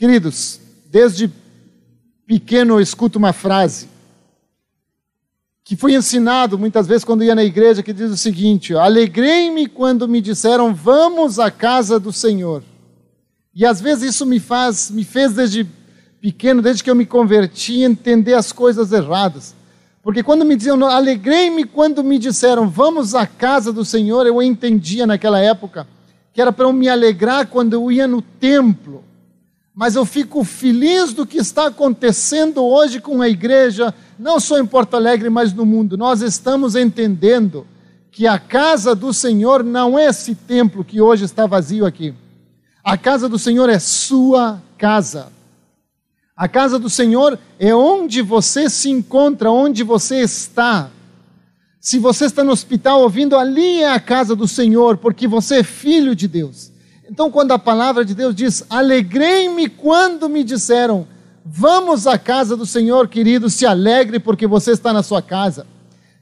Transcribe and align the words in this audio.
Queridos, 0.00 0.58
desde 0.86 1.30
pequeno 2.26 2.76
eu 2.76 2.80
escuto 2.80 3.18
uma 3.18 3.34
frase 3.34 3.86
que 5.62 5.76
foi 5.76 5.92
ensinado 5.92 6.58
muitas 6.58 6.86
vezes 6.86 7.04
quando 7.04 7.22
ia 7.22 7.34
na 7.34 7.44
igreja, 7.44 7.82
que 7.82 7.92
diz 7.92 8.10
o 8.10 8.16
seguinte: 8.16 8.74
Alegrei-me 8.74 9.66
quando 9.66 10.08
me 10.08 10.22
disseram, 10.22 10.74
vamos 10.74 11.38
à 11.38 11.50
casa 11.50 12.00
do 12.00 12.14
Senhor. 12.14 12.62
E 13.54 13.66
às 13.66 13.78
vezes 13.78 14.14
isso 14.14 14.24
me 14.24 14.40
faz, 14.40 14.90
me 14.90 15.04
fez 15.04 15.34
desde 15.34 15.68
pequeno, 16.18 16.62
desde 16.62 16.82
que 16.82 16.90
eu 16.90 16.96
me 16.96 17.04
converti, 17.04 17.82
entender 17.82 18.32
as 18.32 18.52
coisas 18.52 18.92
erradas. 18.92 19.54
Porque 20.02 20.22
quando 20.22 20.46
me 20.46 20.56
diziam, 20.56 20.82
alegrei-me 20.86 21.64
quando 21.64 22.02
me 22.02 22.18
disseram, 22.18 22.70
vamos 22.70 23.14
à 23.14 23.26
casa 23.26 23.70
do 23.70 23.84
Senhor, 23.84 24.26
eu 24.26 24.40
entendia 24.40 25.06
naquela 25.06 25.40
época 25.40 25.86
que 26.32 26.40
era 26.40 26.50
para 26.50 26.64
eu 26.64 26.72
me 26.72 26.88
alegrar 26.88 27.48
quando 27.48 27.74
eu 27.74 27.92
ia 27.92 28.08
no 28.08 28.22
templo. 28.22 29.04
Mas 29.80 29.96
eu 29.96 30.04
fico 30.04 30.44
feliz 30.44 31.14
do 31.14 31.26
que 31.26 31.38
está 31.38 31.68
acontecendo 31.68 32.62
hoje 32.62 33.00
com 33.00 33.22
a 33.22 33.28
igreja, 33.30 33.94
não 34.18 34.38
só 34.38 34.58
em 34.58 34.66
Porto 34.66 34.92
Alegre, 34.92 35.30
mas 35.30 35.54
no 35.54 35.64
mundo. 35.64 35.96
Nós 35.96 36.20
estamos 36.20 36.76
entendendo 36.76 37.66
que 38.12 38.26
a 38.26 38.38
casa 38.38 38.94
do 38.94 39.10
Senhor 39.14 39.64
não 39.64 39.98
é 39.98 40.04
esse 40.04 40.34
templo 40.34 40.84
que 40.84 41.00
hoje 41.00 41.24
está 41.24 41.46
vazio 41.46 41.86
aqui. 41.86 42.12
A 42.84 42.98
casa 42.98 43.26
do 43.26 43.38
Senhor 43.38 43.70
é 43.70 43.78
sua 43.78 44.62
casa. 44.76 45.32
A 46.36 46.46
casa 46.46 46.78
do 46.78 46.90
Senhor 46.90 47.38
é 47.58 47.74
onde 47.74 48.20
você 48.20 48.68
se 48.68 48.90
encontra, 48.90 49.50
onde 49.50 49.82
você 49.82 50.20
está. 50.20 50.90
Se 51.80 51.98
você 51.98 52.26
está 52.26 52.44
no 52.44 52.52
hospital 52.52 53.00
ouvindo, 53.00 53.34
ali 53.34 53.80
é 53.80 53.90
a 53.90 53.98
casa 53.98 54.36
do 54.36 54.46
Senhor, 54.46 54.98
porque 54.98 55.26
você 55.26 55.60
é 55.60 55.62
filho 55.62 56.14
de 56.14 56.28
Deus. 56.28 56.69
Então, 57.10 57.28
quando 57.28 57.50
a 57.50 57.58
palavra 57.58 58.04
de 58.04 58.14
Deus 58.14 58.32
diz: 58.32 58.64
Alegrei-me 58.70 59.68
quando 59.68 60.28
me 60.28 60.44
disseram, 60.44 61.08
vamos 61.44 62.06
à 62.06 62.16
casa 62.16 62.56
do 62.56 62.64
Senhor, 62.64 63.08
querido, 63.08 63.50
se 63.50 63.66
alegre 63.66 64.20
porque 64.20 64.46
você 64.46 64.70
está 64.70 64.92
na 64.92 65.02
sua 65.02 65.20
casa. 65.20 65.66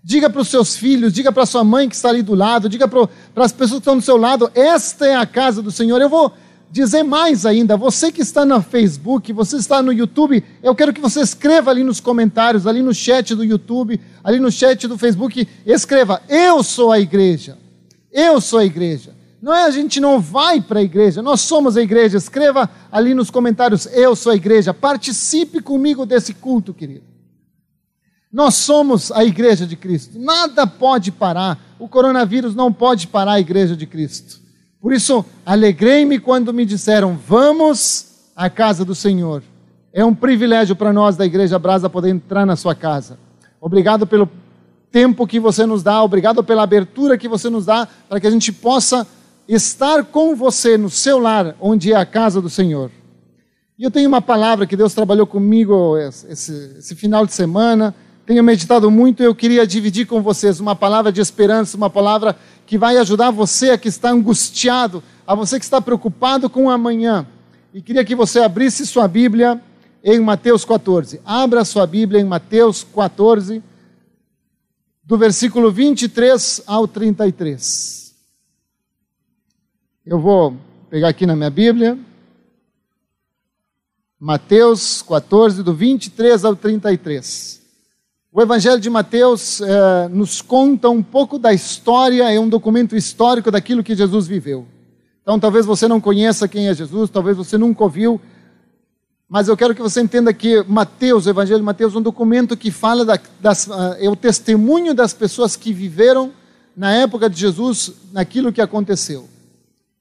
Diga 0.02 0.30
para 0.30 0.40
os 0.40 0.48
seus 0.48 0.76
filhos, 0.76 1.12
diga 1.12 1.30
para 1.30 1.44
sua 1.44 1.62
mãe 1.62 1.90
que 1.90 1.94
está 1.94 2.08
ali 2.08 2.22
do 2.22 2.34
lado, 2.34 2.70
diga 2.70 2.88
para, 2.88 3.06
as 3.36 3.52
pessoas 3.52 3.72
que 3.72 3.78
estão 3.80 3.98
do 3.98 4.02
seu 4.02 4.16
lado: 4.16 4.50
esta 4.54 5.06
é 5.06 5.14
a 5.14 5.26
casa 5.26 5.60
do 5.60 5.70
Senhor. 5.70 6.00
Eu 6.00 6.08
vou 6.08 6.32
dizer 6.70 7.02
mais 7.02 7.44
ainda, 7.44 7.76
você 7.76 8.10
que 8.10 8.22
está 8.22 8.46
no 8.46 8.62
Facebook, 8.62 9.30
você 9.30 9.56
está 9.56 9.82
no 9.82 9.92
YouTube, 9.92 10.42
eu 10.62 10.74
quero 10.74 10.94
que 10.94 11.02
você 11.02 11.20
escreva 11.20 11.70
ali 11.70 11.84
nos 11.84 12.00
comentários, 12.00 12.66
ali 12.66 12.80
no 12.80 12.94
chat 12.94 13.34
do 13.34 13.44
YouTube, 13.44 14.00
ali 14.24 14.40
no 14.40 14.50
chat 14.50 14.88
do 14.88 14.96
Facebook, 14.96 15.46
escreva: 15.66 16.22
Eu 16.30 16.62
sou 16.62 16.90
a 16.90 16.98
igreja. 16.98 17.58
Eu 18.10 18.40
sou 18.40 18.60
a 18.60 18.64
igreja. 18.64 19.17
Não 19.40 19.54
é 19.54 19.64
a 19.64 19.70
gente 19.70 20.00
não 20.00 20.20
vai 20.20 20.60
para 20.60 20.80
a 20.80 20.82
igreja, 20.82 21.22
nós 21.22 21.40
somos 21.42 21.76
a 21.76 21.82
igreja. 21.82 22.18
Escreva 22.18 22.68
ali 22.90 23.14
nos 23.14 23.30
comentários: 23.30 23.86
Eu 23.92 24.16
sou 24.16 24.32
a 24.32 24.36
igreja. 24.36 24.74
Participe 24.74 25.60
comigo 25.60 26.04
desse 26.04 26.34
culto, 26.34 26.74
querido. 26.74 27.04
Nós 28.32 28.56
somos 28.56 29.10
a 29.12 29.24
igreja 29.24 29.66
de 29.66 29.76
Cristo. 29.76 30.18
Nada 30.18 30.66
pode 30.66 31.10
parar. 31.10 31.58
O 31.78 31.88
coronavírus 31.88 32.54
não 32.54 32.72
pode 32.72 33.06
parar 33.06 33.32
a 33.32 33.40
igreja 33.40 33.76
de 33.76 33.86
Cristo. 33.86 34.40
Por 34.80 34.92
isso, 34.92 35.24
alegrei-me 35.46 36.18
quando 36.18 36.52
me 36.52 36.66
disseram: 36.66 37.16
Vamos 37.16 38.30
à 38.34 38.50
casa 38.50 38.84
do 38.84 38.94
Senhor. 38.94 39.42
É 39.92 40.04
um 40.04 40.14
privilégio 40.14 40.76
para 40.76 40.92
nós 40.92 41.16
da 41.16 41.24
Igreja 41.24 41.58
Brasa 41.58 41.88
poder 41.88 42.10
entrar 42.10 42.44
na 42.44 42.56
sua 42.56 42.74
casa. 42.74 43.18
Obrigado 43.60 44.06
pelo 44.06 44.30
tempo 44.90 45.26
que 45.26 45.40
você 45.40 45.66
nos 45.66 45.82
dá, 45.82 46.02
obrigado 46.02 46.42
pela 46.44 46.62
abertura 46.62 47.18
que 47.18 47.28
você 47.28 47.50
nos 47.50 47.66
dá 47.66 47.88
para 48.08 48.20
que 48.20 48.26
a 48.26 48.30
gente 48.30 48.52
possa 48.52 49.06
estar 49.48 50.04
com 50.04 50.36
você 50.36 50.76
no 50.76 50.90
seu 50.90 51.18
lar, 51.18 51.56
onde 51.58 51.92
é 51.92 51.96
a 51.96 52.04
casa 52.04 52.40
do 52.40 52.50
Senhor. 52.50 52.90
E 53.78 53.82
eu 53.82 53.90
tenho 53.90 54.08
uma 54.08 54.20
palavra 54.20 54.66
que 54.66 54.76
Deus 54.76 54.92
trabalhou 54.92 55.26
comigo 55.26 55.96
esse, 55.96 56.76
esse 56.78 56.94
final 56.94 57.24
de 57.24 57.32
semana, 57.32 57.94
tenho 58.26 58.44
meditado 58.44 58.90
muito 58.90 59.22
e 59.22 59.26
eu 59.26 59.34
queria 59.34 59.66
dividir 59.66 60.06
com 60.06 60.20
vocês 60.20 60.60
uma 60.60 60.76
palavra 60.76 61.10
de 61.10 61.18
esperança, 61.18 61.78
uma 61.78 61.88
palavra 61.88 62.36
que 62.66 62.76
vai 62.76 62.98
ajudar 62.98 63.30
você 63.30 63.78
que 63.78 63.88
está 63.88 64.10
angustiado, 64.10 65.02
a 65.26 65.34
você 65.34 65.58
que 65.58 65.64
está 65.64 65.80
preocupado 65.80 66.50
com 66.50 66.66
o 66.66 66.70
amanhã. 66.70 67.26
E 67.72 67.80
queria 67.80 68.04
que 68.04 68.14
você 68.14 68.40
abrisse 68.40 68.84
sua 68.84 69.08
Bíblia 69.08 69.62
em 70.04 70.20
Mateus 70.20 70.62
14. 70.64 71.22
Abra 71.24 71.64
sua 71.64 71.86
Bíblia 71.86 72.20
em 72.20 72.24
Mateus 72.24 72.84
14, 72.94 73.62
do 75.02 75.16
versículo 75.16 75.70
23 75.70 76.64
ao 76.66 76.86
33. 76.86 77.97
Eu 80.10 80.18
vou 80.18 80.56
pegar 80.88 81.08
aqui 81.08 81.26
na 81.26 81.36
minha 81.36 81.50
Bíblia. 81.50 81.98
Mateus 84.18 85.02
14, 85.02 85.62
do 85.62 85.74
23 85.74 86.46
ao 86.46 86.56
33. 86.56 87.60
O 88.32 88.40
Evangelho 88.40 88.80
de 88.80 88.88
Mateus 88.88 89.60
eh, 89.60 90.08
nos 90.10 90.40
conta 90.40 90.88
um 90.88 91.02
pouco 91.02 91.38
da 91.38 91.52
história, 91.52 92.32
é 92.32 92.40
um 92.40 92.48
documento 92.48 92.96
histórico 92.96 93.50
daquilo 93.50 93.84
que 93.84 93.94
Jesus 93.94 94.26
viveu. 94.26 94.66
Então, 95.20 95.38
talvez 95.38 95.66
você 95.66 95.86
não 95.86 96.00
conheça 96.00 96.48
quem 96.48 96.68
é 96.68 96.74
Jesus, 96.74 97.10
talvez 97.10 97.36
você 97.36 97.58
nunca 97.58 97.84
ouviu, 97.84 98.18
mas 99.28 99.46
eu 99.46 99.58
quero 99.58 99.74
que 99.74 99.82
você 99.82 100.00
entenda 100.00 100.32
que 100.32 100.64
Mateus, 100.66 101.26
o 101.26 101.30
Evangelho 101.30 101.58
de 101.58 101.66
Mateus, 101.66 101.94
é 101.94 101.98
um 101.98 102.02
documento 102.02 102.56
que 102.56 102.70
fala 102.70 103.04
da, 103.04 103.20
das, 103.38 103.66
uh, 103.66 103.94
é 103.98 104.08
o 104.08 104.16
testemunho 104.16 104.94
das 104.94 105.12
pessoas 105.12 105.54
que 105.54 105.70
viveram 105.70 106.32
na 106.74 106.92
época 106.92 107.28
de 107.28 107.38
Jesus, 107.38 107.92
naquilo 108.10 108.50
que 108.50 108.62
aconteceu. 108.62 109.28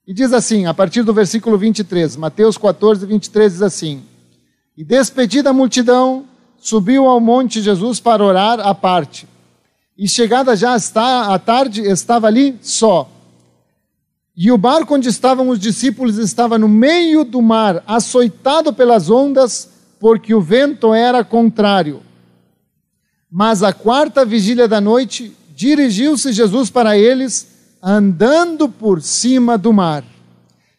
E 0.08 0.14
diz 0.14 0.32
assim, 0.32 0.64
a 0.64 0.72
partir 0.72 1.02
do 1.02 1.12
versículo 1.12 1.58
23, 1.58 2.16
Mateus 2.16 2.56
14, 2.56 3.04
23 3.04 3.52
diz 3.52 3.60
assim: 3.60 4.02
E 4.74 4.82
despedida 4.82 5.50
a 5.50 5.52
multidão, 5.52 6.24
subiu 6.58 7.06
ao 7.06 7.20
monte 7.20 7.60
Jesus 7.60 8.00
para 8.00 8.24
orar 8.24 8.58
à 8.58 8.74
parte. 8.74 9.28
E 9.98 10.08
chegada 10.08 10.56
já 10.56 10.74
está 10.74 11.34
à 11.34 11.38
tarde, 11.38 11.82
estava 11.82 12.26
ali 12.26 12.56
só. 12.62 13.06
E 14.34 14.50
o 14.50 14.56
barco 14.56 14.94
onde 14.94 15.10
estavam 15.10 15.50
os 15.50 15.58
discípulos 15.58 16.16
estava 16.16 16.56
no 16.56 16.68
meio 16.68 17.22
do 17.22 17.42
mar, 17.42 17.84
açoitado 17.86 18.72
pelas 18.72 19.10
ondas, 19.10 19.68
porque 20.00 20.32
o 20.32 20.40
vento 20.40 20.94
era 20.94 21.22
contrário. 21.22 22.00
Mas 23.30 23.62
à 23.62 23.74
quarta 23.74 24.24
vigília 24.24 24.66
da 24.66 24.80
noite, 24.80 25.36
dirigiu-se 25.54 26.32
Jesus 26.32 26.70
para 26.70 26.96
eles, 26.96 27.57
andando 27.82 28.68
por 28.68 29.00
cima 29.00 29.56
do 29.56 29.72
mar. 29.72 30.04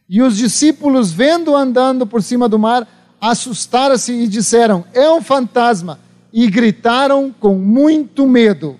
E 0.07 0.21
os 0.21 0.35
discípulos, 0.35 1.11
vendo 1.11 1.55
andando 1.55 2.05
por 2.05 2.23
cima 2.23 2.49
do 2.49 2.57
mar, 2.57 2.87
assustaram-se 3.21 4.11
e 4.11 4.27
disseram: 4.27 4.83
É 4.93 5.09
um 5.09 5.21
fantasma, 5.21 5.99
e 6.33 6.47
gritaram 6.49 7.33
com 7.39 7.55
muito 7.55 8.27
medo. 8.27 8.75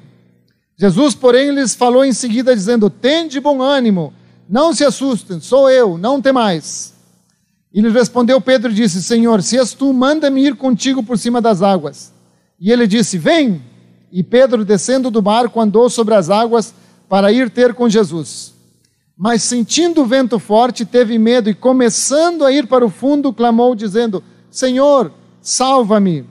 Jesus, 0.78 1.14
porém, 1.14 1.52
lhes 1.52 1.76
falou 1.76 2.04
em 2.04 2.14
seguida, 2.14 2.56
dizendo: 2.56 2.90
Tende 2.90 3.40
bom 3.40 3.62
ânimo, 3.62 4.14
não 4.50 4.74
se 4.74 4.84
assustem, 4.84 5.40
sou 5.40 5.70
eu, 5.70 5.98
não 5.98 6.22
temais. 6.22 6.94
E 7.72 7.82
lhes 7.82 7.94
respondeu 7.94 8.42
Pedro 8.42 8.72
e 8.72 8.76
disse: 8.76 9.04
Senhor, 9.04 9.44
se 9.44 9.58
és 9.58 9.74
tu, 9.74 9.94
manda-me 9.94 10.46
ir 10.46 10.56
contigo 10.56 11.04
por 11.04 11.18
cima 11.18 11.40
das 11.40 11.62
águas. 11.62 12.12
E 12.60 12.72
ele 12.72 12.88
disse: 12.88 13.18
Vem. 13.18 13.62
E 14.12 14.24
Pedro, 14.24 14.66
descendo 14.66 15.12
do 15.12 15.22
barco, 15.22 15.62
andou 15.62 15.88
sobre 15.88 16.16
as 16.16 16.32
águas 16.32 16.74
para 17.10 17.32
ir 17.32 17.50
ter 17.50 17.74
com 17.74 17.90
Jesus. 17.90 18.54
Mas 19.18 19.44
sentindo 19.44 20.02
o 20.02 20.06
vento 20.06 20.40
forte, 20.40 20.86
teve 20.86 21.18
medo 21.18 21.50
e, 21.50 21.54
começando 21.54 22.46
a 22.46 22.54
ir 22.54 22.68
para 22.68 22.86
o 22.86 22.90
fundo, 22.90 23.34
clamou, 23.34 23.76
dizendo: 23.76 24.24
Senhor, 24.50 25.12
salva-me. 25.42 26.24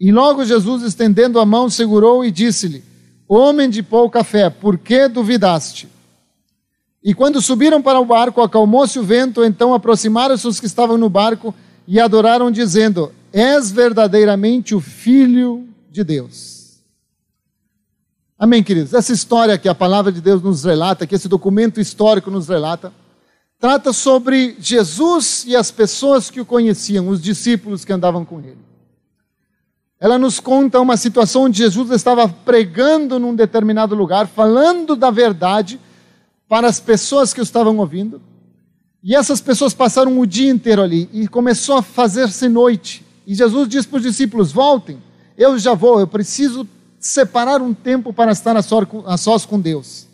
E 0.00 0.10
logo 0.10 0.44
Jesus, 0.44 0.82
estendendo 0.82 1.38
a 1.38 1.46
mão, 1.46 1.70
segurou 1.70 2.24
e 2.24 2.30
disse-lhe: 2.32 2.82
Homem 3.28 3.70
de 3.70 3.82
pouca 3.82 4.24
fé, 4.24 4.50
por 4.50 4.76
que 4.76 5.06
duvidaste? 5.06 5.88
E 7.04 7.12
quando 7.14 7.40
subiram 7.40 7.82
para 7.82 8.00
o 8.00 8.04
barco, 8.04 8.40
acalmou-se 8.40 8.98
o 8.98 9.04
vento, 9.04 9.44
então 9.44 9.74
aproximaram-se 9.74 10.48
os 10.48 10.58
que 10.58 10.66
estavam 10.66 10.96
no 10.96 11.10
barco 11.10 11.54
e 11.86 12.00
adoraram, 12.00 12.50
dizendo: 12.50 13.12
És 13.32 13.70
verdadeiramente 13.70 14.74
o 14.74 14.80
Filho 14.80 15.68
de 15.90 16.02
Deus. 16.02 16.53
Amém, 18.44 18.62
queridos? 18.62 18.92
Essa 18.92 19.10
história 19.10 19.56
que 19.56 19.70
a 19.70 19.74
palavra 19.74 20.12
de 20.12 20.20
Deus 20.20 20.42
nos 20.42 20.64
relata, 20.64 21.06
que 21.06 21.14
esse 21.14 21.28
documento 21.28 21.80
histórico 21.80 22.30
nos 22.30 22.46
relata, 22.46 22.92
trata 23.58 23.90
sobre 23.90 24.54
Jesus 24.60 25.46
e 25.46 25.56
as 25.56 25.70
pessoas 25.70 26.28
que 26.28 26.42
o 26.42 26.44
conheciam, 26.44 27.08
os 27.08 27.22
discípulos 27.22 27.86
que 27.86 27.92
andavam 27.94 28.22
com 28.22 28.40
ele. 28.40 28.58
Ela 29.98 30.18
nos 30.18 30.40
conta 30.40 30.78
uma 30.78 30.98
situação 30.98 31.44
onde 31.44 31.56
Jesus 31.56 31.90
estava 31.90 32.28
pregando 32.28 33.18
num 33.18 33.34
determinado 33.34 33.94
lugar, 33.94 34.26
falando 34.26 34.94
da 34.94 35.10
verdade 35.10 35.80
para 36.46 36.68
as 36.68 36.78
pessoas 36.78 37.32
que 37.32 37.40
o 37.40 37.42
estavam 37.42 37.78
ouvindo. 37.78 38.20
E 39.02 39.14
essas 39.14 39.40
pessoas 39.40 39.72
passaram 39.72 40.20
o 40.20 40.26
dia 40.26 40.50
inteiro 40.50 40.82
ali 40.82 41.08
e 41.14 41.26
começou 41.28 41.78
a 41.78 41.82
fazer-se 41.82 42.46
noite. 42.50 43.06
E 43.26 43.34
Jesus 43.34 43.66
disse 43.70 43.88
para 43.88 43.96
os 43.96 44.02
discípulos: 44.02 44.52
Voltem, 44.52 45.02
eu 45.34 45.58
já 45.58 45.72
vou, 45.72 45.98
eu 45.98 46.06
preciso 46.06 46.68
separar 47.04 47.60
um 47.60 47.74
tempo 47.74 48.14
para 48.14 48.32
estar 48.32 48.56
a 48.56 48.62
sós 49.18 49.44
com 49.44 49.60
Deus. 49.60 50.06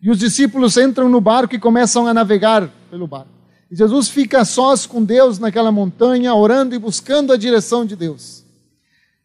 E 0.00 0.10
os 0.10 0.18
discípulos 0.18 0.76
entram 0.78 1.08
no 1.08 1.20
barco 1.20 1.54
e 1.54 1.58
começam 1.58 2.06
a 2.06 2.14
navegar 2.14 2.70
pelo 2.90 3.06
barco. 3.06 3.28
E 3.70 3.76
Jesus 3.76 4.08
fica 4.08 4.40
a 4.40 4.44
sós 4.44 4.86
com 4.86 5.04
Deus 5.04 5.38
naquela 5.38 5.70
montanha, 5.70 6.34
orando 6.34 6.74
e 6.74 6.78
buscando 6.78 7.30
a 7.30 7.36
direção 7.36 7.84
de 7.84 7.94
Deus. 7.94 8.42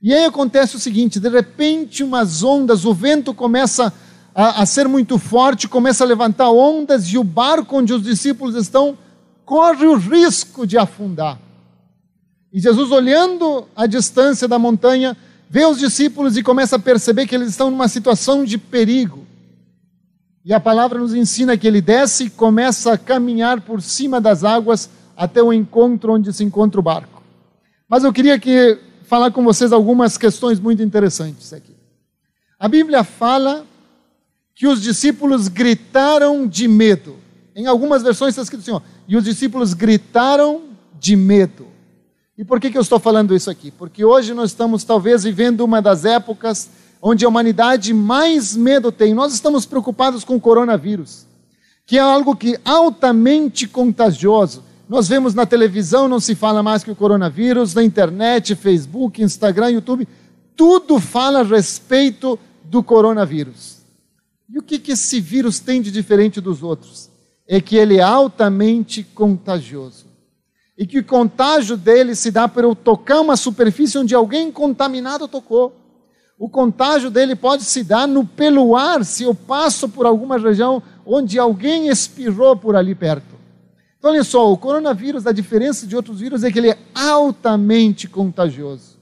E 0.01 0.13
aí 0.13 0.25
acontece 0.25 0.75
o 0.75 0.79
seguinte: 0.79 1.21
de 1.21 1.29
repente, 1.29 2.03
umas 2.03 2.43
ondas, 2.43 2.83
o 2.83 2.93
vento 2.93 3.33
começa 3.33 3.93
a, 4.35 4.61
a 4.61 4.65
ser 4.65 4.87
muito 4.87 5.17
forte, 5.17 5.69
começa 5.69 6.03
a 6.03 6.07
levantar 6.07 6.49
ondas, 6.51 7.05
e 7.07 7.17
o 7.17 7.23
barco 7.23 7.77
onde 7.77 7.93
os 7.93 8.03
discípulos 8.03 8.55
estão 8.55 8.97
corre 9.45 9.85
o 9.85 9.95
risco 9.95 10.67
de 10.67 10.77
afundar. 10.77 11.39
E 12.51 12.59
Jesus, 12.59 12.91
olhando 12.91 13.67
a 13.73 13.85
distância 13.85 14.49
da 14.49 14.59
montanha, 14.59 15.15
vê 15.49 15.65
os 15.65 15.79
discípulos 15.79 16.37
e 16.37 16.43
começa 16.43 16.75
a 16.75 16.79
perceber 16.79 17.25
que 17.25 17.33
eles 17.33 17.49
estão 17.49 17.71
numa 17.71 17.87
situação 17.87 18.45
de 18.45 18.57
perigo. 18.57 19.25
E 20.45 20.53
a 20.53 20.59
palavra 20.59 20.99
nos 20.99 21.13
ensina 21.13 21.57
que 21.57 21.67
ele 21.67 21.81
desce 21.81 22.25
e 22.25 22.29
começa 22.29 22.93
a 22.93 22.97
caminhar 22.97 23.61
por 23.61 23.81
cima 23.81 24.21
das 24.21 24.43
águas 24.43 24.89
até 25.17 25.41
o 25.41 25.51
encontro 25.51 26.13
onde 26.13 26.31
se 26.31 26.43
encontra 26.43 26.79
o 26.79 26.83
barco. 26.83 27.21
Mas 27.89 28.03
eu 28.03 28.13
queria 28.13 28.39
que 28.39 28.79
falar 29.03 29.31
com 29.31 29.43
vocês 29.43 29.73
algumas 29.73 30.17
questões 30.17 30.59
muito 30.59 30.83
interessantes 30.83 31.51
aqui. 31.51 31.75
A 32.59 32.67
Bíblia 32.67 33.03
fala 33.03 33.65
que 34.55 34.67
os 34.67 34.81
discípulos 34.81 35.47
gritaram 35.47 36.45
de 36.45 36.67
medo. 36.67 37.17
Em 37.55 37.65
algumas 37.65 38.03
versões 38.03 38.29
está 38.29 38.43
escrito 38.43 38.61
assim, 38.61 38.71
ó, 38.71 38.81
e 39.07 39.17
os 39.17 39.23
discípulos 39.23 39.73
gritaram 39.73 40.63
de 40.99 41.15
medo. 41.15 41.67
E 42.39 42.45
por 42.45 42.57
que, 42.57 42.71
que 42.71 42.77
eu 42.77 42.81
estou 42.81 42.99
falando 42.99 43.35
isso 43.35 43.51
aqui? 43.51 43.69
Porque 43.69 44.05
hoje 44.05 44.33
nós 44.33 44.51
estamos 44.51 44.85
talvez 44.85 45.25
vivendo 45.25 45.59
uma 45.59 45.81
das 45.81 46.05
épocas 46.05 46.69
onde 47.01 47.25
a 47.25 47.27
humanidade 47.27 47.93
mais 47.93 48.55
medo 48.55 48.93
tem. 48.93 49.13
Nós 49.13 49.33
estamos 49.33 49.65
preocupados 49.65 50.23
com 50.23 50.37
o 50.37 50.39
coronavírus, 50.39 51.25
que 51.85 51.97
é 51.97 51.99
algo 51.99 52.33
que 52.37 52.57
altamente 52.63 53.67
contagioso. 53.67 54.63
Nós 54.87 55.05
vemos 55.05 55.33
na 55.33 55.45
televisão, 55.45 56.07
não 56.07 56.21
se 56.21 56.33
fala 56.33 56.63
mais 56.63 56.81
que 56.81 56.89
o 56.89 56.95
coronavírus, 56.95 57.73
na 57.73 57.83
internet, 57.83 58.55
Facebook, 58.55 59.21
Instagram, 59.21 59.71
YouTube, 59.71 60.07
tudo 60.55 60.97
fala 60.97 61.41
a 61.41 61.43
respeito 61.43 62.39
do 62.63 62.81
coronavírus. 62.81 63.79
E 64.49 64.57
o 64.57 64.63
que, 64.63 64.79
que 64.79 64.93
esse 64.93 65.19
vírus 65.19 65.59
tem 65.59 65.81
de 65.81 65.91
diferente 65.91 66.39
dos 66.39 66.63
outros? 66.63 67.09
É 67.45 67.59
que 67.59 67.75
ele 67.75 67.97
é 67.97 68.01
altamente 68.01 69.03
contagioso 69.03 70.08
e 70.79 70.87
que 70.87 70.99
o 70.99 71.03
contágio 71.03 71.75
dele 71.75 72.15
se 72.15 72.31
dá 72.31 72.47
por 72.47 72.63
eu 72.63 72.73
tocar 72.73 73.19
uma 73.19 73.35
superfície 73.35 73.97
onde 73.97 74.15
alguém 74.15 74.49
contaminado 74.49 75.27
tocou. 75.27 75.75
O 76.39 76.49
contágio 76.49 77.11
dele 77.11 77.35
pode 77.35 77.65
se 77.65 77.83
dar 77.83 78.07
no 78.07 78.25
pelo 78.25 78.77
ar, 78.77 79.03
se 79.03 79.23
eu 79.23 79.35
passo 79.35 79.89
por 79.89 80.05
alguma 80.05 80.37
região 80.37 80.81
onde 81.05 81.37
alguém 81.37 81.89
espirrou 81.89 82.55
por 82.55 82.77
ali 82.77 82.95
perto. 82.95 83.35
Então, 83.97 84.11
olha 84.11 84.23
só, 84.23 84.49
o 84.49 84.57
coronavírus, 84.57 85.27
a 85.27 85.33
diferença 85.33 85.85
de 85.85 85.97
outros 85.97 86.21
vírus 86.21 86.45
é 86.45 86.51
que 86.51 86.57
ele 86.57 86.69
é 86.69 86.77
altamente 86.95 88.07
contagioso. 88.07 88.97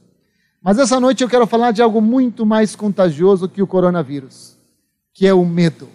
Mas 0.59 0.79
essa 0.79 1.00
noite 1.00 1.21
eu 1.21 1.29
quero 1.29 1.45
falar 1.45 1.69
de 1.69 1.83
algo 1.83 2.01
muito 2.01 2.44
mais 2.44 2.75
contagioso 2.75 3.47
que 3.47 3.62
o 3.62 3.68
coronavírus, 3.68 4.57
que 5.13 5.27
é 5.27 5.33
o 5.33 5.45
medo. 5.45 5.88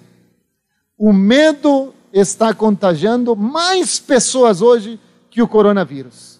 O 0.97 1.13
medo 1.13 1.93
está 2.13 2.55
contagiando 2.55 3.35
mais 3.35 3.99
pessoas 3.99 4.63
hoje 4.63 5.01
que 5.33 5.41
o 5.41 5.49
coronavírus. 5.49 6.39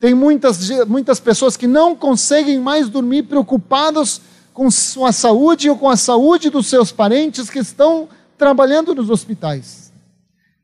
Tem 0.00 0.14
muitas, 0.14 0.68
muitas 0.88 1.20
pessoas 1.20 1.56
que 1.56 1.66
não 1.66 1.94
conseguem 1.94 2.58
mais 2.58 2.88
dormir 2.88 3.24
preocupadas 3.24 4.20
com 4.52 4.70
sua 4.70 5.12
saúde 5.12 5.70
ou 5.70 5.76
com 5.76 5.88
a 5.88 5.96
saúde 5.96 6.50
dos 6.50 6.66
seus 6.66 6.90
parentes 6.90 7.48
que 7.48 7.58
estão 7.58 8.08
trabalhando 8.36 8.94
nos 8.94 9.10
hospitais. 9.10 9.92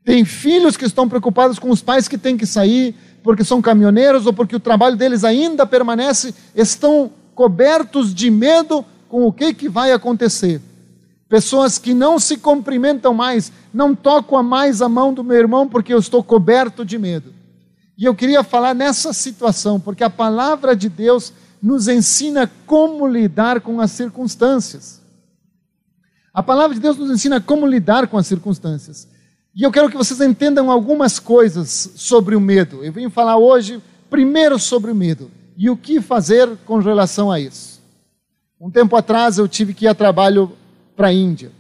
Tem 0.03 0.25
filhos 0.25 0.77
que 0.77 0.87
estão 0.87 1.09
preocupados 1.09 1.59
com 1.59 1.71
os 1.71 1.83
pais 1.83 2.09
que 2.09 2.17
têm 2.19 2.37
que 2.37 2.47
sair 2.47 2.97
porque 3.23 3.45
são 3.45 3.61
caminhoneiros 3.61 4.27
ou 4.27 4.33
porque 4.33 4.57
o 4.57 4.61
trabalho 4.61 4.97
deles 4.97 5.23
ainda 5.23 5.67
permanece, 5.67 6.35
estão 6.55 7.13
cobertos 7.35 8.15
de 8.15 8.31
medo 8.31 8.85
com 9.09 9.27
o 9.27 9.33
que, 9.33 9.53
que 9.53 9.69
vai 9.69 9.93
acontecer. 9.93 10.61
Pessoas 11.29 11.79
que 11.79 11.93
não 11.93 12.19
se 12.19 12.39
cumprimentam 12.39 13.13
mais, 13.13 13.53
não 13.73 13.95
tocam 13.95 14.43
mais 14.43 14.81
a 14.81 14.89
mão 14.89 15.13
do 15.13 15.23
meu 15.23 15.37
irmão 15.37 15.69
porque 15.69 15.93
eu 15.93 15.99
estou 15.99 16.25
coberto 16.25 16.85
de 16.85 16.99
medo. 16.99 17.38
E 17.99 18.05
eu 18.05 18.15
queria 18.15 18.45
falar 18.45 18.75
nessa 18.75 19.13
situação, 19.13 19.81
porque 19.81 20.05
a 20.05 20.11
palavra 20.11 20.77
de 20.77 20.89
Deus 20.89 21.33
nos 21.61 21.89
ensina 21.89 22.49
como 22.65 23.09
lidar 23.09 23.61
com 23.61 23.81
as 23.81 23.91
circunstâncias. 23.91 25.03
A 26.33 26.41
palavra 26.41 26.77
de 26.77 26.81
Deus 26.81 26.97
nos 26.97 27.11
ensina 27.11 27.41
como 27.41 27.67
lidar 27.67 28.07
com 28.07 28.17
as 28.17 28.29
circunstâncias. 28.29 29.09
E 29.53 29.65
eu 29.65 29.73
quero 29.73 29.91
que 29.91 29.97
vocês 29.97 30.21
entendam 30.21 30.71
algumas 30.71 31.19
coisas 31.19 31.91
sobre 31.97 32.37
o 32.37 32.41
medo. 32.41 32.85
Eu 32.85 32.93
vim 32.93 33.11
falar 33.11 33.37
hoje 33.37 33.83
primeiro 34.09 34.57
sobre 34.61 34.93
o 34.93 34.95
medo 34.95 35.29
e 35.57 35.69
o 35.69 35.77
que 35.77 36.01
fazer 36.01 36.57
com 36.65 36.79
relação 36.79 37.33
a 37.33 37.41
isso. 37.41 37.81
Um 38.61 38.71
tempo 38.71 38.95
atrás 38.95 39.39
eu 39.39 39.49
tive 39.49 39.75
que 39.75 39.87
ir 39.87 39.89
a 39.89 39.95
trabalho 39.95 40.53
para 40.97 41.09
a 41.09 41.13
Índia. 41.13 41.51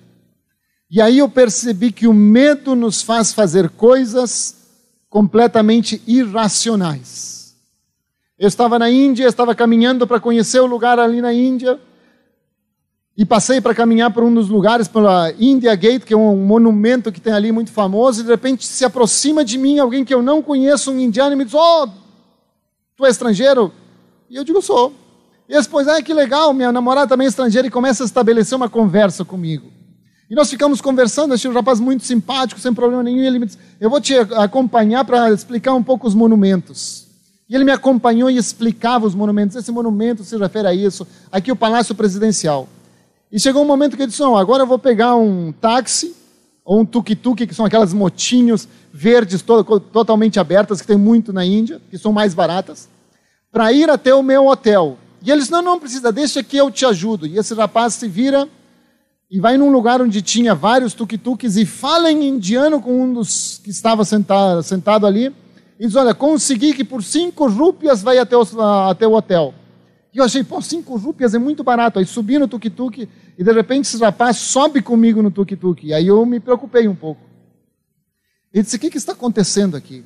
E 0.89 1.03
aí 1.03 1.19
eu 1.19 1.29
percebi 1.29 1.91
que 1.91 2.07
o 2.07 2.15
medo 2.15 2.77
nos 2.77 3.03
faz 3.03 3.33
fazer 3.33 3.71
coisas 3.71 4.58
completamente 5.09 6.03
irracionais. 6.07 7.57
Eu 8.39 8.47
estava 8.47 8.79
na 8.79 8.91
Índia, 8.91 9.27
estava 9.27 9.55
caminhando 9.55 10.07
para 10.07 10.21
conhecer 10.21 10.61
o 10.61 10.67
lugar 10.67 10.99
ali 10.99 11.21
na 11.21 11.33
Índia, 11.33 11.81
e 13.17 13.25
passei 13.25 13.61
para 13.61 13.75
caminhar 13.75 14.13
por 14.13 14.23
um 14.23 14.33
dos 14.33 14.49
lugares, 14.49 14.87
pela 14.87 15.33
India 15.41 15.75
Gate, 15.75 16.05
que 16.05 16.15
é 16.15 16.17
um 16.17 16.37
monumento 16.37 17.11
que 17.11 17.21
tem 17.21 17.33
ali 17.33 17.51
muito 17.51 17.73
famoso, 17.73 18.21
e 18.21 18.25
de 18.25 18.31
repente 18.31 18.65
se 18.65 18.85
aproxima 18.85 19.45
de 19.45 19.59
mim 19.59 19.81
alguém 19.81 20.05
que 20.05 20.15
eu 20.15 20.23
não 20.23 20.41
conheço, 20.41 20.93
um 20.93 21.01
indiano, 21.01 21.33
e 21.33 21.37
me 21.37 21.45
diz: 21.45 21.55
Oh, 21.55 21.89
tu 22.97 23.05
é 23.05 23.11
estrangeiro? 23.11 23.73
E 24.31 24.37
eu 24.37 24.45
digo: 24.45 24.63
Sou. 24.63 24.93
E 25.49 25.55
eles, 25.55 25.67
pois, 25.67 25.89
ah, 25.89 26.01
que 26.01 26.15
legal, 26.15 26.55
minha 26.55 26.71
namorada 26.71 27.09
também 27.09 27.25
é 27.25 27.29
estrangeira, 27.29 27.67
e 27.67 27.71
começa 27.73 28.05
a 28.05 28.07
estabelecer 28.07 28.55
uma 28.55 28.69
conversa 28.69 29.25
comigo. 29.25 29.78
E 30.31 30.35
nós 30.35 30.51
ficamos 30.51 30.81
conversando, 30.81 31.33
achei 31.33 31.51
um 31.51 31.55
rapaz 31.55 31.81
muito 31.81 32.05
simpático, 32.05 32.61
sem 32.61 32.75
problema 32.75 33.03
nenhum, 33.03 33.23
e 33.23 33.27
ele 33.27 33.39
me 33.39 33.47
disse, 33.47 33.59
eu 33.81 33.89
vou 33.89 34.01
te 34.01 34.15
acompanhar 34.15 35.05
para 35.05 35.33
explicar 35.33 35.75
um 35.75 35.83
pouco 35.83 36.07
os 36.07 36.15
monumentos. 36.15 37.07
E 37.49 37.55
ele 37.55 37.65
me 37.65 37.73
acompanhou 37.73 38.29
e 38.29 38.37
explicava 38.37 39.07
os 39.07 39.15
monumentos. 39.15 39.57
Esse 39.57 39.73
monumento 39.73 40.23
se 40.23 40.37
refere 40.37 40.69
a 40.69 40.75
isso, 40.75 41.07
aqui 41.33 41.51
o 41.51 41.57
Palácio 41.57 41.95
Presidencial. 41.95 42.69
E 43.33 43.41
chegou 43.41 43.63
um 43.63 43.67
momento 43.67 43.97
que 43.97 44.03
ele 44.03 44.11
disse, 44.11 44.21
não, 44.21 44.37
agora 44.37 44.65
eu 44.65 44.67
vou 44.67 44.79
pegar 44.79 45.17
um 45.17 45.51
táxi, 45.51 46.15
ou 46.63 46.81
um 46.81 46.85
tuk-tuk, 46.85 47.47
que 47.47 47.55
são 47.55 47.65
aquelas 47.65 47.95
motinhos 47.95 48.69
verdes, 48.93 49.41
to 49.41 49.81
totalmente 49.81 50.39
abertas, 50.39 50.83
que 50.83 50.87
tem 50.87 50.99
muito 50.99 51.33
na 51.33 51.43
Índia, 51.43 51.81
que 51.91 51.97
são 51.97 52.13
mais 52.13 52.35
baratas, 52.35 52.87
para 53.51 53.73
ir 53.73 53.89
até 53.89 54.15
o 54.15 54.23
meu 54.23 54.47
hotel. 54.47 54.99
E 55.23 55.31
eles, 55.31 55.49
não, 55.49 55.63
não 55.63 55.81
precisa, 55.81 56.13
deixa 56.13 56.43
que 56.43 56.59
eu 56.59 56.71
te 56.71 56.85
ajudo. 56.85 57.27
E 57.27 57.39
esse 57.39 57.55
rapaz 57.55 57.95
se 57.95 58.07
vira 58.07 58.47
e 59.31 59.41
vai 59.41 59.59
num 59.59 59.71
lugar 59.71 60.01
onde 60.01 60.23
tinha 60.23 60.55
vários 60.55 60.95
tuk-tuks 60.95 61.57
e 61.57 61.67
fala 61.67 62.11
em 62.11 62.29
indiano 62.29 62.81
com 62.81 63.03
um 63.03 63.13
dos 63.13 63.61
que 63.63 63.71
estava 63.71 64.05
sentado, 64.05 64.63
sentado 64.63 65.07
ali 65.07 65.35
e 65.79 65.87
diz, 65.87 65.95
olha, 65.95 66.15
consegui 66.15 66.73
que 66.73 66.83
por 66.83 67.03
cinco 67.03 67.47
rúpias 67.47 68.03
vai 68.03 68.19
até 68.19 68.37
o, 68.37 68.43
até 68.89 69.07
o 69.07 69.13
hotel. 69.13 69.55
E 70.13 70.19
eu 70.19 70.25
achei, 70.25 70.43
pô, 70.43 70.61
cinco 70.63 70.97
rúpias 70.97 71.35
é 71.35 71.39
muito 71.39 71.63
barato. 71.63 71.99
Aí 71.99 72.07
subi 72.07 72.39
no 72.39 72.49
tuk-tuk 72.49 73.09
e 73.39 73.45
de 73.45 73.53
repente 73.53 73.85
esse 73.85 73.99
rapaz 73.99 74.39
sobe 74.39 74.83
comigo 74.83 75.23
no 75.23 75.31
tuk-tuk. 75.31 75.87
E 75.87 75.95
aí 75.95 76.07
eu 76.07 76.25
me 76.25 76.41
preocupei 76.41 76.89
um 76.89 76.95
pouco. 76.95 77.21
Ele 78.53 78.65
disse, 78.65 78.77
o 78.77 78.79
que, 78.79 78.91
que 78.91 78.97
está 78.97 79.13
acontecendo 79.13 79.77
aqui? 79.77 80.05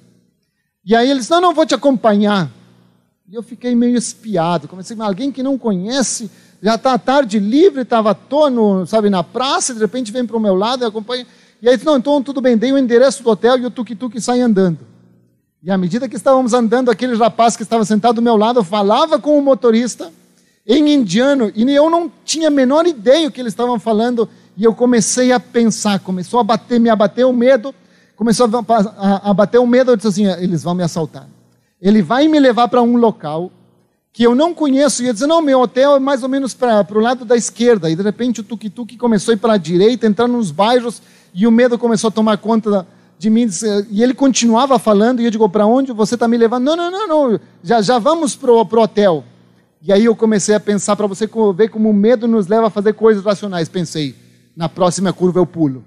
E 0.85 0.97
aí 0.97 1.09
ele 1.09 1.21
disse, 1.21 1.31
não, 1.31 1.41
não, 1.41 1.55
vou 1.55 1.65
te 1.65 1.75
acompanhar. 1.75 2.51
E 3.29 3.35
eu 3.35 3.43
fiquei 3.43 3.75
meio 3.75 3.97
espiado. 3.97 4.67
Comecei, 4.67 4.97
alguém 5.01 5.31
que 5.31 5.43
não 5.43 5.57
conhece 5.57 6.29
já 6.63 6.77
está 6.77 6.97
tarde 6.97 7.41
livre, 7.41 7.83
estava 7.83 8.13
à 8.13 8.15
toa, 8.15 8.49
no, 8.49 8.87
sabe, 8.87 9.11
na 9.11 9.25
praça, 9.25 9.75
de 9.75 9.81
repente 9.81 10.13
vem 10.13 10.25
para 10.25 10.37
o 10.37 10.41
meu 10.41 10.55
lado 10.55 10.85
e 10.85 10.87
acompanha. 10.87 11.27
E 11.61 11.69
aí 11.69 11.79
não, 11.85 11.97
então 11.97 12.23
tudo 12.23 12.41
bem, 12.41 12.57
dei 12.57 12.73
o 12.73 12.79
endereço 12.79 13.23
do 13.23 13.31
hotel 13.31 13.59
e 13.59 13.67
o 13.67 13.71
tuk-tuk 13.71 14.21
sai 14.21 14.41
andando. 14.41 14.79
E 15.61 15.71
à 15.73 15.77
medida 15.77 16.09
que 16.09 16.15
estávamos 16.15 16.55
andando, 16.55 16.89
aquele 16.89 17.17
rapaz 17.17 17.57
que 17.57 17.65
estava 17.65 17.85
sentado 17.85 18.17
do 18.17 18.23
meu 18.23 18.37
lado 18.37 18.63
falava 18.63 19.19
com 19.19 19.37
o 19.37 19.43
motorista 19.43 20.13
em 20.65 20.93
indiano, 20.95 21.51
e 21.57 21.69
eu 21.75 21.91
não 21.91 22.11
tinha 22.25 22.47
a 22.47 22.51
menor 22.51 22.87
ideia 22.87 23.27
o 23.27 23.33
que 23.33 23.41
eles 23.41 23.53
estavam 23.53 23.81
falando, 23.81 24.29
e 24.57 24.63
eu 24.63 24.73
comecei 24.73 25.33
a 25.33 25.41
pensar, 25.41 25.99
começou 25.99 26.39
a 26.39 26.45
bater, 26.45 26.79
me 26.79 26.89
abater 26.89 27.27
o 27.27 27.33
medo, 27.33 27.75
começou 28.15 28.47
a, 28.47 28.75
a, 28.97 29.31
a 29.31 29.35
bater 29.35 29.59
o 29.59 29.67
medo, 29.67 29.91
eu 29.91 29.97
disse 29.97 30.09
assim, 30.09 30.27
eles 30.27 30.63
vão 30.63 30.75
me 30.75 30.85
assaltar. 30.85 31.27
Ele 31.81 32.01
vai 32.03 32.29
me 32.29 32.39
levar 32.39 32.69
para 32.69 32.81
um 32.81 32.97
local 32.97 33.51
que 34.13 34.23
eu 34.23 34.35
não 34.35 34.53
conheço, 34.53 35.03
ia 35.03 35.13
dizer, 35.13 35.27
não, 35.27 35.41
meu 35.41 35.61
hotel 35.61 35.97
é 35.97 35.99
mais 35.99 36.23
ou 36.23 36.29
menos 36.29 36.53
para 36.53 36.87
o 36.91 37.01
lado 37.01 37.25
da 37.25 37.35
esquerda, 37.35 37.89
e 37.89 37.97
de 37.97 38.03
repente 38.03 38.41
o 38.41 38.45
tuk-tuk 38.45 38.99
começou 38.99 39.33
a 39.33 39.35
ir 39.35 39.39
para 39.39 39.55
a 39.55 39.57
direita, 39.57 40.07
entrando 40.07 40.33
nos 40.33 40.51
bairros, 40.51 41.01
e 41.33 41.47
o 41.47 41.51
medo 41.51 41.79
começou 41.79 42.09
a 42.09 42.11
tomar 42.11 42.37
conta 42.37 42.87
de 43.19 43.31
mim, 43.31 43.49
e 43.91 44.03
ele 44.03 44.13
continuava 44.13 44.79
falando, 44.79 45.21
e 45.21 45.25
eu 45.25 45.31
digo, 45.31 45.49
para 45.49 45.65
onde 45.65 45.93
você 45.93 46.15
está 46.15 46.29
me 46.29 46.37
levando? 46.37 46.65
Não, 46.65 46.77
não, 46.77 46.91
não, 46.91 47.09
não, 47.09 47.41
já, 47.63 47.81
já 47.81 47.99
vamos 47.99 48.37
para 48.37 48.53
o 48.53 48.59
hotel. 48.59 49.25
E 49.81 49.93
aí 49.93 50.05
eu 50.05 50.15
comecei 50.15 50.55
a 50.55 50.61
pensar, 50.61 50.95
para 50.95 51.07
você 51.07 51.29
ver 51.57 51.71
como 51.71 51.89
o 51.89 51.95
medo 51.95 52.29
nos 52.29 52.47
leva 52.47 52.67
a 52.67 52.71
fazer 52.71 52.93
coisas 52.93 53.25
racionais, 53.25 53.69
pensei, 53.69 54.15
na 54.55 54.69
próxima 54.69 55.11
curva 55.13 55.41
eu 55.41 55.47
pulo. 55.47 55.85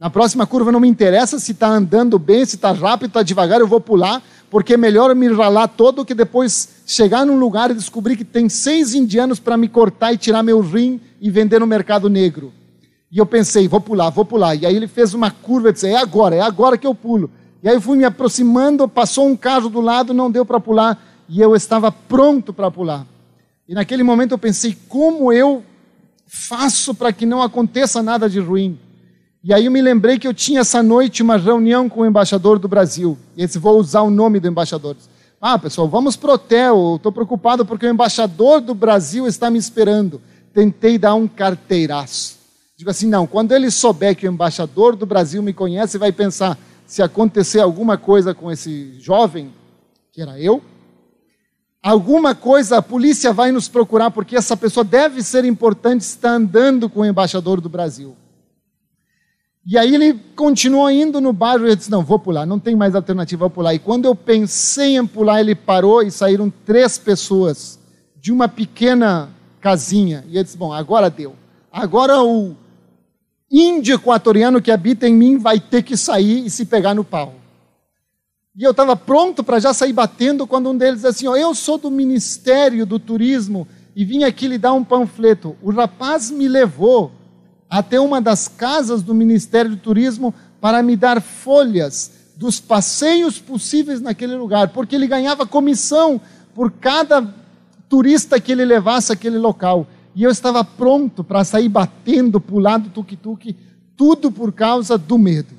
Na 0.00 0.10
próxima 0.10 0.44
curva 0.48 0.72
não 0.72 0.80
me 0.80 0.88
interessa 0.88 1.38
se 1.38 1.52
está 1.52 1.68
andando 1.68 2.18
bem, 2.18 2.44
se 2.44 2.56
está 2.56 2.72
rápido, 2.72 3.06
está 3.06 3.22
devagar, 3.22 3.60
eu 3.60 3.68
vou 3.68 3.80
pular, 3.80 4.20
porque 4.50 4.74
é 4.74 4.76
melhor 4.76 5.14
me 5.14 5.28
ralar 5.28 5.68
todo 5.68 6.04
que 6.04 6.12
depois 6.12 6.68
chegar 6.86 7.24
num 7.24 7.38
lugar 7.38 7.70
e 7.70 7.74
descobrir 7.74 8.16
que 8.16 8.24
tem 8.24 8.48
seis 8.48 8.94
indianos 8.94 9.38
para 9.38 9.56
me 9.56 9.68
cortar 9.68 10.12
e 10.12 10.18
tirar 10.18 10.42
meu 10.42 10.60
rim 10.60 11.00
e 11.20 11.30
vender 11.30 11.60
no 11.60 11.66
mercado 11.66 12.08
negro. 12.08 12.52
E 13.10 13.18
eu 13.18 13.26
pensei, 13.26 13.68
vou 13.68 13.80
pular, 13.80 14.10
vou 14.10 14.24
pular. 14.24 14.54
E 14.54 14.64
aí 14.64 14.74
ele 14.74 14.88
fez 14.88 15.12
uma 15.12 15.30
curva 15.30 15.68
e 15.68 15.72
disse, 15.72 15.86
é 15.86 15.96
agora, 15.96 16.34
é 16.34 16.40
agora 16.40 16.78
que 16.78 16.86
eu 16.86 16.94
pulo. 16.94 17.30
E 17.62 17.68
aí 17.68 17.74
eu 17.74 17.80
fui 17.80 17.96
me 17.96 18.04
aproximando, 18.04 18.88
passou 18.88 19.28
um 19.28 19.36
carro 19.36 19.68
do 19.68 19.80
lado, 19.80 20.14
não 20.14 20.30
deu 20.30 20.44
para 20.44 20.58
pular, 20.58 21.00
e 21.28 21.40
eu 21.40 21.54
estava 21.54 21.92
pronto 21.92 22.52
para 22.52 22.70
pular. 22.70 23.06
E 23.68 23.74
naquele 23.74 24.02
momento 24.02 24.32
eu 24.32 24.38
pensei, 24.38 24.76
como 24.88 25.32
eu 25.32 25.62
faço 26.26 26.94
para 26.94 27.12
que 27.12 27.26
não 27.26 27.42
aconteça 27.42 28.02
nada 28.02 28.28
de 28.28 28.40
ruim? 28.40 28.78
E 29.44 29.52
aí 29.52 29.66
eu 29.66 29.72
me 29.72 29.82
lembrei 29.82 30.18
que 30.18 30.26
eu 30.26 30.32
tinha 30.32 30.60
essa 30.60 30.82
noite 30.82 31.22
uma 31.22 31.36
reunião 31.36 31.88
com 31.88 32.00
o 32.00 32.06
embaixador 32.06 32.58
do 32.58 32.68
Brasil. 32.68 33.18
E 33.36 33.42
esse 33.42 33.58
vou 33.58 33.78
usar 33.78 34.02
o 34.02 34.10
nome 34.10 34.40
do 34.40 34.48
embaixador. 34.48 34.96
Ah, 35.44 35.58
pessoal, 35.58 35.88
vamos 35.88 36.14
pro 36.14 36.34
hotel. 36.34 36.94
Estou 36.94 37.10
preocupado 37.10 37.66
porque 37.66 37.84
o 37.84 37.90
embaixador 37.90 38.60
do 38.60 38.76
Brasil 38.76 39.26
está 39.26 39.50
me 39.50 39.58
esperando. 39.58 40.22
Tentei 40.54 40.96
dar 40.96 41.16
um 41.16 41.26
carteiraço. 41.26 42.38
Digo 42.76 42.88
assim, 42.88 43.08
não, 43.08 43.26
quando 43.26 43.50
ele 43.50 43.68
souber 43.68 44.14
que 44.14 44.28
o 44.28 44.30
embaixador 44.30 44.94
do 44.94 45.04
Brasil 45.04 45.42
me 45.42 45.52
conhece, 45.52 45.98
vai 45.98 46.12
pensar, 46.12 46.56
se 46.86 47.02
acontecer 47.02 47.58
alguma 47.58 47.98
coisa 47.98 48.32
com 48.32 48.52
esse 48.52 49.00
jovem, 49.00 49.52
que 50.12 50.22
era 50.22 50.38
eu, 50.38 50.62
alguma 51.82 52.36
coisa 52.36 52.78
a 52.78 52.82
polícia 52.82 53.32
vai 53.32 53.50
nos 53.50 53.66
procurar, 53.66 54.12
porque 54.12 54.36
essa 54.36 54.56
pessoa 54.56 54.84
deve 54.84 55.24
ser 55.24 55.44
importante, 55.44 56.02
está 56.02 56.30
andando 56.30 56.88
com 56.88 57.00
o 57.00 57.04
embaixador 57.04 57.60
do 57.60 57.68
Brasil. 57.68 58.14
E 59.64 59.78
aí 59.78 59.94
ele 59.94 60.14
continuou 60.34 60.90
indo 60.90 61.20
no 61.20 61.32
bairro 61.32 61.66
e 61.66 61.70
eu 61.70 61.76
disse: 61.76 61.90
Não, 61.90 62.04
vou 62.04 62.18
pular, 62.18 62.44
não 62.44 62.58
tem 62.58 62.74
mais 62.74 62.94
alternativa, 62.94 63.40
vou 63.40 63.50
pular. 63.50 63.74
E 63.74 63.78
quando 63.78 64.06
eu 64.06 64.14
pensei 64.14 64.96
em 64.96 65.06
pular, 65.06 65.40
ele 65.40 65.54
parou 65.54 66.02
e 66.02 66.10
saíram 66.10 66.52
três 66.64 66.98
pessoas 66.98 67.78
de 68.20 68.32
uma 68.32 68.48
pequena 68.48 69.30
casinha. 69.60 70.24
E 70.28 70.36
eu 70.36 70.42
disse: 70.42 70.56
Bom, 70.56 70.72
agora 70.72 71.08
deu. 71.08 71.36
Agora 71.70 72.20
o 72.22 72.56
índio 73.48 73.94
equatoriano 73.94 74.60
que 74.60 74.70
habita 74.70 75.08
em 75.08 75.14
mim 75.14 75.38
vai 75.38 75.60
ter 75.60 75.82
que 75.82 75.96
sair 75.96 76.44
e 76.44 76.50
se 76.50 76.66
pegar 76.66 76.94
no 76.94 77.04
pau. 77.04 77.34
E 78.56 78.64
eu 78.64 78.72
estava 78.72 78.96
pronto 78.96 79.44
para 79.44 79.60
já 79.60 79.72
sair 79.72 79.92
batendo 79.92 80.46
quando 80.46 80.70
um 80.70 80.76
deles 80.76 81.02
disse 81.02 81.06
assim: 81.06 81.40
Eu 81.40 81.54
sou 81.54 81.78
do 81.78 81.90
Ministério 81.90 82.84
do 82.84 82.98
Turismo 82.98 83.68
e 83.94 84.04
vim 84.04 84.24
aqui 84.24 84.48
lhe 84.48 84.58
dar 84.58 84.72
um 84.72 84.82
panfleto. 84.82 85.56
O 85.62 85.70
rapaz 85.70 86.32
me 86.32 86.48
levou 86.48 87.12
até 87.72 87.98
uma 87.98 88.20
das 88.20 88.48
casas 88.48 89.02
do 89.02 89.14
Ministério 89.14 89.70
do 89.70 89.78
Turismo 89.78 90.34
para 90.60 90.82
me 90.82 90.94
dar 90.94 91.22
folhas 91.22 92.12
dos 92.36 92.60
passeios 92.60 93.38
possíveis 93.38 93.98
naquele 93.98 94.34
lugar, 94.36 94.68
porque 94.74 94.94
ele 94.94 95.06
ganhava 95.06 95.46
comissão 95.46 96.20
por 96.54 96.70
cada 96.70 97.34
turista 97.88 98.38
que 98.38 98.52
ele 98.52 98.66
levasse 98.66 99.10
àquele 99.10 99.38
local. 99.38 99.86
E 100.14 100.22
eu 100.22 100.30
estava 100.30 100.62
pronto 100.62 101.24
para 101.24 101.44
sair 101.44 101.70
batendo, 101.70 102.38
pulando 102.38 102.90
tuk-tuk, 102.90 103.56
tudo 103.96 104.30
por 104.30 104.52
causa 104.52 104.98
do 104.98 105.16
medo. 105.16 105.54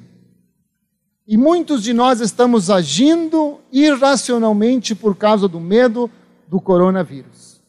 E 1.28 1.36
muitos 1.36 1.82
de 1.82 1.94
nós 1.94 2.22
estamos 2.22 2.70
agindo 2.70 3.60
irracionalmente 3.72 4.94
por 4.94 5.16
causa 5.16 5.48
do 5.48 5.60
medo 5.60 6.12
do 6.48 6.62
coronavírus. 6.62 7.60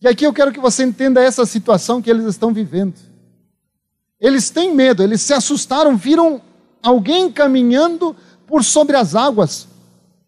E 0.00 0.06
aqui 0.06 0.24
eu 0.24 0.32
quero 0.32 0.52
que 0.52 0.60
você 0.60 0.84
entenda 0.84 1.20
essa 1.20 1.44
situação 1.44 2.00
que 2.00 2.08
eles 2.08 2.26
estão 2.26 2.52
vivendo. 2.52 3.09
Eles 4.20 4.50
têm 4.50 4.74
medo, 4.74 5.02
eles 5.02 5.22
se 5.22 5.32
assustaram, 5.32 5.96
viram 5.96 6.42
alguém 6.82 7.32
caminhando 7.32 8.14
por 8.46 8.62
sobre 8.62 8.96
as 8.96 9.14
águas. 9.14 9.66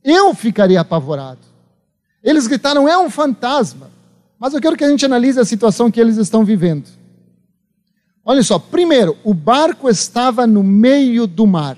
Eu 0.02 0.34
ficaria 0.34 0.80
apavorado. 0.80 1.40
Eles 2.22 2.46
gritaram: 2.46 2.88
é 2.88 2.96
um 2.96 3.10
fantasma. 3.10 3.90
Mas 4.38 4.54
eu 4.54 4.60
quero 4.60 4.76
que 4.76 4.82
a 4.82 4.88
gente 4.88 5.04
analise 5.04 5.38
a 5.38 5.44
situação 5.44 5.90
que 5.90 6.00
eles 6.00 6.16
estão 6.16 6.44
vivendo. 6.44 6.88
Olha 8.24 8.42
só, 8.42 8.58
primeiro, 8.58 9.16
o 9.22 9.34
barco 9.34 9.88
estava 9.88 10.46
no 10.46 10.62
meio 10.62 11.26
do 11.26 11.46
mar. 11.46 11.76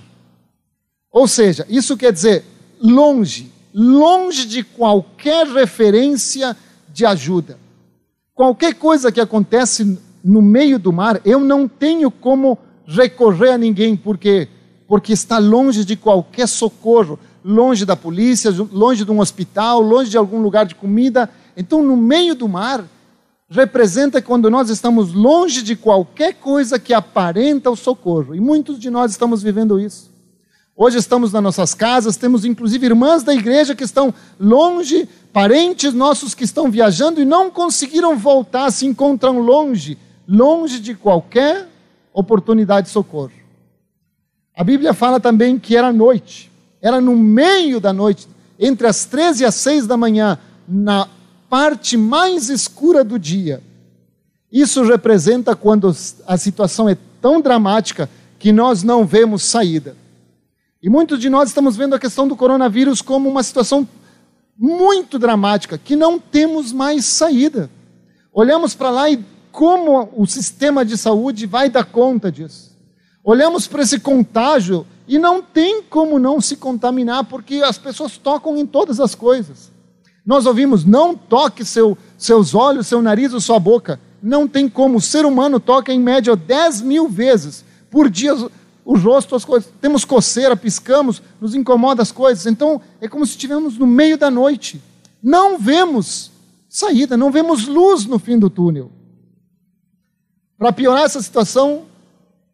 Ou 1.11 1.29
seja, 1.29 1.67
isso 1.69 1.97
quer 1.97 2.13
dizer 2.13 2.45
longe, 2.81 3.53
longe 3.73 4.47
de 4.47 4.63
qualquer 4.63 5.47
referência 5.47 6.57
de 6.93 7.05
ajuda. 7.05 7.59
Qualquer 8.35 8.75
coisa 8.75 9.13
que 9.13 9.21
acontece 9.21 9.99
no 10.25 10.41
meio 10.41 10.79
do 10.79 10.91
mar, 10.91 11.21
eu 11.25 11.39
não 11.39 11.69
tenho 11.69 12.11
como 12.11 12.59
recorrer 12.87 13.51
a 13.51 13.59
ninguém, 13.59 13.95
porque 13.95 14.49
porque 14.87 15.13
está 15.13 15.39
longe 15.39 15.85
de 15.85 15.97
qualquer 15.97 16.47
socorro, 16.47 17.19
longe 17.45 17.85
da 17.85 17.97
polícia, 17.97 18.51
longe 18.71 19.05
de 19.05 19.11
um 19.11 19.21
hospital, 19.21 19.81
longe 19.81 20.11
de 20.11 20.17
algum 20.17 20.41
lugar 20.41 20.67
de 20.67 20.75
comida. 20.75 21.29
Então, 21.57 21.83
no 21.83 21.97
meio 21.97 22.35
do 22.35 22.49
mar, 22.49 22.85
representa 23.49 24.21
quando 24.21 24.51
nós 24.51 24.69
estamos 24.69 25.13
longe 25.13 25.63
de 25.63 25.75
qualquer 25.75 26.35
coisa 26.35 26.79
que 26.79 26.93
aparenta 26.93 27.71
o 27.71 27.77
socorro. 27.77 28.35
E 28.35 28.41
muitos 28.41 28.79
de 28.79 28.91
nós 28.91 29.11
estamos 29.11 29.43
vivendo 29.43 29.81
isso. 29.81 30.13
Hoje 30.77 30.99
estamos 30.99 31.33
nas 31.33 31.43
nossas 31.43 31.73
casas, 31.73 32.17
temos 32.17 32.45
inclusive 32.45 32.87
irmãs 32.87 33.23
da 33.23 33.33
igreja 33.33 33.77
que 33.77 33.85
estão 33.85 34.13
longe, 34.41 35.09
parentes 35.33 35.95
nossos 35.95 36.35
que 36.35 36.45
estão 36.45 36.71
viajando 36.71 37.21
e 37.21 37.25
não 37.25 37.51
conseguiram 37.51 38.19
voltar, 38.19 38.71
se 38.73 38.85
encontram 38.85 39.39
longe 39.39 39.97
longe 40.27 40.81
de 40.81 40.95
qualquer 40.95 41.69
oportunidade 42.13 42.87
de 42.87 42.93
socorro. 42.93 43.33
A 44.57 44.63
Bíblia 44.63 44.95
fala 44.95 45.19
também 45.19 45.59
que 45.59 45.77
era 45.77 45.93
noite, 45.93 46.51
era 46.81 47.01
no 47.01 47.17
meio 47.17 47.81
da 47.81 47.93
noite, 47.93 48.29
entre 48.59 48.87
as 48.87 49.05
13 49.05 49.43
e 49.43 49.47
as 49.47 49.55
6 49.57 49.87
da 49.87 49.97
manhã, 49.97 50.39
na 50.69 51.09
parte 51.49 51.97
mais 51.97 52.49
escura 52.49 53.03
do 53.03 53.19
dia. 53.19 53.63
Isso 54.51 54.83
representa 54.85 55.57
quando 55.57 55.95
a 56.27 56.37
situação 56.37 56.89
é 56.89 56.97
tão 57.21 57.41
dramática 57.41 58.09
que 58.39 58.53
nós 58.53 58.83
não 58.83 59.05
vemos 59.05 59.43
saída. 59.43 59.97
E 60.81 60.89
muitos 60.89 61.19
de 61.19 61.29
nós 61.29 61.49
estamos 61.49 61.77
vendo 61.77 61.95
a 61.95 61.99
questão 61.99 62.29
do 62.29 62.37
coronavírus 62.37 63.03
como 63.03 63.29
uma 63.29 63.43
situação 63.43 63.89
muito 64.57 65.19
dramática, 65.19 65.77
que 65.77 65.97
não 65.97 66.19
temos 66.19 66.73
mais 66.73 67.05
saída. 67.07 67.69
Olhamos 68.33 68.75
para 68.75 68.91
lá 68.91 69.11
e 69.11 69.17
como 69.55 70.09
o 70.17 70.27
sistema 70.27 70.85
de 70.85 70.99
saúde 70.99 71.47
vai 71.47 71.71
dar 71.71 71.85
conta 71.85 72.31
disso. 72.31 72.77
Olhamos 73.23 73.69
para 73.69 73.85
esse 73.85 74.01
contágio 74.01 74.85
e 75.07 75.17
não 75.17 75.41
tem 75.41 75.81
como 75.81 76.19
não 76.19 76.41
se 76.41 76.57
contaminar, 76.57 77.23
porque 77.27 77.63
as 77.65 77.79
pessoas 77.79 78.19
tocam 78.19 78.57
em 78.57 78.67
todas 78.67 78.99
as 78.99 79.15
coisas. 79.15 79.71
Nós 80.27 80.45
ouvimos, 80.45 80.85
não 80.85 81.15
toque 81.15 81.65
seu, 81.65 81.97
seus 82.19 82.53
olhos, 82.53 82.89
seu 82.89 83.01
nariz 83.01 83.33
ou 83.33 83.41
sua 83.41 83.61
boca. 83.61 84.01
Não 84.21 84.49
tem 84.49 84.69
como. 84.69 84.99
O 84.99 85.01
ser 85.01 85.25
humano 85.25 85.61
toca 85.61 85.93
em 85.93 86.01
média 86.01 86.35
10 86.35 86.81
mil 86.81 87.09
vezes 87.09 87.65
por 87.89 88.11
dia 88.11 88.35
o 88.85 88.99
rosto, 88.99 89.37
as 89.37 89.45
coisas. 89.45 89.71
Temos 89.81 90.05
coceira, 90.05 90.57
piscamos, 90.57 91.23
nos 91.41 91.55
incomoda 91.55 92.03
as 92.03 92.11
coisas. 92.11 92.45
Então, 92.47 92.81
é 93.01 93.07
como 93.07 93.25
se 93.25 93.33
estivéssemos 93.33 93.79
no 93.79 93.87
meio 93.87 94.19
da 94.19 94.33
noite. 94.33 94.83
Não 95.23 95.57
vemos 95.61 96.33
saída, 96.69 97.17
não 97.17 97.31
vemos 97.31 97.69
luz 97.69 98.05
no 98.05 98.19
fim 98.19 98.37
do 98.37 98.51
túnel. 98.51 98.91
Para 100.59 100.73
piorar 100.73 101.05
essa 101.05 101.21
situação, 101.21 101.85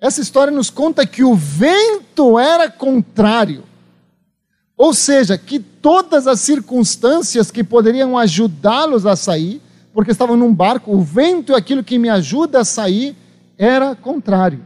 essa 0.00 0.20
história 0.20 0.50
nos 0.50 0.70
conta 0.70 1.06
que 1.06 1.22
o 1.22 1.34
vento 1.34 2.38
era 2.38 2.70
contrário. 2.70 3.64
Ou 4.76 4.94
seja, 4.94 5.36
que 5.36 5.60
todas 5.60 6.26
as 6.26 6.40
circunstâncias 6.40 7.50
que 7.50 7.62
poderiam 7.62 8.16
ajudá-los 8.16 9.04
a 9.04 9.14
sair, 9.14 9.60
porque 9.92 10.10
estavam 10.10 10.36
num 10.36 10.54
barco, 10.54 10.92
o 10.92 11.02
vento 11.02 11.52
é 11.52 11.56
aquilo 11.56 11.84
que 11.84 11.98
me 11.98 12.08
ajuda 12.08 12.60
a 12.60 12.64
sair, 12.64 13.14
era 13.58 13.94
contrário. 13.94 14.64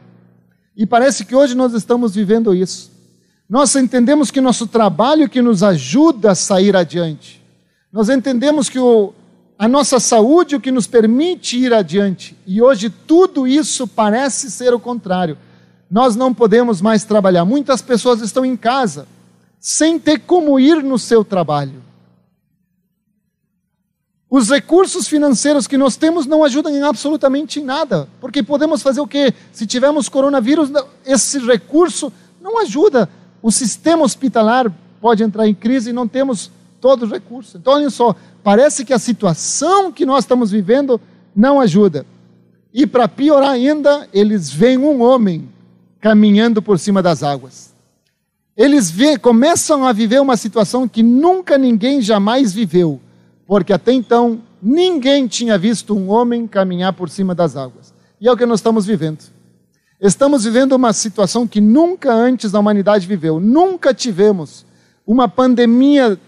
E 0.76 0.86
parece 0.86 1.24
que 1.24 1.34
hoje 1.34 1.56
nós 1.56 1.72
estamos 1.72 2.14
vivendo 2.14 2.54
isso. 2.54 2.92
Nós 3.48 3.74
entendemos 3.74 4.30
que 4.30 4.40
nosso 4.40 4.66
trabalho 4.68 5.28
que 5.28 5.42
nos 5.42 5.62
ajuda 5.62 6.30
a 6.30 6.34
sair 6.34 6.76
adiante. 6.76 7.42
Nós 7.92 8.08
entendemos 8.08 8.68
que 8.68 8.78
o, 8.78 9.12
a 9.58 9.68
nossa 9.68 10.00
saúde 10.00 10.56
o 10.56 10.60
que 10.60 10.72
nos 10.72 10.86
permite 10.86 11.58
ir 11.58 11.72
adiante. 11.72 12.36
E 12.46 12.60
hoje 12.60 12.90
tudo 12.90 13.46
isso 13.46 13.86
parece 13.86 14.50
ser 14.50 14.74
o 14.74 14.80
contrário. 14.80 15.38
Nós 15.90 16.16
não 16.16 16.34
podemos 16.34 16.80
mais 16.80 17.04
trabalhar. 17.04 17.44
Muitas 17.44 17.80
pessoas 17.80 18.20
estão 18.20 18.44
em 18.44 18.56
casa 18.56 19.06
sem 19.60 19.98
ter 19.98 20.20
como 20.20 20.58
ir 20.58 20.82
no 20.82 20.98
seu 20.98 21.24
trabalho. 21.24 21.82
Os 24.28 24.50
recursos 24.50 25.06
financeiros 25.06 25.68
que 25.68 25.78
nós 25.78 25.96
temos 25.96 26.26
não 26.26 26.42
ajudam 26.42 26.74
em 26.74 26.82
absolutamente 26.82 27.60
nada, 27.60 28.08
porque 28.20 28.42
podemos 28.42 28.82
fazer 28.82 29.00
o 29.00 29.06
quê? 29.06 29.32
Se 29.52 29.64
tivermos 29.64 30.08
coronavírus, 30.08 30.70
esse 31.06 31.38
recurso 31.38 32.12
não 32.42 32.60
ajuda. 32.60 33.08
O 33.40 33.52
sistema 33.52 34.02
hospitalar 34.02 34.72
pode 35.00 35.22
entrar 35.22 35.46
em 35.46 35.54
crise 35.54 35.90
e 35.90 35.92
não 35.92 36.08
temos 36.08 36.50
todos 36.84 37.04
os 37.04 37.10
recursos. 37.10 37.54
Então, 37.54 37.72
olhem 37.72 37.88
só, 37.88 38.14
parece 38.42 38.84
que 38.84 38.92
a 38.92 38.98
situação 38.98 39.90
que 39.90 40.04
nós 40.04 40.24
estamos 40.24 40.50
vivendo 40.50 41.00
não 41.34 41.58
ajuda. 41.58 42.04
E 42.74 42.86
para 42.86 43.08
piorar 43.08 43.52
ainda, 43.52 44.06
eles 44.12 44.50
veem 44.50 44.76
um 44.76 45.00
homem 45.00 45.48
caminhando 45.98 46.60
por 46.60 46.78
cima 46.78 47.02
das 47.02 47.22
águas. 47.22 47.72
Eles 48.54 48.90
vê, 48.90 49.16
começam 49.16 49.86
a 49.86 49.94
viver 49.94 50.20
uma 50.20 50.36
situação 50.36 50.86
que 50.86 51.02
nunca 51.02 51.56
ninguém 51.56 52.02
jamais 52.02 52.52
viveu, 52.52 53.00
porque 53.46 53.72
até 53.72 53.90
então 53.90 54.42
ninguém 54.60 55.26
tinha 55.26 55.56
visto 55.56 55.96
um 55.96 56.10
homem 56.10 56.46
caminhar 56.46 56.92
por 56.92 57.08
cima 57.08 57.34
das 57.34 57.56
águas. 57.56 57.94
E 58.20 58.28
é 58.28 58.30
o 58.30 58.36
que 58.36 58.44
nós 58.44 58.58
estamos 58.58 58.84
vivendo. 58.84 59.24
Estamos 59.98 60.44
vivendo 60.44 60.72
uma 60.72 60.92
situação 60.92 61.46
que 61.46 61.62
nunca 61.62 62.12
antes 62.12 62.54
a 62.54 62.60
humanidade 62.60 63.06
viveu. 63.06 63.40
Nunca 63.40 63.94
tivemos 63.94 64.66
uma 65.06 65.26
pandemia 65.26 66.20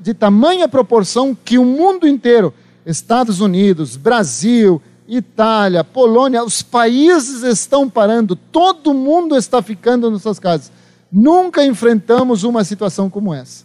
de 0.00 0.14
tamanha 0.14 0.68
proporção 0.68 1.34
que 1.34 1.58
o 1.58 1.64
mundo 1.64 2.06
inteiro, 2.06 2.52
Estados 2.84 3.40
Unidos, 3.40 3.96
Brasil, 3.96 4.80
Itália, 5.06 5.84
Polônia, 5.84 6.44
os 6.44 6.62
países 6.62 7.42
estão 7.42 7.88
parando, 7.88 8.36
todo 8.36 8.94
mundo 8.94 9.36
está 9.36 9.62
ficando 9.62 10.10
nas 10.10 10.22
suas 10.22 10.38
casas. 10.38 10.72
Nunca 11.10 11.64
enfrentamos 11.64 12.42
uma 12.42 12.64
situação 12.64 13.08
como 13.08 13.32
essa. 13.32 13.64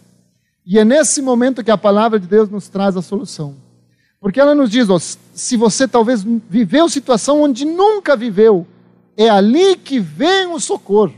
E 0.64 0.78
é 0.78 0.84
nesse 0.84 1.20
momento 1.20 1.64
que 1.64 1.70
a 1.70 1.78
palavra 1.78 2.20
de 2.20 2.26
Deus 2.26 2.48
nos 2.48 2.68
traz 2.68 2.96
a 2.96 3.02
solução. 3.02 3.56
Porque 4.20 4.40
ela 4.40 4.54
nos 4.54 4.70
diz: 4.70 4.88
ó, 4.88 4.98
se 4.98 5.56
você 5.56 5.88
talvez 5.88 6.24
viveu 6.48 6.88
situação 6.88 7.42
onde 7.42 7.64
nunca 7.64 8.14
viveu, 8.14 8.66
é 9.16 9.28
ali 9.28 9.76
que 9.76 9.98
vem 9.98 10.46
o 10.46 10.60
socorro. 10.60 11.14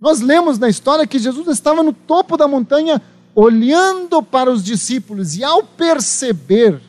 Nós 0.00 0.20
lemos 0.20 0.58
na 0.58 0.68
história 0.68 1.06
que 1.06 1.18
Jesus 1.18 1.46
estava 1.48 1.82
no 1.82 1.92
topo 1.92 2.36
da 2.36 2.48
montanha 2.48 3.00
olhando 3.34 4.22
para 4.22 4.50
os 4.50 4.62
discípulos 4.62 5.36
e 5.36 5.44
ao 5.44 5.62
perceber 5.62 6.80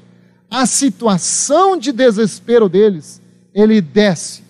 a 0.50 0.66
situação 0.66 1.78
de 1.78 1.92
desespero 1.92 2.68
deles, 2.68 3.22
ele 3.54 3.80
desce. 3.80 4.44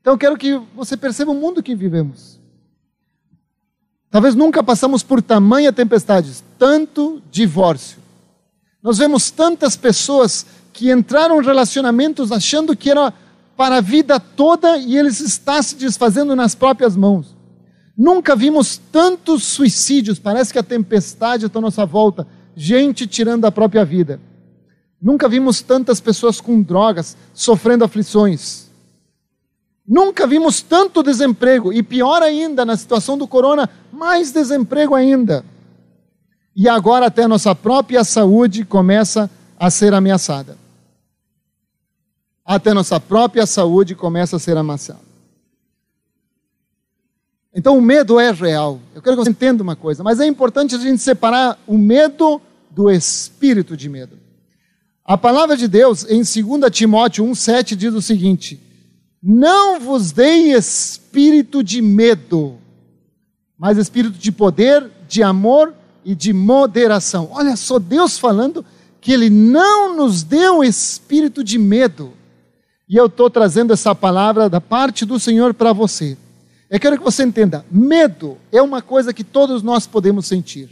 Então 0.00 0.14
eu 0.14 0.18
quero 0.18 0.36
que 0.36 0.60
você 0.74 0.96
perceba 0.96 1.30
o 1.30 1.34
mundo 1.34 1.62
que 1.62 1.74
vivemos. 1.74 2.38
Talvez 4.10 4.34
nunca 4.34 4.62
passamos 4.62 5.02
por 5.02 5.22
tamanha 5.22 5.72
tempestades, 5.72 6.42
tanto 6.58 7.22
divórcio. 7.30 7.98
Nós 8.82 8.98
vemos 8.98 9.30
tantas 9.30 9.76
pessoas 9.76 10.46
que 10.72 10.90
entraram 10.90 11.40
em 11.40 11.44
relacionamentos 11.44 12.32
achando 12.32 12.76
que 12.76 12.90
era 12.90 13.12
para 13.56 13.76
a 13.76 13.80
vida 13.80 14.18
toda 14.18 14.78
e 14.78 14.96
eles 14.96 15.20
estão 15.20 15.62
se 15.62 15.76
desfazendo 15.76 16.34
nas 16.34 16.54
próprias 16.54 16.96
mãos. 16.96 17.36
Nunca 18.02 18.34
vimos 18.34 18.78
tantos 18.90 19.44
suicídios, 19.44 20.18
parece 20.18 20.54
que 20.54 20.58
a 20.58 20.62
tempestade 20.62 21.44
está 21.44 21.58
à 21.58 21.60
nossa 21.60 21.84
volta, 21.84 22.26
gente 22.56 23.06
tirando 23.06 23.44
a 23.44 23.52
própria 23.52 23.84
vida. 23.84 24.18
Nunca 25.02 25.28
vimos 25.28 25.60
tantas 25.60 26.00
pessoas 26.00 26.40
com 26.40 26.62
drogas 26.62 27.14
sofrendo 27.34 27.84
aflições. 27.84 28.70
Nunca 29.86 30.26
vimos 30.26 30.62
tanto 30.62 31.02
desemprego, 31.02 31.74
e 31.74 31.82
pior 31.82 32.22
ainda, 32.22 32.64
na 32.64 32.74
situação 32.74 33.18
do 33.18 33.28
corona, 33.28 33.68
mais 33.92 34.32
desemprego 34.32 34.94
ainda. 34.94 35.44
E 36.56 36.70
agora 36.70 37.04
até 37.04 37.24
a 37.24 37.28
nossa 37.28 37.54
própria 37.54 38.02
saúde 38.02 38.64
começa 38.64 39.30
a 39.58 39.68
ser 39.68 39.92
ameaçada. 39.92 40.56
Até 42.46 42.70
a 42.70 42.74
nossa 42.74 42.98
própria 42.98 43.44
saúde 43.44 43.94
começa 43.94 44.36
a 44.36 44.38
ser 44.38 44.56
ameaçada. 44.56 45.09
Então 47.54 47.76
o 47.76 47.82
medo 47.82 48.18
é 48.20 48.30
real. 48.30 48.80
Eu 48.94 49.02
quero 49.02 49.16
que 49.16 49.24
você 49.24 49.30
entenda 49.30 49.62
uma 49.62 49.74
coisa, 49.74 50.02
mas 50.02 50.20
é 50.20 50.26
importante 50.26 50.74
a 50.74 50.78
gente 50.78 51.02
separar 51.02 51.58
o 51.66 51.76
medo 51.76 52.40
do 52.70 52.90
espírito 52.90 53.76
de 53.76 53.88
medo. 53.88 54.16
A 55.04 55.18
palavra 55.18 55.56
de 55.56 55.66
Deus 55.66 56.04
em 56.04 56.22
2 56.22 56.70
Timóteo 56.70 57.24
1,7 57.24 57.74
diz 57.74 57.92
o 57.92 58.00
seguinte: 58.00 58.60
não 59.22 59.78
vos 59.78 60.12
dei 60.12 60.52
espírito 60.52 61.62
de 61.62 61.82
medo, 61.82 62.56
mas 63.58 63.76
espírito 63.76 64.18
de 64.18 64.32
poder, 64.32 64.90
de 65.06 65.22
amor 65.22 65.74
e 66.02 66.14
de 66.14 66.32
moderação. 66.32 67.28
Olha 67.32 67.54
só, 67.54 67.78
Deus 67.78 68.18
falando 68.18 68.64
que 68.98 69.12
Ele 69.12 69.28
não 69.28 69.94
nos 69.94 70.22
deu 70.22 70.64
espírito 70.64 71.44
de 71.44 71.58
medo. 71.58 72.12
E 72.88 72.96
eu 72.96 73.06
estou 73.06 73.28
trazendo 73.28 73.74
essa 73.74 73.94
palavra 73.94 74.48
da 74.48 74.60
parte 74.60 75.04
do 75.04 75.20
Senhor 75.20 75.52
para 75.52 75.74
você. 75.74 76.16
Eu 76.70 76.78
quero 76.78 76.96
que 76.96 77.04
você 77.04 77.24
entenda: 77.24 77.66
medo 77.70 78.38
é 78.52 78.62
uma 78.62 78.80
coisa 78.80 79.12
que 79.12 79.24
todos 79.24 79.62
nós 79.62 79.86
podemos 79.86 80.26
sentir. 80.26 80.70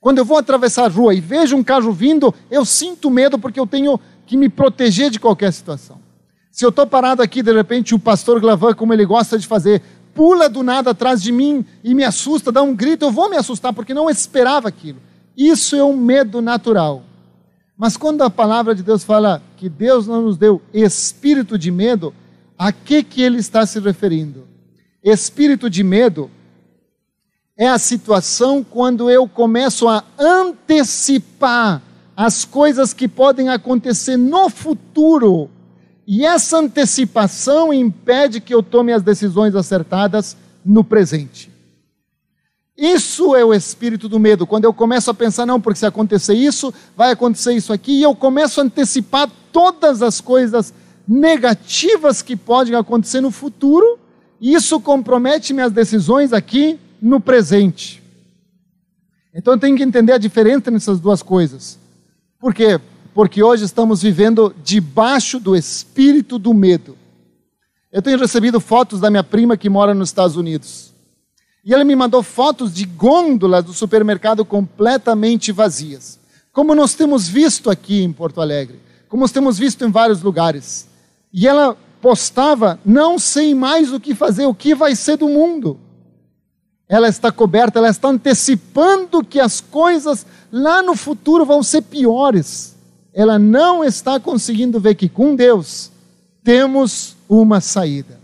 Quando 0.00 0.18
eu 0.18 0.24
vou 0.24 0.36
atravessar 0.36 0.86
a 0.86 0.88
rua 0.88 1.14
e 1.14 1.20
vejo 1.20 1.56
um 1.56 1.62
carro 1.62 1.92
vindo, 1.92 2.34
eu 2.50 2.64
sinto 2.64 3.08
medo 3.08 3.38
porque 3.38 3.60
eu 3.60 3.66
tenho 3.66 4.00
que 4.26 4.36
me 4.36 4.48
proteger 4.48 5.10
de 5.10 5.20
qualquer 5.20 5.52
situação. 5.52 6.00
Se 6.50 6.64
eu 6.64 6.70
estou 6.70 6.86
parado 6.86 7.22
aqui, 7.22 7.40
de 7.40 7.52
repente 7.52 7.94
o 7.94 8.00
pastor 8.00 8.40
Glavan, 8.40 8.74
como 8.74 8.92
ele 8.92 9.06
gosta 9.06 9.38
de 9.38 9.46
fazer, 9.46 9.80
pula 10.12 10.48
do 10.48 10.62
nada 10.64 10.90
atrás 10.90 11.22
de 11.22 11.30
mim 11.30 11.64
e 11.84 11.94
me 11.94 12.02
assusta, 12.02 12.50
dá 12.50 12.60
um 12.60 12.74
grito, 12.74 13.04
eu 13.04 13.12
vou 13.12 13.30
me 13.30 13.36
assustar 13.36 13.72
porque 13.72 13.94
não 13.94 14.10
esperava 14.10 14.68
aquilo. 14.68 14.98
Isso 15.36 15.76
é 15.76 15.84
um 15.84 15.96
medo 15.96 16.42
natural. 16.42 17.04
Mas 17.78 17.96
quando 17.96 18.22
a 18.22 18.28
palavra 18.28 18.74
de 18.74 18.82
Deus 18.82 19.04
fala 19.04 19.40
que 19.56 19.68
Deus 19.68 20.08
não 20.08 20.22
nos 20.22 20.36
deu 20.36 20.60
espírito 20.74 21.56
de 21.56 21.70
medo, 21.70 22.12
a 22.58 22.72
que 22.72 23.04
que 23.04 23.22
ele 23.22 23.38
está 23.38 23.64
se 23.64 23.78
referindo? 23.78 24.51
Espírito 25.02 25.68
de 25.68 25.82
medo 25.82 26.30
é 27.56 27.68
a 27.68 27.78
situação 27.78 28.62
quando 28.62 29.10
eu 29.10 29.28
começo 29.28 29.88
a 29.88 30.04
antecipar 30.18 31.82
as 32.16 32.44
coisas 32.44 32.92
que 32.92 33.08
podem 33.08 33.48
acontecer 33.48 34.16
no 34.16 34.48
futuro 34.48 35.50
e 36.06 36.24
essa 36.24 36.58
antecipação 36.58 37.72
impede 37.72 38.40
que 38.40 38.54
eu 38.54 38.62
tome 38.62 38.92
as 38.92 39.02
decisões 39.02 39.54
acertadas 39.54 40.36
no 40.64 40.84
presente. 40.84 41.50
Isso 42.76 43.36
é 43.36 43.44
o 43.44 43.54
espírito 43.54 44.08
do 44.08 44.18
medo. 44.18 44.46
Quando 44.46 44.64
eu 44.64 44.74
começo 44.74 45.10
a 45.10 45.14
pensar, 45.14 45.46
não, 45.46 45.60
porque 45.60 45.78
se 45.78 45.86
acontecer 45.86 46.34
isso, 46.34 46.72
vai 46.96 47.12
acontecer 47.12 47.52
isso 47.52 47.72
aqui, 47.72 47.92
e 47.92 48.02
eu 48.02 48.14
começo 48.14 48.60
a 48.60 48.64
antecipar 48.64 49.30
todas 49.52 50.02
as 50.02 50.20
coisas 50.20 50.72
negativas 51.06 52.22
que 52.22 52.34
podem 52.34 52.74
acontecer 52.74 53.20
no 53.20 53.30
futuro, 53.30 53.98
isso 54.50 54.80
compromete 54.80 55.52
minhas 55.52 55.72
decisões 55.72 56.32
aqui 56.32 56.80
no 57.00 57.20
presente. 57.20 58.02
Então 59.34 59.54
eu 59.54 59.60
tenho 59.60 59.76
que 59.76 59.82
entender 59.82 60.12
a 60.12 60.18
diferença 60.18 60.70
nessas 60.70 60.98
duas 60.98 61.22
coisas. 61.22 61.78
Por 62.40 62.52
quê? 62.52 62.80
porque 63.14 63.42
hoje 63.42 63.64
estamos 63.64 64.02
vivendo 64.02 64.54
debaixo 64.62 65.38
do 65.38 65.54
espírito 65.54 66.38
do 66.38 66.54
medo. 66.54 66.96
Eu 67.90 68.00
tenho 68.00 68.18
recebido 68.18 68.58
fotos 68.58 69.00
da 69.00 69.10
minha 69.10 69.22
prima 69.22 69.56
que 69.56 69.68
mora 69.68 69.92
nos 69.92 70.08
Estados 70.08 70.36
Unidos. 70.36 70.92
E 71.64 71.74
ela 71.74 71.84
me 71.84 71.94
mandou 71.94 72.22
fotos 72.22 72.72
de 72.72 72.84
gôndolas 72.84 73.64
do 73.64 73.72
supermercado 73.72 74.44
completamente 74.44 75.52
vazias. 75.52 76.18
Como 76.52 76.74
nós 76.74 76.94
temos 76.94 77.28
visto 77.28 77.70
aqui 77.70 78.02
em 78.02 78.12
Porto 78.12 78.40
Alegre, 78.40 78.80
como 79.08 79.20
nós 79.20 79.30
temos 79.30 79.58
visto 79.58 79.84
em 79.84 79.90
vários 79.90 80.22
lugares. 80.22 80.88
E 81.32 81.46
ela 81.46 81.76
postava: 82.02 82.78
Não 82.84 83.18
sei 83.18 83.54
mais 83.54 83.90
o 83.90 83.98
que 83.98 84.14
fazer, 84.14 84.44
o 84.44 84.54
que 84.54 84.74
vai 84.74 84.94
ser 84.94 85.16
do 85.16 85.28
mundo. 85.28 85.80
Ela 86.86 87.08
está 87.08 87.32
coberta, 87.32 87.78
ela 87.78 87.88
está 87.88 88.08
antecipando 88.08 89.24
que 89.24 89.40
as 89.40 89.62
coisas 89.62 90.26
lá 90.52 90.82
no 90.82 90.94
futuro 90.94 91.46
vão 91.46 91.62
ser 91.62 91.80
piores 91.80 92.72
ela 93.12 93.38
não 93.38 93.84
está 93.84 94.18
conseguindo 94.18 94.80
ver 94.80 94.94
que 94.94 95.08
com 95.08 95.36
Deus 95.36 95.90
temos 96.42 97.14
uma 97.28 97.60
saída. 97.60 98.18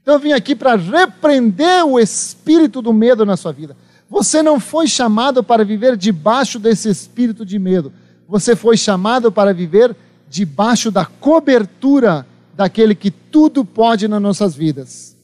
Então 0.00 0.14
eu 0.14 0.20
vim 0.20 0.32
aqui 0.32 0.54
para 0.54 0.74
repreender 0.74 1.84
o 1.84 2.00
espírito 2.00 2.80
do 2.80 2.92
medo 2.92 3.26
na 3.26 3.36
sua 3.36 3.52
vida. 3.52 3.76
Você 4.08 4.42
não 4.42 4.58
foi 4.58 4.86
chamado 4.86 5.44
para 5.44 5.64
viver 5.64 5.96
debaixo 5.96 6.58
desse 6.58 6.88
espírito 6.88 7.44
de 7.44 7.58
medo. 7.58 7.92
Você 8.26 8.56
foi 8.56 8.76
chamado 8.76 9.30
para 9.30 9.52
viver 9.52 9.94
debaixo 10.28 10.90
da 10.90 11.04
cobertura 11.04 12.26
daquele 12.54 12.94
que 12.94 13.10
tudo 13.10 13.64
pode 13.64 14.08
nas 14.08 14.20
nossas 14.20 14.54
vidas. 14.54 15.16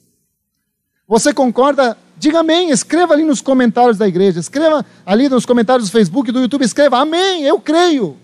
Você 1.07 1.33
concorda? 1.33 1.97
Diga 2.17 2.41
amém. 2.41 2.71
Escreva 2.71 3.15
ali 3.15 3.25
nos 3.25 3.41
comentários 3.41 3.97
da 3.97 4.07
igreja. 4.07 4.41
Escreva 4.41 4.85
ali 5.07 5.29
nos 5.29 5.47
comentários 5.47 5.89
do 5.89 5.93
Facebook, 5.93 6.31
do 6.33 6.41
YouTube. 6.41 6.65
Escreva 6.65 6.99
amém. 6.99 7.45
Eu 7.45 7.61
creio. 7.61 8.17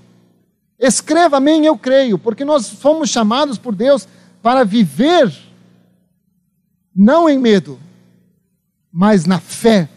Escreva 0.79 1.37
amém, 1.37 1.64
eu 1.67 1.79
creio, 1.79 2.19
porque 2.19 2.45
nós 2.45 2.69
fomos 2.69 3.09
chamados 3.09 3.59
por 3.59 3.75
Deus 3.75 4.09
para 4.43 4.64
viver 4.64 5.33
não 6.95 7.29
em 7.29 7.38
medo, 7.38 7.79
mas 8.93 9.25
na 9.25 9.38
fé. 9.38 9.88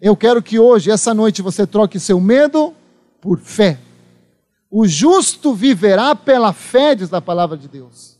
Eu 0.00 0.16
quero 0.16 0.42
que 0.42 0.58
hoje, 0.58 0.90
essa 0.90 1.12
noite, 1.12 1.42
você 1.42 1.66
troque 1.66 1.98
seu 1.98 2.20
medo 2.20 2.74
por 3.20 3.38
fé. 3.38 3.78
O 4.70 4.86
justo 4.86 5.54
viverá 5.54 6.14
pela 6.14 6.52
fé, 6.52 6.94
diz 6.94 7.12
a 7.12 7.20
palavra 7.20 7.56
de 7.56 7.66
Deus. 7.66 8.17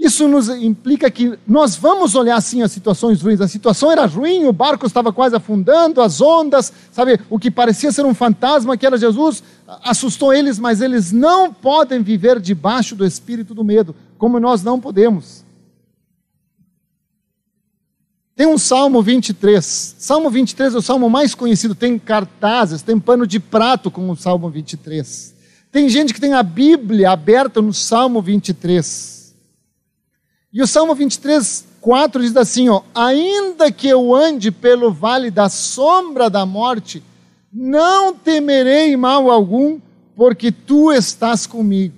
Isso 0.00 0.26
nos 0.26 0.48
implica 0.48 1.10
que 1.10 1.38
nós 1.46 1.76
vamos 1.76 2.14
olhar 2.14 2.36
assim 2.36 2.62
as 2.62 2.72
situações 2.72 3.20
ruins. 3.20 3.42
A 3.42 3.46
situação 3.46 3.92
era 3.92 4.06
ruim, 4.06 4.46
o 4.46 4.52
barco 4.52 4.86
estava 4.86 5.12
quase 5.12 5.36
afundando, 5.36 6.00
as 6.00 6.22
ondas, 6.22 6.72
sabe, 6.90 7.20
o 7.28 7.38
que 7.38 7.50
parecia 7.50 7.92
ser 7.92 8.06
um 8.06 8.14
fantasma 8.14 8.78
que 8.78 8.86
era 8.86 8.96
Jesus, 8.96 9.42
assustou 9.84 10.32
eles, 10.32 10.58
mas 10.58 10.80
eles 10.80 11.12
não 11.12 11.52
podem 11.52 12.02
viver 12.02 12.40
debaixo 12.40 12.96
do 12.96 13.04
espírito 13.04 13.54
do 13.54 13.62
medo, 13.62 13.94
como 14.16 14.40
nós 14.40 14.62
não 14.62 14.80
podemos. 14.80 15.44
Tem 18.34 18.46
um 18.46 18.56
Salmo 18.56 19.02
23. 19.02 19.96
Salmo 19.98 20.30
23 20.30 20.76
é 20.76 20.78
o 20.78 20.80
salmo 20.80 21.10
mais 21.10 21.34
conhecido. 21.34 21.74
Tem 21.74 21.98
cartazes, 21.98 22.80
tem 22.80 22.98
pano 22.98 23.26
de 23.26 23.38
prato 23.38 23.90
com 23.90 24.08
o 24.08 24.16
Salmo 24.16 24.48
23. 24.48 25.34
Tem 25.70 25.90
gente 25.90 26.14
que 26.14 26.20
tem 26.20 26.32
a 26.32 26.42
Bíblia 26.42 27.10
aberta 27.10 27.60
no 27.60 27.74
Salmo 27.74 28.22
23. 28.22 29.19
E 30.52 30.62
o 30.62 30.66
Salmo 30.66 30.94
23, 30.94 31.64
4 31.80 32.22
diz 32.22 32.36
assim: 32.36 32.68
ó, 32.68 32.82
Ainda 32.94 33.70
que 33.70 33.88
eu 33.88 34.14
ande 34.14 34.50
pelo 34.50 34.90
vale 34.92 35.30
da 35.30 35.48
sombra 35.48 36.28
da 36.28 36.44
morte, 36.44 37.02
não 37.52 38.14
temerei 38.14 38.96
mal 38.96 39.30
algum, 39.30 39.78
porque 40.16 40.50
tu 40.50 40.92
estás 40.92 41.46
comigo. 41.46 41.94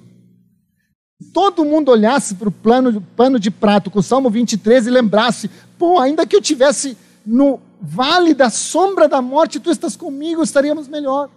Todo 1.32 1.64
mundo 1.64 1.90
olhasse 1.90 2.34
para 2.34 2.48
o 2.48 2.52
pano 2.52 3.38
de 3.38 3.50
prato 3.50 3.90
com 3.90 4.00
o 4.00 4.02
Salmo 4.02 4.28
23 4.28 4.86
e 4.86 4.90
lembrasse: 4.90 5.50
pô, 5.78 5.98
ainda 5.98 6.26
que 6.26 6.36
eu 6.36 6.42
tivesse 6.42 6.96
no 7.24 7.60
vale 7.80 8.34
da 8.34 8.50
sombra 8.50 9.08
da 9.08 9.22
morte, 9.22 9.60
tu 9.60 9.70
estás 9.70 9.96
comigo, 9.96 10.42
estaríamos 10.42 10.88
melhor. 10.88 11.30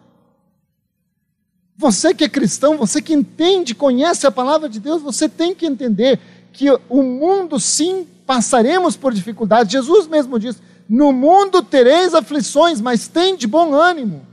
Você 1.78 2.13
que 2.13 2.23
é 2.23 2.30
cristão, 2.30 2.78
você 2.78 3.01
que 3.01 3.13
entende, 3.13 3.75
conhece 3.75 4.25
a 4.25 4.32
palavra 4.32 4.69
de 4.69 4.80
Deus, 4.80 5.01
você 5.01 5.28
tem 5.28 5.54
que 5.54 5.65
entender 5.65 6.19
que 6.55 6.71
o 6.87 7.03
mundo 7.03 7.59
sim 7.59 8.07
passaremos 8.25 8.95
por 8.95 9.13
dificuldades. 9.13 9.71
Jesus 9.71 10.07
mesmo 10.07 10.39
diz: 10.39 10.55
No 10.87 11.11
mundo 11.11 11.61
tereis 11.61 12.13
aflições, 12.13 12.79
mas 12.79 13.07
tem 13.07 13.35
de 13.35 13.45
bom 13.45 13.73
ânimo. 13.73 14.25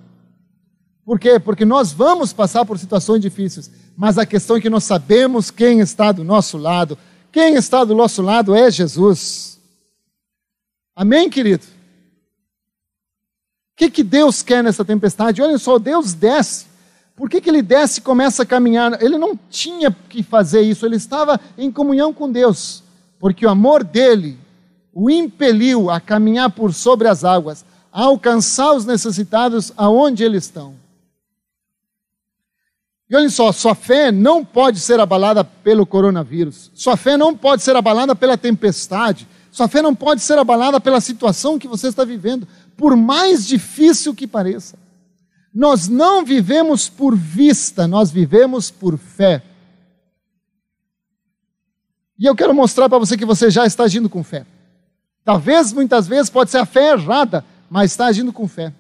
Por 1.05 1.19
quê? 1.19 1.41
Porque 1.41 1.65
nós 1.65 1.93
vamos 1.93 2.33
passar 2.33 2.65
por 2.65 2.79
situações 2.79 3.21
difíceis, 3.21 3.71
mas 3.97 4.19
a 4.19 4.25
questão 4.25 4.57
é 4.57 4.61
que 4.61 4.71
nós 4.71 4.85
sabemos 4.85 5.51
quem 5.51 5.81
está 5.81 6.13
do 6.13 6.23
nosso 6.23 6.57
lado. 6.57 6.97
Quem 7.33 7.55
está 7.55 7.83
do 7.83 7.95
nosso 7.95 8.23
lado 8.23 8.55
é 8.55 8.71
Jesus. 8.71 9.59
Amém, 10.95 11.29
querido? 11.29 11.65
O 13.73 13.77
que, 13.77 13.91
que 13.91 14.05
Deus 14.05 14.43
quer 14.43 14.63
nessa 14.63 14.85
tempestade? 14.85 15.43
Olha 15.43 15.59
só, 15.59 15.79
Deus 15.79 16.13
desce 16.13 16.67
por 17.15 17.29
que, 17.29 17.41
que 17.41 17.51
ele 17.51 17.63
desce 17.63 18.01
e 18.01 18.03
começa 18.03 18.43
a 18.43 18.47
caminhar? 18.47 19.03
Ele 19.03 19.19
não 19.19 19.39
tinha 19.51 19.95
que 20.09 20.23
fazer 20.23 20.63
isso, 20.63 20.87
ele 20.87 20.97
estava 20.97 21.41
em 21.59 21.71
comunhão 21.71 22.13
com 22.13 22.31
Deus, 22.31 22.83
porque 23.19 23.47
o 23.47 23.51
amor 23.51 23.85
dele 23.85 24.39
o 24.95 25.11
impeliu 25.11 25.91
a 25.91 26.01
caminhar 26.01 26.51
por 26.51 26.73
sobre 26.75 27.09
as 27.09 27.25
águas, 27.25 27.65
a 27.93 28.03
alcançar 28.03 28.75
os 28.75 28.85
necessitados 28.85 29.73
aonde 29.77 30.25
eles 30.25 30.45
estão. 30.45 30.75
E 33.09 33.17
olha 33.17 33.29
só, 33.29 33.53
sua 33.53 33.75
fé 33.75 34.11
não 34.11 34.43
pode 34.43 34.81
ser 34.81 34.99
abalada 34.99 35.45
pelo 35.45 35.85
coronavírus, 35.85 36.71
sua 36.75 36.97
fé 36.97 37.17
não 37.17 37.37
pode 37.37 37.63
ser 37.63 37.77
abalada 37.77 38.15
pela 38.15 38.39
tempestade, 38.39 39.29
sua 39.51 39.69
fé 39.69 39.83
não 39.83 39.95
pode 39.95 40.23
ser 40.23 40.39
abalada 40.39 40.81
pela 40.81 41.01
situação 41.01 41.59
que 41.59 41.69
você 41.69 41.89
está 41.89 42.05
vivendo, 42.05 42.49
por 42.75 42.97
mais 42.97 43.47
difícil 43.47 44.15
que 44.15 44.27
pareça. 44.27 44.79
Nós 45.55 45.89
não 45.89 46.25
vivemos 46.25 46.89
por 46.89 47.15
vista, 47.15 47.87
nós 47.87 48.11
vivemos 48.11 48.71
por 48.71 48.97
fé. 48.97 49.43
E 52.19 52.25
eu 52.25 52.35
quero 52.35 52.55
mostrar 52.55 52.89
para 52.89 52.99
você 52.99 53.17
que 53.17 53.25
você 53.25 53.51
já 53.51 53.67
está 53.67 53.85
agindo 53.85 54.09
com 54.09 54.23
fé. 54.23 54.47
Talvez 55.25 55.73
muitas 55.73 56.09
vezes 56.09 56.31
pode 56.31 56.51
ser 56.51 56.59
a 56.59 56.67
fé 56.67 56.93
errada, 56.93 57.45
mas 57.69 57.91
está 57.91 58.07
agindo 58.07 58.33
com 58.33 58.49
fé. 58.49 58.73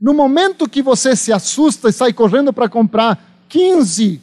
No 0.00 0.12
momento 0.12 0.68
que 0.68 0.82
você 0.82 1.16
se 1.16 1.32
assusta 1.32 1.88
e 1.88 1.92
sai 1.92 2.12
correndo 2.12 2.52
para 2.52 2.68
comprar 2.68 3.44
15 3.48 4.20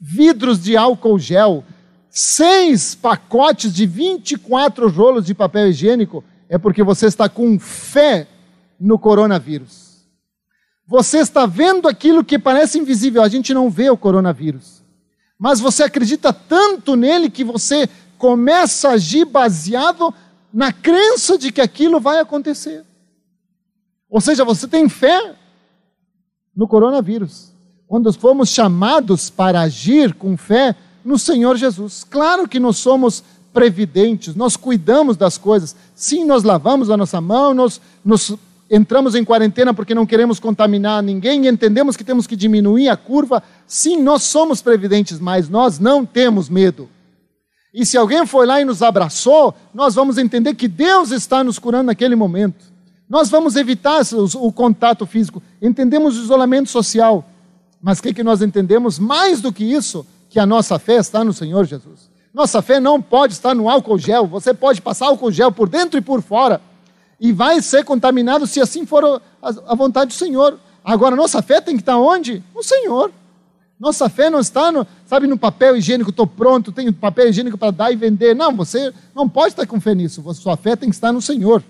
vidros 0.00 0.62
de 0.62 0.76
álcool 0.76 1.18
gel, 1.18 1.64
seis 2.10 2.94
pacotes 2.94 3.72
de 3.72 3.86
24 3.86 4.88
rolos 4.88 5.24
de 5.24 5.34
papel 5.34 5.68
higiênico, 5.68 6.22
é 6.48 6.58
porque 6.58 6.82
você 6.82 7.06
está 7.06 7.28
com 7.28 7.58
fé 7.58 8.28
no 8.78 8.98
coronavírus. 8.98 9.85
Você 10.86 11.18
está 11.18 11.46
vendo 11.46 11.88
aquilo 11.88 12.24
que 12.24 12.38
parece 12.38 12.78
invisível, 12.78 13.22
a 13.22 13.28
gente 13.28 13.52
não 13.52 13.68
vê 13.68 13.90
o 13.90 13.96
coronavírus. 13.96 14.82
Mas 15.38 15.60
você 15.60 15.82
acredita 15.82 16.32
tanto 16.32 16.96
nele 16.96 17.28
que 17.28 17.44
você 17.44 17.88
começa 18.16 18.88
a 18.88 18.92
agir 18.92 19.24
baseado 19.24 20.14
na 20.52 20.72
crença 20.72 21.36
de 21.36 21.52
que 21.52 21.60
aquilo 21.60 22.00
vai 22.00 22.18
acontecer. 22.18 22.84
Ou 24.08 24.20
seja, 24.20 24.44
você 24.44 24.66
tem 24.66 24.88
fé 24.88 25.34
no 26.56 26.66
coronavírus. 26.66 27.52
Quando 27.86 28.12
fomos 28.12 28.48
chamados 28.48 29.28
para 29.28 29.60
agir 29.60 30.14
com 30.14 30.36
fé 30.36 30.74
no 31.04 31.18
Senhor 31.18 31.56
Jesus. 31.56 32.04
Claro 32.04 32.48
que 32.48 32.58
nós 32.58 32.78
somos 32.78 33.22
previdentes, 33.52 34.34
nós 34.34 34.56
cuidamos 34.56 35.16
das 35.16 35.38
coisas. 35.38 35.74
Sim, 35.94 36.24
nós 36.24 36.42
lavamos 36.42 36.90
a 36.90 36.96
nossa 36.96 37.20
mão, 37.20 37.54
nós 37.54 37.80
nos 38.04 38.36
entramos 38.70 39.14
em 39.14 39.24
quarentena 39.24 39.72
porque 39.72 39.94
não 39.94 40.06
queremos 40.06 40.40
contaminar 40.40 41.02
ninguém 41.02 41.44
e 41.44 41.48
entendemos 41.48 41.96
que 41.96 42.04
temos 42.04 42.26
que 42.26 42.36
diminuir 42.36 42.88
a 42.88 42.96
curva. 42.96 43.42
Sim, 43.66 44.02
nós 44.02 44.22
somos 44.24 44.60
previdentes, 44.60 45.18
mas 45.18 45.48
nós 45.48 45.78
não 45.78 46.04
temos 46.04 46.48
medo. 46.48 46.88
E 47.72 47.84
se 47.84 47.96
alguém 47.96 48.26
foi 48.26 48.46
lá 48.46 48.60
e 48.60 48.64
nos 48.64 48.82
abraçou, 48.82 49.54
nós 49.74 49.94
vamos 49.94 50.18
entender 50.18 50.54
que 50.54 50.66
Deus 50.66 51.10
está 51.10 51.44
nos 51.44 51.58
curando 51.58 51.84
naquele 51.84 52.16
momento. 52.16 52.64
Nós 53.08 53.30
vamos 53.30 53.54
evitar 53.54 54.00
o, 54.14 54.52
contato 54.52 55.06
físico, 55.06 55.42
entendemos 55.62 56.18
o 56.18 56.22
isolamento 56.22 56.68
social. 56.70 57.24
Mas 57.80 57.98
o 57.98 58.02
que, 58.02 58.14
que 58.14 58.24
nós 58.24 58.42
entendemos 58.42 58.98
mais 58.98 59.40
do 59.40 59.52
que 59.52 59.62
isso? 59.62 60.06
Que 60.28 60.40
a 60.40 60.46
nossa 60.46 60.78
fé 60.78 60.96
está 60.96 61.22
no 61.22 61.32
Senhor 61.32 61.64
Jesus. 61.66 62.10
Nossa 62.34 62.60
fé 62.60 62.80
não 62.80 63.00
pode 63.00 63.34
estar 63.34 63.54
no 63.54 63.68
álcool 63.68 63.98
gel. 63.98 64.26
Você 64.26 64.52
pode 64.52 64.82
passar 64.82 65.06
álcool 65.06 65.30
gel 65.30 65.52
por 65.52 65.68
dentro 65.68 65.98
e 65.98 66.02
por 66.02 66.20
fora 66.20 66.60
e 67.18 67.32
vai 67.32 67.60
ser 67.62 67.84
contaminado 67.84 68.46
se 68.46 68.60
assim 68.60 68.84
for 68.84 69.22
a, 69.42 69.74
vontade 69.74 70.08
do 70.08 70.14
Senhor. 70.14 70.58
Agora, 70.84 71.16
nossa 71.16 71.42
fé 71.42 71.60
tem 71.60 71.76
que 71.76 71.82
estar 71.82 71.98
onde? 71.98 72.42
No 72.54 72.62
Senhor. 72.62 73.10
Nossa 73.78 74.08
fé 74.08 74.30
não 74.30 74.40
está, 74.40 74.72
no, 74.72 74.86
sabe, 75.06 75.26
no 75.26 75.36
papel 75.36 75.76
higiênico, 75.76 76.10
estou 76.10 76.26
pronto, 76.26 76.72
tenho 76.72 76.92
papel 76.92 77.28
higiênico 77.28 77.58
para 77.58 77.70
dar 77.70 77.92
e 77.92 77.96
vender. 77.96 78.34
Não, 78.34 78.54
você 78.54 78.92
não 79.14 79.28
pode 79.28 79.48
estar 79.48 79.66
com 79.66 79.80
fé 79.80 79.94
nisso. 79.94 80.22
Sua 80.34 80.56
fé 80.56 80.76
tem 80.76 80.88
que 80.88 80.94
estar 80.94 81.12
no 81.12 81.20
Senhor. 81.20 81.62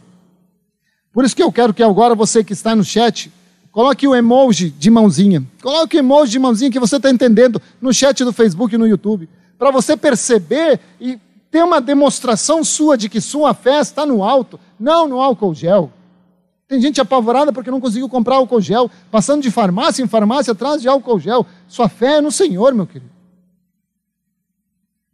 Por 1.13 1.25
isso 1.25 1.35
que 1.35 1.43
eu 1.43 1.51
quero 1.51 1.75
que 1.75 1.83
agora 1.83 2.15
você 2.15 2.45
que 2.45 2.53
está 2.53 2.77
no 2.77 2.85
chat, 2.85 3.33
coloque 3.73 4.07
o 4.07 4.15
emoji 4.15 4.71
de 4.71 4.91
mãozinha. 4.91 5.43
Coloque 5.63 5.97
o 5.97 5.99
emoji 5.99 6.33
de 6.33 6.39
mãozinha 6.39 6.71
que 6.71 6.79
você 6.79 6.97
está 6.97 7.11
entendendo 7.11 7.61
no 7.81 7.93
chat 7.93 8.23
do 8.25 8.33
Facebook 8.33 8.75
e 8.75 8.79
no 8.79 8.87
YouTube. 8.87 9.29
Para 9.59 9.71
você 9.71 9.97
perceber 9.97 10.79
e 11.01 11.19
ter 11.57 11.65
uma 11.65 11.81
demonstração 11.81 12.63
sua 12.63 12.99
de 12.99 13.09
que 13.09 13.19
sua 13.19 13.55
fé 13.55 13.81
está 13.81 14.05
no 14.05 14.23
alto, 14.23 14.61
não 14.79 15.09
no 15.09 15.19
álcool 15.19 15.55
gel. 15.55 15.91
Tem 16.69 16.79
gente 16.79 17.01
apavorada 17.01 17.51
porque 17.51 17.71
não 17.71 17.81
conseguiu 17.81 18.11
comprar 18.11 18.37
álcool 18.37 18.61
gel, 18.61 18.91
passando 19.11 19.41
de 19.41 19.51
farmácia 19.51 20.03
em 20.03 20.07
farmácia 20.07 20.53
atrás 20.53 20.83
de 20.83 20.89
álcool 20.89 21.19
gel. 21.19 21.47
Sua 21.67 21.89
fé 21.89 22.17
é 22.17 22.21
no 22.21 22.31
Senhor, 22.31 22.75
meu 22.75 22.87
querido. 22.87 23.11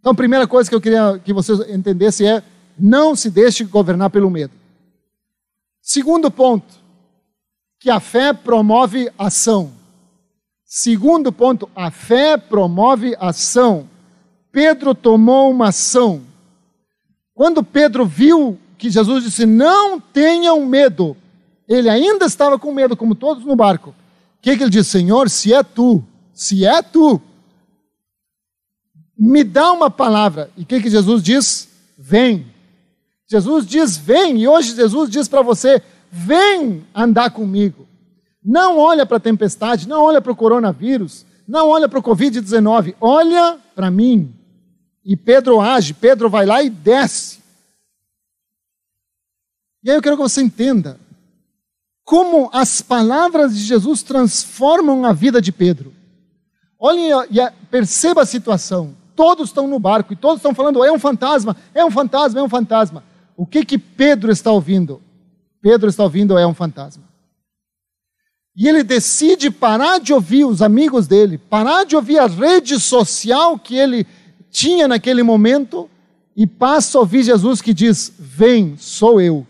Então, 0.01 0.11
a 0.11 0.17
primeira 0.17 0.45
coisa 0.45 0.69
que 0.69 0.75
eu 0.75 0.81
queria 0.81 1.17
que 1.25 1.33
vocês 1.33 1.61
entendessem 1.71 2.29
é: 2.29 2.43
não 2.77 3.15
se 3.15 3.31
deixe 3.31 3.63
governar 3.63 4.11
pelo 4.11 4.29
medo. 4.29 4.53
Segundo 5.81 6.29
ponto, 6.29 6.75
que 7.79 7.89
a 7.89 8.01
fé 8.01 8.33
promove 8.33 9.13
ação. 9.17 9.71
Segundo 10.65 11.31
ponto, 11.31 11.71
a 11.77 11.89
fé 11.93 12.37
promove 12.37 13.15
ação. 13.21 13.89
Pedro 14.51 14.93
tomou 14.93 15.49
uma 15.49 15.69
ação. 15.69 16.32
Quando 17.35 17.62
Pedro 17.62 18.05
viu 18.05 18.59
que 18.79 18.90
Jesus 18.90 19.25
disse: 19.25 19.47
Não 19.47 19.99
tenham 20.01 20.64
medo, 20.66 21.16
ele 21.68 21.88
ainda 21.88 22.27
estava 22.27 22.59
com 22.59 22.73
medo, 22.73 22.97
como 22.97 23.14
todos 23.14 23.45
no 23.45 23.57
barco. 23.57 23.90
O 23.90 23.95
que, 24.42 24.57
que 24.57 24.62
ele 24.62 24.71
disse? 24.71 24.90
Senhor, 24.90 25.31
se 25.31 25.55
é 25.55 25.62
tu, 25.62 26.05
se 26.35 26.64
é 26.66 26.83
tu, 26.83 27.21
me 29.16 29.45
dá 29.45 29.73
uma 29.73 29.90
palavra. 29.90 30.51
E 30.57 30.62
o 30.62 30.66
que, 30.66 30.81
que 30.81 30.90
Jesus 30.90 31.23
diz? 31.23 31.68
Vem. 31.97 32.47
Jesus 33.29 33.66
diz: 33.66 33.97
Vem. 33.97 34.40
E 34.40 34.49
hoje 34.49 34.75
Jesus 34.75 35.09
diz 35.09 35.29
para 35.29 35.42
você: 35.42 35.81
Vem 36.11 36.85
andar 36.95 37.31
comigo. 37.31 37.87
Não 38.45 38.79
olha 38.79 39.07
para 39.07 39.18
a 39.18 39.21
tempestade, 39.21 39.88
não 39.88 40.03
olha 40.03 40.21
para 40.21 40.33
o 40.33 40.37
coronavírus, 40.37 41.25
não 41.47 41.68
olha 41.68 41.88
para 41.88 42.01
o 42.01 42.03
Covid-19, 42.03 42.97
olha 43.01 43.57
para 43.75 43.90
mim. 43.90 44.35
E 45.05 45.17
Pedro 45.17 45.61
age, 45.61 45.95
Pedro 45.95 46.31
vai 46.31 46.47
lá 46.47 46.62
e 46.62 46.71
desce. 46.71 47.41
E 49.83 49.91
aí 49.91 49.97
eu 49.97 50.03
quero 50.03 50.17
que 50.17 50.23
você 50.23 50.41
entenda 50.41 51.01
como 52.05 52.51
as 52.53 52.81
palavras 52.81 53.57
de 53.57 53.62
Jesus 53.62 54.03
transformam 54.03 55.05
a 55.05 55.12
vida 55.12 55.41
de 55.41 55.51
Pedro. 55.51 55.93
Olhem 56.79 57.11
e 57.31 57.51
perceba 57.71 58.23
a 58.23 58.27
situação. 58.27 58.97
Todos 59.15 59.49
estão 59.49 59.67
no 59.67 59.79
barco 59.79 60.12
e 60.12 60.17
todos 60.17 60.38
estão 60.38 60.55
falando: 60.55 60.85
é 60.85 60.93
um 60.93 60.99
fantasma, 60.99 61.57
é 61.75 61.85
um 61.85 61.91
fantasma, 61.91 62.41
é 62.41 62.43
um 62.43 62.49
fantasma. 62.49 63.05
O 63.37 63.47
que 63.47 63.65
que 63.65 63.79
Pedro 63.79 64.31
está 64.31 64.51
ouvindo? 64.51 65.03
Pedro 65.61 65.88
está 65.88 66.03
ouvindo 66.03 66.37
é 66.38 66.47
um 66.47 66.55
fantasma. 66.55 67.05
E 68.55 68.69
ele 68.69 68.83
decide 68.83 69.51
parar 69.51 69.99
de 69.99 70.12
ouvir 70.12 70.45
os 70.45 70.61
amigos 70.61 71.07
dele, 71.07 71.38
parar 71.38 71.85
de 71.85 71.97
ouvir 71.97 72.19
a 72.19 72.27
rede 72.27 72.79
social 72.79 73.59
que 73.59 73.75
ele 73.75 74.07
tinha 74.53 74.87
naquele 74.87 75.23
momento 75.23 75.88
e 76.37 76.47
passa 76.47 76.99
a 76.99 77.01
ouvir 77.01 77.25
Jesus 77.25 77.62
que 77.62 77.73
diz: 77.73 78.12
Vem, 78.19 78.77
sou 78.77 79.21
eu. 79.21 79.47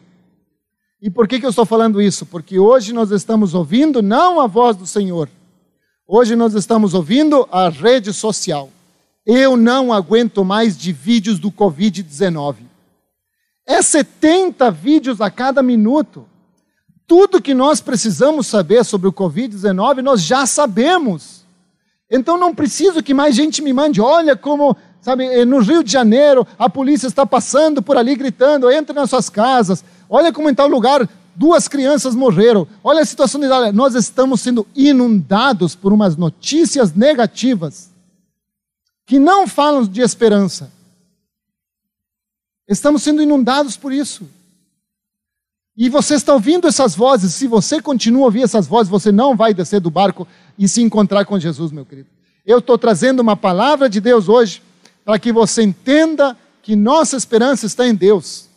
E 1.02 1.10
por 1.10 1.26
que, 1.26 1.40
que 1.40 1.44
eu 1.44 1.50
estou 1.50 1.66
falando 1.66 2.00
isso? 2.00 2.24
Porque 2.24 2.58
hoje 2.58 2.92
nós 2.92 3.10
estamos 3.10 3.52
ouvindo 3.52 4.00
não 4.00 4.40
a 4.40 4.46
voz 4.46 4.76
do 4.76 4.86
Senhor, 4.86 5.28
hoje 6.06 6.36
nós 6.36 6.54
estamos 6.54 6.94
ouvindo 6.94 7.46
a 7.50 7.68
rede 7.68 8.12
social. 8.12 8.70
Eu 9.26 9.56
não 9.56 9.92
aguento 9.92 10.44
mais 10.44 10.76
de 10.76 10.92
vídeos 10.92 11.38
do 11.38 11.50
Covid-19. 11.50 12.56
É 13.66 13.80
70 13.80 14.70
vídeos 14.70 15.20
a 15.20 15.30
cada 15.30 15.62
minuto. 15.62 16.26
Tudo 17.06 17.42
que 17.42 17.54
nós 17.54 17.80
precisamos 17.80 18.48
saber 18.48 18.84
sobre 18.84 19.06
o 19.06 19.12
Covid-19 19.12 20.00
nós 20.00 20.22
já 20.22 20.44
sabemos. 20.46 21.42
Então 22.10 22.36
não 22.36 22.54
preciso 22.54 23.02
que 23.02 23.14
mais 23.14 23.34
gente 23.34 23.62
me 23.62 23.72
mande, 23.72 24.00
olha 24.00 24.36
como 24.36 24.76
sabe, 25.02 25.24
eh, 25.24 25.44
no 25.44 25.58
Rio 25.58 25.82
de 25.82 25.92
Janeiro, 25.92 26.46
a 26.58 26.70
polícia 26.70 27.06
está 27.06 27.26
passando 27.26 27.82
por 27.82 27.98
ali 27.98 28.14
gritando: 28.14 28.70
entre 28.70 28.94
nas 28.94 29.10
suas 29.10 29.28
casas, 29.28 29.84
olha 30.08 30.32
como 30.32 30.48
em 30.48 30.54
tal 30.54 30.68
lugar 30.68 31.06
duas 31.34 31.66
crianças 31.66 32.14
morreram, 32.14 32.66
olha 32.82 33.02
a 33.02 33.04
situação 33.04 33.40
de 33.40 33.46
Itália. 33.46 33.72
Nós 33.72 33.94
estamos 33.94 34.40
sendo 34.40 34.66
inundados 34.74 35.74
por 35.74 35.92
umas 35.92 36.16
notícias 36.16 36.94
negativas 36.94 37.90
que 39.04 39.18
não 39.18 39.46
falam 39.46 39.84
de 39.84 40.00
esperança. 40.00 40.70
Estamos 42.68 43.02
sendo 43.02 43.22
inundados 43.22 43.76
por 43.76 43.92
isso. 43.92 44.26
E 45.76 45.88
você 45.88 46.14
está 46.14 46.34
ouvindo 46.34 46.68
essas 46.68 46.94
vozes, 46.94 47.34
se 47.34 47.46
você 47.46 47.80
continua 47.80 48.22
a 48.22 48.24
ouvir 48.26 48.42
essas 48.42 48.66
vozes, 48.66 48.90
você 48.90 49.10
não 49.10 49.34
vai 49.34 49.54
descer 49.54 49.80
do 49.80 49.90
barco 49.90 50.28
e 50.58 50.68
se 50.68 50.82
encontrar 50.82 51.24
com 51.24 51.38
Jesus, 51.38 51.72
meu 51.72 51.84
querido. 51.84 52.08
Eu 52.44 52.58
estou 52.58 52.76
trazendo 52.76 53.20
uma 53.20 53.36
palavra 53.36 53.88
de 53.88 54.00
Deus 54.00 54.28
hoje 54.28 54.62
para 55.04 55.18
que 55.18 55.32
você 55.32 55.62
entenda 55.62 56.36
que 56.62 56.76
nossa 56.76 57.16
esperança 57.16 57.66
está 57.66 57.86
em 57.86 57.94
Deus. 57.94 58.48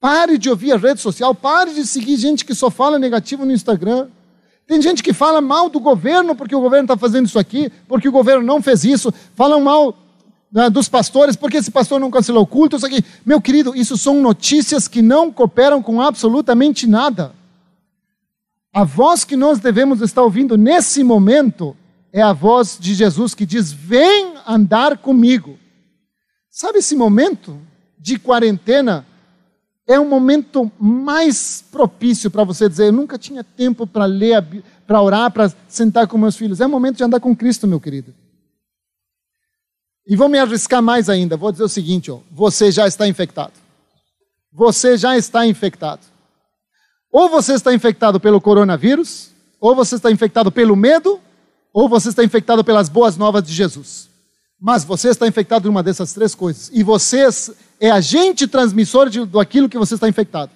Pare 0.00 0.38
de 0.38 0.50
ouvir 0.50 0.72
a 0.72 0.76
rede 0.76 1.00
social, 1.00 1.34
pare 1.34 1.74
de 1.74 1.86
seguir 1.86 2.16
gente 2.16 2.44
que 2.44 2.54
só 2.54 2.70
fala 2.70 2.98
negativo 2.98 3.44
no 3.44 3.52
Instagram. 3.52 4.08
Tem 4.66 4.80
gente 4.80 5.02
que 5.02 5.12
fala 5.12 5.40
mal 5.40 5.68
do 5.68 5.80
governo 5.80 6.36
porque 6.36 6.54
o 6.54 6.60
governo 6.60 6.84
está 6.84 6.96
fazendo 6.96 7.26
isso 7.26 7.38
aqui, 7.38 7.70
porque 7.88 8.08
o 8.08 8.12
governo 8.12 8.44
não 8.44 8.62
fez 8.62 8.84
isso, 8.84 9.12
falam 9.34 9.60
mal 9.60 9.96
né, 10.52 10.70
dos 10.70 10.88
pastores 10.88 11.36
porque 11.36 11.56
esse 11.56 11.70
pastor 11.70 11.98
não 11.98 12.10
cancelou 12.10 12.44
o 12.44 12.46
culto, 12.46 12.76
isso 12.76 12.86
aqui. 12.86 13.04
Meu 13.26 13.40
querido, 13.40 13.74
isso 13.74 13.96
são 13.98 14.20
notícias 14.20 14.86
que 14.86 15.02
não 15.02 15.32
cooperam 15.32 15.82
com 15.82 16.00
absolutamente 16.00 16.86
nada. 16.86 17.32
A 18.72 18.84
voz 18.84 19.24
que 19.24 19.36
nós 19.36 19.58
devemos 19.58 20.00
estar 20.00 20.22
ouvindo 20.22 20.56
nesse 20.56 21.02
momento 21.02 21.76
é 22.12 22.22
a 22.22 22.32
voz 22.32 22.76
de 22.78 22.94
Jesus 22.94 23.34
que 23.34 23.46
diz: 23.46 23.72
Vem 23.72 24.33
andar 24.46 24.98
comigo. 24.98 25.58
Sabe 26.50 26.78
esse 26.78 26.94
momento 26.94 27.60
de 27.98 28.18
quarentena? 28.18 29.06
É 29.86 30.00
um 30.00 30.08
momento 30.08 30.70
mais 30.78 31.62
propício 31.70 32.30
para 32.30 32.44
você 32.44 32.68
dizer: 32.68 32.86
Eu 32.86 32.92
nunca 32.92 33.18
tinha 33.18 33.44
tempo 33.44 33.86
para 33.86 34.06
ler, 34.06 34.42
para 34.86 35.02
orar, 35.02 35.30
para 35.30 35.52
sentar 35.68 36.06
com 36.06 36.16
meus 36.16 36.36
filhos. 36.36 36.60
É 36.60 36.66
o 36.66 36.70
momento 36.70 36.96
de 36.96 37.04
andar 37.04 37.20
com 37.20 37.36
Cristo, 37.36 37.66
meu 37.66 37.80
querido. 37.80 38.14
E 40.06 40.16
vou 40.16 40.28
me 40.28 40.38
arriscar 40.38 40.82
mais 40.82 41.08
ainda. 41.08 41.36
Vou 41.36 41.52
dizer 41.52 41.64
o 41.64 41.68
seguinte: 41.68 42.10
ó, 42.10 42.20
você 42.30 42.70
já 42.70 42.86
está 42.86 43.06
infectado. 43.06 43.52
Você 44.52 44.96
já 44.96 45.16
está 45.16 45.46
infectado. 45.46 46.02
Ou 47.10 47.28
você 47.28 47.54
está 47.54 47.72
infectado 47.72 48.18
pelo 48.18 48.40
coronavírus, 48.40 49.30
ou 49.60 49.74
você 49.74 49.96
está 49.96 50.10
infectado 50.10 50.50
pelo 50.50 50.74
medo, 50.76 51.20
ou 51.72 51.88
você 51.88 52.08
está 52.08 52.24
infectado 52.24 52.64
pelas 52.64 52.88
boas 52.88 53.16
novas 53.16 53.42
de 53.42 53.52
Jesus. 53.52 54.08
Mas 54.60 54.84
você 54.84 55.08
está 55.08 55.26
infectado 55.26 55.64
de 55.64 55.68
uma 55.68 55.82
dessas 55.82 56.12
três 56.12 56.34
coisas. 56.34 56.70
E 56.72 56.82
você 56.82 57.28
é 57.80 57.90
agente 57.90 58.46
transmissor 58.46 59.08
de, 59.08 59.24
do 59.24 59.40
aquilo 59.40 59.68
que 59.68 59.78
você 59.78 59.94
está 59.94 60.08
infectado. 60.08 60.50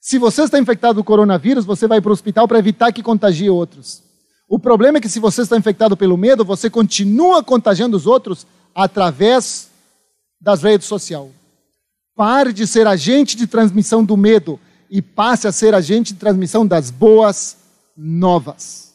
Se 0.00 0.18
você 0.18 0.42
está 0.42 0.58
infectado 0.58 0.94
do 0.94 1.04
coronavírus, 1.04 1.64
você 1.64 1.86
vai 1.86 2.00
para 2.00 2.10
o 2.10 2.12
hospital 2.12 2.48
para 2.48 2.58
evitar 2.58 2.92
que 2.92 3.02
contagie 3.02 3.50
outros. 3.50 4.02
O 4.48 4.58
problema 4.58 4.98
é 4.98 5.00
que 5.00 5.08
se 5.08 5.20
você 5.20 5.42
está 5.42 5.56
infectado 5.56 5.96
pelo 5.96 6.16
medo, 6.16 6.44
você 6.44 6.70
continua 6.70 7.42
contagiando 7.42 7.96
os 7.96 8.06
outros 8.06 8.46
através 8.74 9.68
das 10.40 10.62
redes 10.62 10.86
sociais. 10.86 11.30
Pare 12.16 12.52
de 12.52 12.66
ser 12.66 12.86
agente 12.86 13.36
de 13.36 13.46
transmissão 13.46 14.04
do 14.04 14.16
medo 14.16 14.58
e 14.90 15.02
passe 15.02 15.46
a 15.46 15.52
ser 15.52 15.74
agente 15.74 16.14
de 16.14 16.18
transmissão 16.18 16.66
das 16.66 16.90
boas 16.90 17.58
novas 17.96 18.87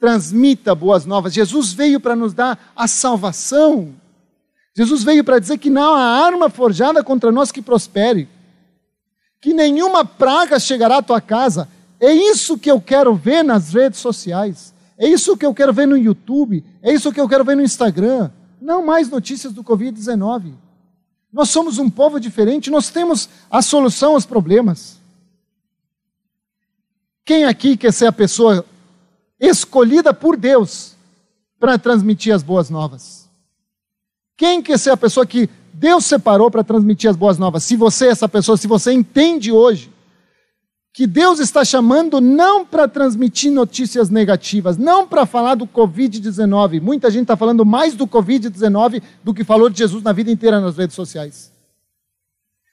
transmita 0.00 0.74
boas 0.74 1.04
novas. 1.04 1.34
Jesus 1.34 1.74
veio 1.74 2.00
para 2.00 2.16
nos 2.16 2.32
dar 2.32 2.72
a 2.74 2.88
salvação. 2.88 3.94
Jesus 4.74 5.04
veio 5.04 5.22
para 5.22 5.38
dizer 5.38 5.58
que 5.58 5.68
não 5.68 5.94
há 5.94 6.24
arma 6.24 6.48
forjada 6.48 7.04
contra 7.04 7.30
nós 7.30 7.52
que 7.52 7.60
prospere, 7.60 8.26
que 9.40 9.52
nenhuma 9.52 10.04
praga 10.04 10.58
chegará 10.58 10.96
à 10.98 11.02
tua 11.02 11.20
casa. 11.20 11.68
É 12.00 12.10
isso 12.12 12.58
que 12.58 12.70
eu 12.70 12.80
quero 12.80 13.14
ver 13.14 13.44
nas 13.44 13.74
redes 13.74 14.00
sociais. 14.00 14.72
É 14.96 15.06
isso 15.06 15.36
que 15.36 15.44
eu 15.44 15.52
quero 15.52 15.72
ver 15.72 15.86
no 15.86 15.98
YouTube. 15.98 16.64
É 16.82 16.92
isso 16.92 17.12
que 17.12 17.20
eu 17.20 17.28
quero 17.28 17.44
ver 17.44 17.56
no 17.56 17.62
Instagram. 17.62 18.30
Não 18.60 18.84
mais 18.84 19.10
notícias 19.10 19.52
do 19.52 19.62
Covid-19. 19.62 20.54
Nós 21.32 21.50
somos 21.50 21.78
um 21.78 21.88
povo 21.88 22.18
diferente, 22.18 22.70
nós 22.70 22.88
temos 22.88 23.28
a 23.50 23.62
solução 23.62 24.14
aos 24.14 24.26
problemas. 24.26 24.98
Quem 27.24 27.44
aqui 27.44 27.76
quer 27.76 27.92
ser 27.92 28.06
a 28.06 28.12
pessoa 28.12 28.64
escolhida 29.40 30.12
por 30.12 30.36
Deus 30.36 30.94
para 31.58 31.78
transmitir 31.78 32.34
as 32.34 32.42
boas 32.42 32.68
novas. 32.68 33.28
Quem 34.36 34.62
quer 34.62 34.78
ser 34.78 34.90
a 34.90 34.96
pessoa 34.96 35.26
que 35.26 35.48
Deus 35.72 36.04
separou 36.04 36.50
para 36.50 36.62
transmitir 36.62 37.08
as 37.08 37.16
boas 37.16 37.38
novas? 37.38 37.64
Se 37.64 37.76
você 37.76 38.06
é 38.06 38.10
essa 38.10 38.28
pessoa, 38.28 38.56
se 38.56 38.66
você 38.66 38.92
entende 38.92 39.50
hoje 39.50 39.90
que 40.92 41.06
Deus 41.06 41.38
está 41.38 41.64
chamando 41.64 42.20
não 42.20 42.66
para 42.66 42.88
transmitir 42.88 43.52
notícias 43.52 44.10
negativas, 44.10 44.76
não 44.76 45.06
para 45.06 45.24
falar 45.24 45.54
do 45.54 45.66
Covid-19. 45.66 46.80
Muita 46.80 47.10
gente 47.10 47.22
está 47.22 47.36
falando 47.36 47.64
mais 47.64 47.94
do 47.94 48.06
Covid-19 48.06 49.02
do 49.22 49.32
que 49.32 49.44
falou 49.44 49.70
de 49.70 49.78
Jesus 49.78 50.02
na 50.02 50.12
vida 50.12 50.30
inteira 50.30 50.60
nas 50.60 50.76
redes 50.76 50.96
sociais. 50.96 51.52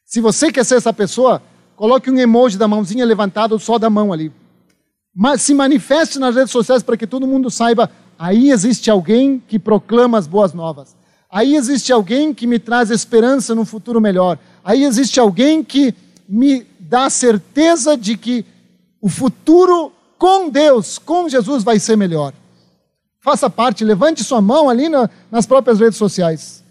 Se 0.03 0.19
você 0.19 0.51
quer 0.51 0.65
ser 0.65 0.75
essa 0.75 0.91
pessoa, 0.91 1.41
coloque 1.75 2.09
um 2.09 2.17
emoji 2.17 2.57
da 2.57 2.67
mãozinha 2.67 3.05
levantada, 3.05 3.57
só 3.59 3.77
da 3.77 3.89
mão 3.89 4.11
ali 4.11 4.31
se 5.37 5.53
manifeste 5.53 6.19
nas 6.19 6.35
redes 6.35 6.51
sociais 6.51 6.83
para 6.83 6.97
que 6.97 7.07
todo 7.07 7.27
mundo 7.27 7.49
saiba, 7.49 7.89
aí 8.17 8.51
existe 8.51 8.89
alguém 8.89 9.41
que 9.47 9.57
proclama 9.57 10.17
as 10.17 10.27
boas 10.27 10.53
novas. 10.53 10.95
Aí 11.29 11.55
existe 11.55 11.91
alguém 11.91 12.33
que 12.33 12.47
me 12.47 12.59
traz 12.59 12.89
esperança 12.89 13.53
no 13.53 13.65
futuro 13.65 13.99
melhor. 13.99 14.39
Aí 14.63 14.83
existe 14.83 15.19
alguém 15.19 15.63
que 15.63 15.93
me 16.27 16.65
dá 16.79 17.09
certeza 17.09 17.97
de 17.97 18.15
que 18.15 18.45
o 19.01 19.09
futuro 19.09 19.91
com 20.17 20.49
Deus, 20.49 20.97
com 20.97 21.29
Jesus, 21.29 21.63
vai 21.63 21.79
ser 21.79 21.95
melhor. 21.95 22.33
Faça 23.19 23.49
parte, 23.49 23.83
levante 23.83 24.23
sua 24.23 24.41
mão 24.41 24.69
ali 24.69 24.87
na, 24.87 25.09
nas 25.29 25.45
próprias 25.45 25.79
redes 25.79 25.97
sociais. 25.97 26.63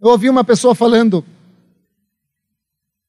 Eu 0.00 0.10
ouvi 0.10 0.28
uma 0.28 0.44
pessoa 0.44 0.74
falando: 0.74 1.24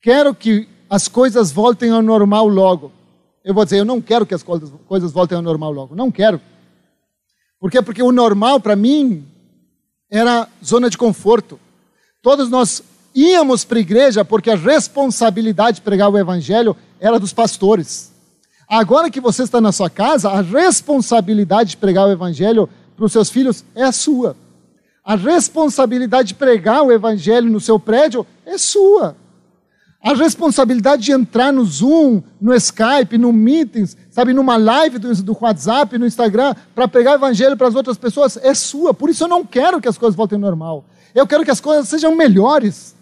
quero 0.01 0.33
que 0.35 0.67
as 0.89 1.07
coisas 1.07 1.51
voltem 1.51 1.91
ao 1.91 2.01
normal 2.01 2.47
logo. 2.47 2.91
Eu 3.49 3.53
vou 3.55 3.63
dizer, 3.65 3.79
eu 3.79 3.85
não 3.85 3.99
quero 3.99 4.27
que 4.27 4.35
as 4.35 4.43
coisas 4.43 5.11
voltem 5.11 5.35
ao 5.35 5.41
normal 5.41 5.71
logo. 5.71 5.95
Não 5.95 6.11
quero. 6.11 6.39
Por 7.59 7.71
quê? 7.71 7.81
Porque 7.81 8.03
o 8.03 8.11
normal 8.11 8.59
para 8.59 8.75
mim 8.75 9.25
era 10.07 10.47
zona 10.63 10.87
de 10.87 10.95
conforto. 10.95 11.59
Todos 12.21 12.47
nós 12.47 12.83
íamos 13.15 13.65
para 13.65 13.79
a 13.79 13.81
igreja 13.81 14.23
porque 14.23 14.51
a 14.51 14.55
responsabilidade 14.55 15.77
de 15.77 15.81
pregar 15.81 16.11
o 16.11 16.17
evangelho 16.19 16.77
era 16.99 17.19
dos 17.19 17.33
pastores. 17.33 18.11
Agora 18.67 19.09
que 19.09 19.19
você 19.19 19.41
está 19.41 19.59
na 19.59 19.71
sua 19.71 19.89
casa, 19.89 20.29
a 20.29 20.41
responsabilidade 20.41 21.71
de 21.71 21.77
pregar 21.77 22.05
o 22.05 22.11
evangelho 22.11 22.69
para 22.95 23.05
os 23.05 23.11
seus 23.11 23.31
filhos 23.31 23.65
é 23.73 23.91
sua. 23.91 24.37
A 25.03 25.15
responsabilidade 25.15 26.27
de 26.27 26.33
pregar 26.35 26.83
o 26.83 26.91
evangelho 26.91 27.49
no 27.49 27.59
seu 27.59 27.79
prédio 27.79 28.27
é 28.45 28.59
sua. 28.59 29.15
A 30.01 30.13
responsabilidade 30.13 31.03
de 31.03 31.11
entrar 31.11 31.51
no 31.51 31.65
Zoom, 31.65 32.21
no 32.39 32.53
Skype, 32.55 33.17
no 33.17 33.33
Meetings, 33.33 33.97
sabe, 34.09 34.31
numa 34.31 34.55
live 34.55 34.97
do, 34.97 35.13
do 35.21 35.37
WhatsApp, 35.39 35.97
no 35.97 36.07
Instagram, 36.07 36.55
para 36.73 36.87
pegar 36.87 37.11
o 37.11 37.15
evangelho 37.15 37.57
para 37.57 37.67
as 37.67 37.75
outras 37.75 37.97
pessoas, 37.97 38.37
é 38.37 38.53
sua. 38.53 38.93
Por 38.93 39.09
isso 39.09 39.25
eu 39.25 39.27
não 39.27 39.45
quero 39.45 39.81
que 39.81 39.89
as 39.89 39.97
coisas 39.97 40.15
voltem 40.15 40.37
ao 40.37 40.41
normal. 40.41 40.85
Eu 41.13 41.27
quero 41.27 41.43
que 41.43 41.51
as 41.51 41.59
coisas 41.59 41.89
sejam 41.89 42.15
melhores. 42.15 42.95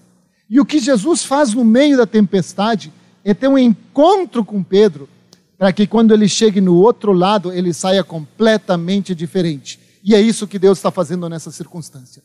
E 0.50 0.60
o 0.60 0.66
que 0.66 0.80
Jesus 0.80 1.24
faz 1.24 1.54
no 1.54 1.64
meio 1.64 1.98
da 1.98 2.08
tempestade 2.08 2.92
é 3.24 3.34
ter 3.34 3.48
um 3.48 3.58
encontro 3.58 4.44
com 4.44 4.64
Pedro, 4.64 5.08
para 5.56 5.72
que 5.72 5.86
quando 5.86 6.14
ele 6.14 6.28
chegue 6.28 6.62
no 6.62 6.76
outro 6.76 7.12
lado, 7.12 7.52
ele 7.52 7.74
saia 7.74 8.04
completamente 8.04 9.14
diferente. 9.14 9.80
E 10.04 10.16
é 10.16 10.22
isso 10.22 10.48
que 10.48 10.58
Deus 10.58 10.80
está 10.80 10.90
fazendo 10.90 11.30
nessa 11.30 11.52
circunstância. 11.52 12.24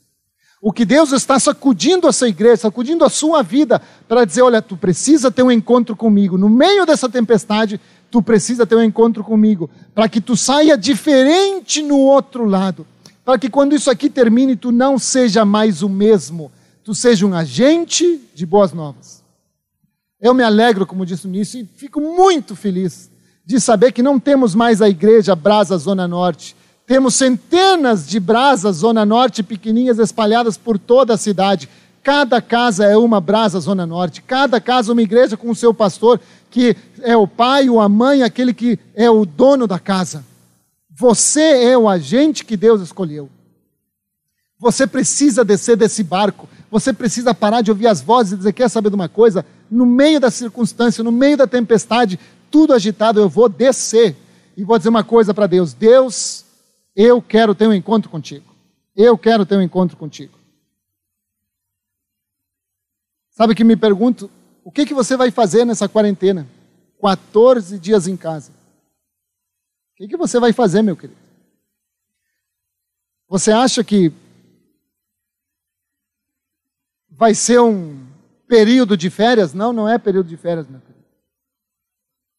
O 0.64 0.72
que 0.72 0.85
Deus 0.85 1.11
está 1.11 1.40
sacudindo 1.40 2.07
essa 2.07 2.29
igreja, 2.29 2.59
sacudindo 2.59 3.05
a 3.05 3.11
sua 3.11 3.42
vida, 3.42 3.83
para 4.07 4.25
dizer: 4.25 4.42
olha, 4.42 4.62
tu 4.62 4.77
precisa 4.77 5.29
ter 5.29 5.42
um 5.42 5.51
encontro 5.51 5.96
comigo. 5.96 6.38
No 6.38 6.48
meio 6.48 6.87
dessa 6.87 7.09
tempestade, 7.09 7.81
tu 8.09 8.22
precisa 8.22 8.64
ter 8.64 8.77
um 8.77 8.83
encontro 8.83 9.25
comigo, 9.25 9.68
para 9.92 10.09
que 10.09 10.20
tu 10.20 10.37
saia 10.37 10.79
diferente 10.79 11.83
no 11.83 11.98
outro 11.98 12.44
lado. 12.44 12.87
Para 13.25 13.40
que 13.40 13.51
quando 13.51 13.75
isso 13.75 13.90
aqui 13.90 14.09
termine, 14.09 14.55
tu 14.55 14.70
não 14.70 15.01
seja 15.01 15.44
mais 15.44 15.83
o 15.83 15.88
mesmo. 15.88 16.53
tu 16.85 16.94
seja 16.94 17.27
um 17.27 17.35
agente 17.35 18.20
de 18.35 18.46
boas 18.46 18.72
novas. 18.72 19.22
Eu 20.20 20.35
me 20.35 20.42
alegro, 20.44 20.87
como 20.87 21.07
disse 21.07 21.27
no 21.27 21.35
início, 21.35 21.61
e 21.61 21.68
fico 21.77 22.01
muito 22.01 22.55
feliz 22.55 23.11
de 23.44 23.61
saber 23.61 23.92
que 23.92 24.03
não 24.03 24.18
temos 24.18 24.55
mais 24.55 24.81
a 24.81 24.88
igreja 24.88 25.35
Brasa 25.35 25.77
Zona 25.77 26.07
Norte. 26.07 26.55
Temos 26.87 27.14
centenas 27.14 28.07
de 28.07 28.18
brasas 28.18 28.77
Zona 28.77 29.05
Norte 29.07 29.42
pequenininhas 29.42 29.99
espalhadas 29.99 30.57
por 30.57 30.79
toda 30.79 31.14
a 31.14 31.18
cidade. 31.18 31.68
Cada 32.03 32.42
casa 32.42 32.85
é 32.85 32.97
uma 32.97 33.21
brasa 33.21 33.61
Zona 33.61 33.87
Norte, 33.87 34.23
cada 34.23 34.61
casa 34.61 34.92
uma 34.92 35.03
igreja 35.03 35.37
com 35.37 35.51
o 35.51 35.55
seu 35.55 35.73
pastor, 35.73 36.21
que 36.51 36.77
é 37.01 37.16
o 37.16 37.29
pai 37.29 37.68
ou 37.68 37.81
a 37.81 37.88
mãe, 37.88 38.23
aquele 38.23 38.53
que 38.53 38.79
é 38.95 39.09
o 39.09 39.25
dono 39.25 39.66
da 39.66 39.79
casa. 39.79 40.25
Você 40.90 41.64
é 41.64 41.79
o 41.79 41.88
agente 41.88 42.45
que 42.45 42.57
Deus 42.57 42.81
escolheu. 42.81 43.31
Você 44.59 44.87
precisa 44.87 45.45
descer 45.45 45.77
desse 45.77 46.05
barco, 46.05 46.49
você 46.71 46.92
precisa 46.92 47.35
parar 47.35 47.62
de 47.62 47.71
ouvir 47.71 47.87
as 47.87 48.01
vozes 48.01 48.33
e 48.33 48.37
dizer: 48.37 48.53
quer 48.53 48.68
saber 48.68 48.90
de 48.90 48.95
uma 48.95 49.09
coisa? 49.09 49.45
No 49.71 49.87
meio 49.87 50.21
da 50.21 50.31
circunstância, 50.31 51.03
no 51.03 51.11
meio 51.11 51.37
da 51.37 51.47
tempestade, 51.47 52.18
tudo 52.51 52.73
agitado, 52.73 53.18
eu 53.18 53.29
vou 53.29 53.49
descer 53.49 54.16
e 54.57 54.62
vou 54.62 54.77
dizer 54.77 54.88
uma 54.88 55.03
coisa 55.03 55.33
para 55.33 55.47
Deus: 55.47 55.73
Deus, 55.73 56.45
eu 56.94 57.22
quero 57.22 57.55
ter 57.55 57.66
um 57.66 57.72
encontro 57.72 58.11
contigo. 58.11 58.52
Eu 58.94 59.16
quero 59.16 59.46
ter 59.46 59.57
um 59.57 59.62
encontro 59.62 59.96
contigo. 59.96 60.38
Sabe 63.31 63.55
que 63.55 63.64
me 63.64 63.76
pergunto, 63.76 64.31
o 64.62 64.70
que, 64.70 64.85
que 64.85 64.94
você 64.94 65.16
vai 65.16 65.31
fazer 65.31 65.64
nessa 65.64 65.88
quarentena? 65.88 66.46
14 67.00 67.78
dias 67.78 68.07
em 68.07 68.16
casa. 68.16 68.52
O 68.52 69.96
que, 69.96 70.09
que 70.09 70.16
você 70.16 70.38
vai 70.38 70.52
fazer, 70.52 70.83
meu 70.83 70.96
querido? 70.96 71.18
Você 73.28 73.50
acha 73.50 73.83
que 73.83 74.12
vai 77.09 77.35
ser 77.35 77.61
um 77.61 78.07
período 78.46 78.96
de 78.96 79.09
férias? 79.09 79.55
Não, 79.55 79.72
não 79.72 79.88
é 79.88 79.96
período 79.96 80.28
de 80.28 80.37
férias, 80.37 80.68
meu 80.68 80.81
querido. 80.81 81.02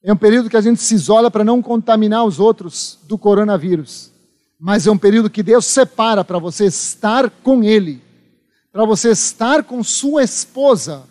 É 0.04 0.14
um 0.14 0.18
período 0.18 0.50
que 0.50 0.58
a 0.58 0.62
gente 0.62 0.82
se 0.82 0.94
isola 0.94 1.32
para 1.32 1.44
não 1.44 1.62
contaminar 1.62 2.24
os 2.24 2.40
outros 2.40 3.00
do 3.04 3.18
coronavírus. 3.18 4.13
Mas 4.64 4.88
é 4.88 4.92
um 4.92 4.98
período 4.98 5.30
que 5.30 5.44
Deus 5.44 5.66
separa 5.66 6.24
para 6.24 6.40
você 6.40 6.66
estar 6.66 7.30
com 7.30 7.64
Ele 7.64 8.02
para 8.74 8.86
você 8.86 9.12
estar 9.12 9.64
com 9.64 9.84
sua 9.84 10.24
esposa, 10.24 11.04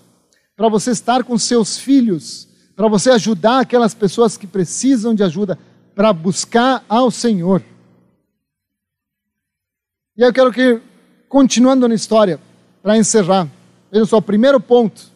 para 0.56 0.68
você 0.68 0.90
estar 0.90 1.22
com 1.22 1.38
seus 1.38 1.78
filhos, 1.78 2.48
para 2.74 2.88
você 2.88 3.10
ajudar 3.10 3.60
aquelas 3.60 3.94
pessoas 3.94 4.36
que 4.36 4.48
precisam 4.48 5.14
de 5.14 5.22
ajuda, 5.22 5.56
para 5.94 6.12
buscar 6.12 6.84
ao 6.88 7.08
Senhor. 7.08 7.62
E 10.16 10.22
eu 10.22 10.32
quero 10.32 10.52
que, 10.52 10.80
continuando 11.28 11.86
na 11.86 11.94
história, 11.94 12.40
para 12.82 12.98
encerrar, 12.98 13.48
veja 13.92 14.06
só, 14.06 14.20
primeiro 14.20 14.58
ponto, 14.58 15.12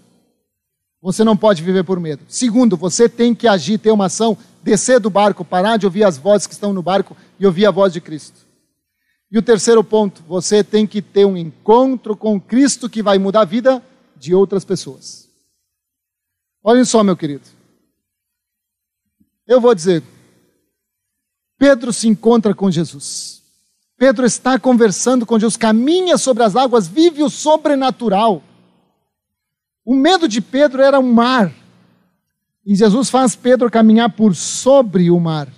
você 1.03 1.25
não 1.25 1.37
pode 1.37 1.65
viver 1.65 1.83
por 1.83 1.99
medo. 1.99 2.23
Segundo, 2.29 2.77
você 2.77 3.09
tem 3.09 3.35
que 3.35 3.49
agir, 3.49 3.79
ter 3.79 3.91
uma 3.91 4.07
ação, 4.07 4.39
descer 4.67 4.99
do 4.99 5.09
barco, 5.09 5.45
parar 5.45 5.77
de 5.77 5.87
ouvir 5.87 6.03
as 6.03 6.19
vozes 6.19 6.49
que 6.49 6.53
estão 6.53 6.73
no 6.73 6.83
barco 6.83 7.17
e 7.39 7.47
ouvir 7.47 7.67
a 7.67 7.71
voz 7.71 7.93
de 7.93 8.01
Cristo. 8.01 8.45
E 9.31 9.39
o 9.39 9.43
terceiro 9.43 9.83
ponto, 9.85 10.25
você 10.27 10.65
tem 10.65 10.87
que 10.89 11.01
ter 11.01 11.25
um 11.25 11.37
encontro 11.37 12.17
com 12.17 12.41
Cristo 12.41 12.91
que 12.91 13.01
vai 13.01 13.17
mudar 13.17 13.43
a 13.43 13.45
vida 13.45 13.81
de 14.17 14.35
outras 14.35 14.65
pessoas. 14.65 15.29
Olhem 16.65 16.85
só, 16.85 17.05
meu 17.05 17.17
querido. 17.17 17.45
Eu 19.47 19.61
vou 19.61 19.73
dizer, 19.73 20.03
Pedro 21.57 21.93
se 21.93 22.09
encontra 22.09 22.53
com 22.53 22.69
Jesus. 22.69 23.43
Pedro 23.97 24.27
está 24.27 24.59
conversando 24.59 25.25
com 25.25 25.39
Jesus, 25.39 25.57
caminha 25.57 26.19
sobre 26.19 26.43
as 26.43 26.57
águas, 26.57 26.89
vive 26.89 27.23
o 27.23 27.31
sobrenatural. 27.31 28.43
O 29.85 29.95
medo 29.95 30.27
de 30.27 30.41
Pedro 30.41 30.83
era 30.83 30.99
o 30.99 31.05
mar. 31.05 31.55
E 32.67 32.75
Jesus 32.75 33.09
faz 33.09 33.37
Pedro 33.37 33.71
caminhar 33.71 34.11
por 34.11 34.35
sobre 34.35 35.09
o 35.11 35.21
mar. 35.21 35.49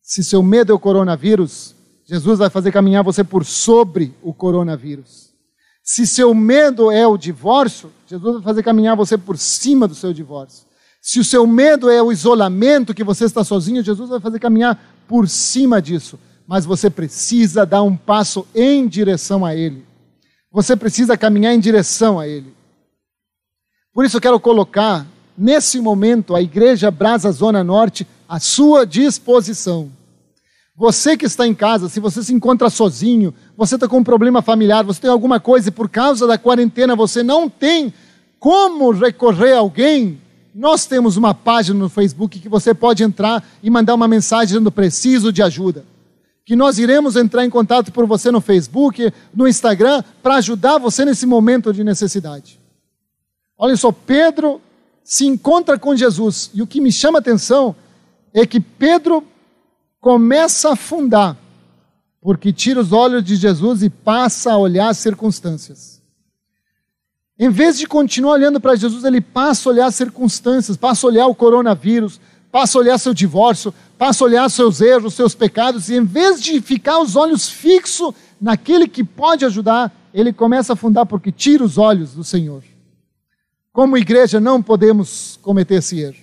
Se 0.00 0.24
seu 0.24 0.42
medo 0.42 0.72
é 0.72 0.74
o 0.74 0.78
coronavírus, 0.78 1.74
Jesus 2.06 2.38
vai 2.38 2.48
fazer 2.48 2.72
caminhar 2.72 3.04
você 3.04 3.22
por 3.22 3.44
sobre 3.44 4.14
o 4.22 4.32
coronavírus. 4.32 5.34
Se 5.82 6.06
seu 6.06 6.34
medo 6.34 6.90
é 6.90 7.06
o 7.06 7.18
divórcio, 7.18 7.92
Jesus 8.06 8.36
vai 8.36 8.42
fazer 8.42 8.62
caminhar 8.62 8.96
você 8.96 9.18
por 9.18 9.36
cima 9.36 9.86
do 9.86 9.94
seu 9.94 10.14
divórcio. 10.14 10.66
Se 11.00 11.20
o 11.20 11.24
seu 11.24 11.46
medo 11.46 11.90
é 11.90 12.02
o 12.02 12.10
isolamento, 12.10 12.94
que 12.94 13.04
você 13.04 13.26
está 13.26 13.44
sozinho, 13.44 13.84
Jesus 13.84 14.08
vai 14.08 14.18
fazer 14.18 14.38
caminhar 14.38 14.82
por 15.06 15.28
cima 15.28 15.82
disso. 15.82 16.18
Mas 16.46 16.64
você 16.64 16.88
precisa 16.88 17.66
dar 17.66 17.82
um 17.82 17.94
passo 17.94 18.46
em 18.54 18.88
direção 18.88 19.44
a 19.44 19.54
Ele. 19.54 19.84
Você 20.50 20.74
precisa 20.74 21.18
caminhar 21.18 21.52
em 21.52 21.60
direção 21.60 22.18
a 22.18 22.26
Ele. 22.26 22.54
Por 23.92 24.06
isso 24.06 24.16
eu 24.16 24.20
quero 24.22 24.40
colocar, 24.40 25.06
nesse 25.36 25.80
momento, 25.80 26.34
a 26.34 26.42
Igreja 26.42 26.90
Brasa 26.90 27.30
Zona 27.32 27.62
Norte 27.64 28.06
à 28.28 28.38
sua 28.40 28.86
disposição. 28.86 29.90
Você 30.76 31.16
que 31.16 31.26
está 31.26 31.46
em 31.46 31.54
casa, 31.54 31.88
se 31.88 32.00
você 32.00 32.22
se 32.22 32.34
encontra 32.34 32.68
sozinho, 32.68 33.32
você 33.56 33.76
está 33.76 33.86
com 33.86 33.98
um 33.98 34.04
problema 34.04 34.42
familiar, 34.42 34.82
você 34.82 35.02
tem 35.02 35.10
alguma 35.10 35.38
coisa 35.38 35.68
e 35.68 35.72
por 35.72 35.88
causa 35.88 36.26
da 36.26 36.36
quarentena 36.36 36.96
você 36.96 37.22
não 37.22 37.48
tem 37.48 37.94
como 38.40 38.90
recorrer 38.90 39.52
a 39.52 39.58
alguém, 39.58 40.20
nós 40.54 40.84
temos 40.84 41.16
uma 41.16 41.32
página 41.32 41.78
no 41.78 41.88
Facebook 41.88 42.38
que 42.38 42.48
você 42.48 42.74
pode 42.74 43.02
entrar 43.02 43.42
e 43.62 43.70
mandar 43.70 43.94
uma 43.94 44.06
mensagem 44.08 44.48
dizendo 44.48 44.70
preciso 44.70 45.32
de 45.32 45.42
ajuda. 45.42 45.84
Que 46.44 46.54
nós 46.54 46.78
iremos 46.78 47.16
entrar 47.16 47.44
em 47.44 47.50
contato 47.50 47.90
por 47.90 48.06
você 48.06 48.30
no 48.30 48.40
Facebook, 48.40 49.12
no 49.34 49.48
Instagram, 49.48 50.02
para 50.22 50.36
ajudar 50.36 50.78
você 50.78 51.04
nesse 51.04 51.24
momento 51.24 51.72
de 51.72 51.82
necessidade. 51.82 52.60
Olha 53.56 53.76
só, 53.76 53.90
Pedro 53.90 54.60
se 55.04 55.26
encontra 55.26 55.78
com 55.78 55.94
Jesus 55.94 56.50
e 56.54 56.62
o 56.62 56.66
que 56.66 56.80
me 56.80 56.90
chama 56.90 57.18
a 57.18 57.20
atenção 57.20 57.76
é 58.32 58.46
que 58.46 58.58
Pedro 58.58 59.22
começa 60.00 60.70
a 60.70 60.72
afundar, 60.72 61.36
porque 62.20 62.52
tira 62.52 62.80
os 62.80 62.90
olhos 62.90 63.22
de 63.22 63.36
Jesus 63.36 63.82
e 63.82 63.90
passa 63.90 64.52
a 64.52 64.58
olhar 64.58 64.88
as 64.88 64.96
circunstâncias. 64.98 66.02
Em 67.38 67.50
vez 67.50 67.78
de 67.78 67.86
continuar 67.86 68.32
olhando 68.32 68.60
para 68.60 68.76
Jesus, 68.76 69.04
ele 69.04 69.20
passa 69.20 69.68
a 69.68 69.72
olhar 69.72 69.86
as 69.86 69.94
circunstâncias, 69.94 70.76
passa 70.76 71.06
a 71.06 71.10
olhar 71.10 71.26
o 71.26 71.34
coronavírus, 71.34 72.20
passa 72.50 72.78
a 72.78 72.80
olhar 72.80 72.98
seu 72.98 73.12
divórcio, 73.12 73.74
passa 73.98 74.24
a 74.24 74.26
olhar 74.26 74.48
seus 74.48 74.80
erros, 74.80 75.14
seus 75.14 75.34
pecados, 75.34 75.88
e 75.88 75.96
em 75.96 76.04
vez 76.04 76.42
de 76.42 76.60
ficar 76.60 76.98
os 76.98 77.16
olhos 77.16 77.48
fixos 77.48 78.14
naquele 78.40 78.88
que 78.88 79.04
pode 79.04 79.44
ajudar, 79.44 79.92
ele 80.14 80.32
começa 80.32 80.72
a 80.72 80.74
afundar 80.74 81.04
porque 81.04 81.32
tira 81.32 81.64
os 81.64 81.76
olhos 81.76 82.14
do 82.14 82.24
Senhor. 82.24 82.62
Como 83.74 83.98
igreja, 83.98 84.38
não 84.38 84.62
podemos 84.62 85.36
cometer 85.42 85.74
esse 85.74 85.98
erro. 85.98 86.14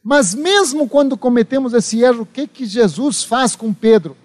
Mas 0.00 0.32
mesmo 0.32 0.88
quando 0.88 1.16
cometemos 1.16 1.74
esse 1.74 2.00
erro, 2.00 2.22
o 2.22 2.26
que, 2.26 2.46
que 2.46 2.64
Jesus 2.64 3.24
faz 3.24 3.56
com 3.56 3.74
Pedro? 3.74 4.16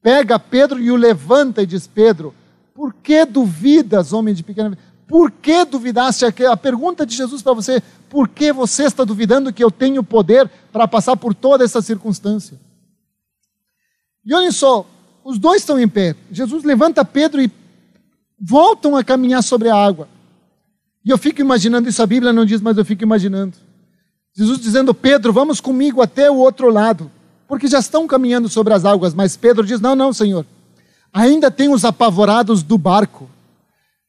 Pega 0.00 0.38
Pedro 0.38 0.78
e 0.78 0.92
o 0.92 0.94
levanta 0.94 1.62
e 1.62 1.66
diz: 1.66 1.88
Pedro, 1.88 2.32
por 2.72 2.94
que 2.94 3.24
duvidas, 3.24 4.12
homem 4.12 4.32
de 4.32 4.44
pequena 4.44 4.78
Por 5.08 5.32
que 5.32 5.64
duvidaste? 5.64 6.24
A 6.24 6.56
pergunta 6.56 7.04
de 7.04 7.16
Jesus 7.16 7.42
para 7.42 7.54
você: 7.54 7.82
por 8.08 8.28
que 8.28 8.52
você 8.52 8.84
está 8.84 9.02
duvidando 9.02 9.52
que 9.52 9.64
eu 9.64 9.70
tenho 9.72 10.04
poder 10.04 10.48
para 10.72 10.86
passar 10.86 11.16
por 11.16 11.34
toda 11.34 11.64
essa 11.64 11.82
circunstância? 11.82 12.56
E 14.24 14.32
olhem 14.32 14.52
só, 14.52 14.86
os 15.24 15.40
dois 15.40 15.62
estão 15.62 15.76
em 15.76 15.88
pé. 15.88 16.14
Jesus 16.30 16.62
levanta 16.62 17.04
Pedro 17.04 17.42
e 17.42 17.50
voltam 18.40 18.94
a 18.94 19.02
caminhar 19.02 19.42
sobre 19.42 19.68
a 19.68 19.74
água. 19.74 20.06
E 21.04 21.10
eu 21.10 21.18
fico 21.18 21.40
imaginando 21.40 21.88
isso, 21.88 22.02
a 22.02 22.06
Bíblia 22.06 22.32
não 22.32 22.44
diz, 22.44 22.60
mas 22.60 22.78
eu 22.78 22.84
fico 22.84 23.02
imaginando. 23.02 23.54
Jesus 24.34 24.60
dizendo, 24.60 24.94
Pedro, 24.94 25.32
vamos 25.32 25.60
comigo 25.60 26.00
até 26.00 26.30
o 26.30 26.36
outro 26.36 26.70
lado, 26.70 27.10
porque 27.46 27.66
já 27.66 27.80
estão 27.80 28.06
caminhando 28.06 28.48
sobre 28.48 28.72
as 28.72 28.84
águas. 28.84 29.12
Mas 29.12 29.36
Pedro 29.36 29.66
diz: 29.66 29.80
Não, 29.80 29.94
não, 29.94 30.12
Senhor, 30.12 30.46
ainda 31.12 31.50
tem 31.50 31.68
os 31.68 31.84
apavorados 31.84 32.62
do 32.62 32.78
barco. 32.78 33.28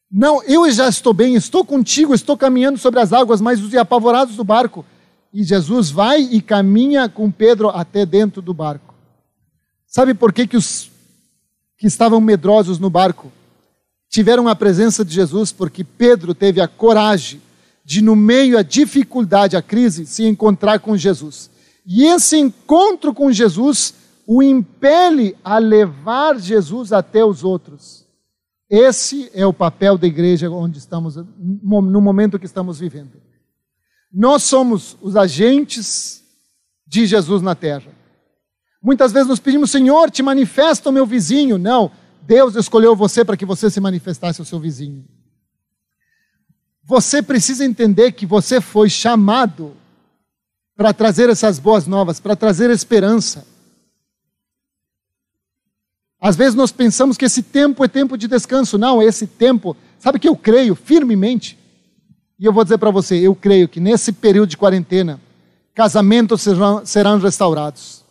Não, 0.10 0.44
eu 0.44 0.70
já 0.72 0.88
estou 0.88 1.14
bem, 1.14 1.36
estou 1.36 1.66
contigo, 1.66 2.14
estou 2.14 2.38
caminhando 2.38 2.78
sobre 2.78 3.00
as 3.00 3.12
águas, 3.12 3.42
mas 3.42 3.62
os 3.62 3.74
apavorados 3.74 4.36
do 4.36 4.44
barco. 4.44 4.86
E 5.34 5.44
Jesus 5.44 5.90
vai 5.90 6.22
e 6.22 6.40
caminha 6.40 7.10
com 7.10 7.32
Pedro 7.32 7.70
até 7.70 8.06
dentro 8.06 8.40
do 8.40 8.54
barco. 8.54 8.94
Sabe 9.88 10.14
por 10.14 10.32
que, 10.32 10.46
que 10.46 10.56
os 10.56 10.92
que 11.78 11.88
estavam 11.88 12.22
medrosos 12.22 12.78
no 12.78 12.90
barco 12.90 13.32
tiveram 14.14 14.48
a 14.48 14.56
presença 14.56 15.04
de 15.04 15.12
Jesus? 15.12 15.52
Porque 15.52 15.84
Pedro 15.84 16.36
teve 16.36 16.62
a 16.62 16.68
coragem 16.68 17.42
de, 17.84 18.00
no 18.00 18.16
meio 18.16 18.60
à 18.60 18.62
dificuldade, 18.62 19.58
à 19.58 19.62
crise, 19.62 20.06
se 20.06 20.24
encontrar 20.24 20.80
com 20.80 20.96
Jesus. 20.96 21.50
E 21.84 22.06
esse 22.06 22.38
encontro 22.38 23.12
com 23.12 23.32
Jesus 23.32 23.96
o 24.28 24.44
impele 24.44 25.36
a 25.44 25.58
levar 25.58 26.40
Jesus 26.40 26.94
até 26.94 27.26
os 27.26 27.44
outros. 27.44 28.06
Esse 28.70 29.32
é 29.34 29.48
o 29.48 29.52
papel 29.52 29.98
da 29.98 30.06
igreja 30.06 30.48
onde 30.50 30.78
estamos, 30.78 31.16
no 31.16 32.00
momento 32.00 32.38
que 32.38 32.46
estamos 32.46 32.80
vivendo. 32.80 33.20
Nós 34.14 34.44
somos 34.44 34.96
os 35.02 35.16
agentes 35.16 36.24
de 36.86 37.08
Jesus 37.08 37.42
na 37.42 37.56
terra. 37.56 37.92
Muitas 38.82 39.12
vezes 39.12 39.28
nos 39.28 39.40
pedimos, 39.40 39.72
Senhor, 39.72 40.12
te 40.12 40.22
manifesta 40.22 40.90
o 40.90 40.94
meu 40.94 41.06
vizinho. 41.06 41.58
Não, 41.58 41.92
Deus 42.26 42.56
escolheu 42.56 42.96
você 42.96 43.26
para 43.26 43.36
que 43.36 43.46
você 43.46 43.70
se 43.70 43.80
manifestasse 43.80 44.40
ao 44.40 44.46
seu 44.46 44.60
vizinho. 44.60 45.06
Você 46.84 47.22
precisa 47.22 47.64
entender 47.66 48.12
que 48.12 48.26
você 48.26 48.60
foi 48.60 48.90
chamado 48.90 49.76
para 50.76 50.94
trazer 50.94 51.30
essas 51.30 51.60
boas 51.60 51.88
novas, 51.88 52.20
para 52.20 52.36
trazer 52.36 52.70
esperança. 52.70 53.46
Às 56.20 56.36
vezes 56.36 56.56
nós 56.56 56.72
pensamos 56.72 57.18
que 57.18 57.26
esse 57.26 57.44
tempo 57.44 57.84
é 57.84 57.88
tempo 57.88 58.18
de 58.18 58.28
descanso. 58.28 58.78
Não, 58.78 59.02
esse 59.02 59.28
tempo, 59.28 59.76
sabe 60.00 60.20
que 60.20 60.28
eu 60.28 60.36
creio 60.36 60.76
firmemente, 60.76 61.58
e 62.40 62.46
eu 62.46 62.54
vou 62.54 62.64
dizer 62.64 62.78
para 62.78 62.92
você, 62.92 63.16
eu 63.16 63.36
creio 63.36 63.68
que 63.68 63.80
nesse 63.80 64.12
período 64.12 64.50
de 64.50 64.58
quarentena, 64.58 65.20
casamentos 65.74 66.42
serão, 66.42 66.86
serão 66.86 67.20
restaurados. 67.20 68.04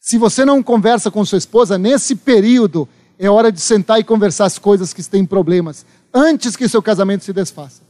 Se 0.00 0.18
você 0.18 0.44
não 0.44 0.62
conversa 0.62 1.10
com 1.10 1.24
sua 1.24 1.38
esposa, 1.38 1.76
nesse 1.76 2.14
período 2.14 2.88
é 3.18 3.30
hora 3.30 3.50
de 3.50 3.60
sentar 3.60 3.98
e 3.98 4.04
conversar 4.04 4.44
as 4.44 4.58
coisas 4.58 4.92
que 4.92 5.02
têm 5.02 5.24
problemas, 5.24 5.86
antes 6.12 6.56
que 6.56 6.68
seu 6.68 6.82
casamento 6.82 7.24
se 7.24 7.32
desfaça. 7.32 7.82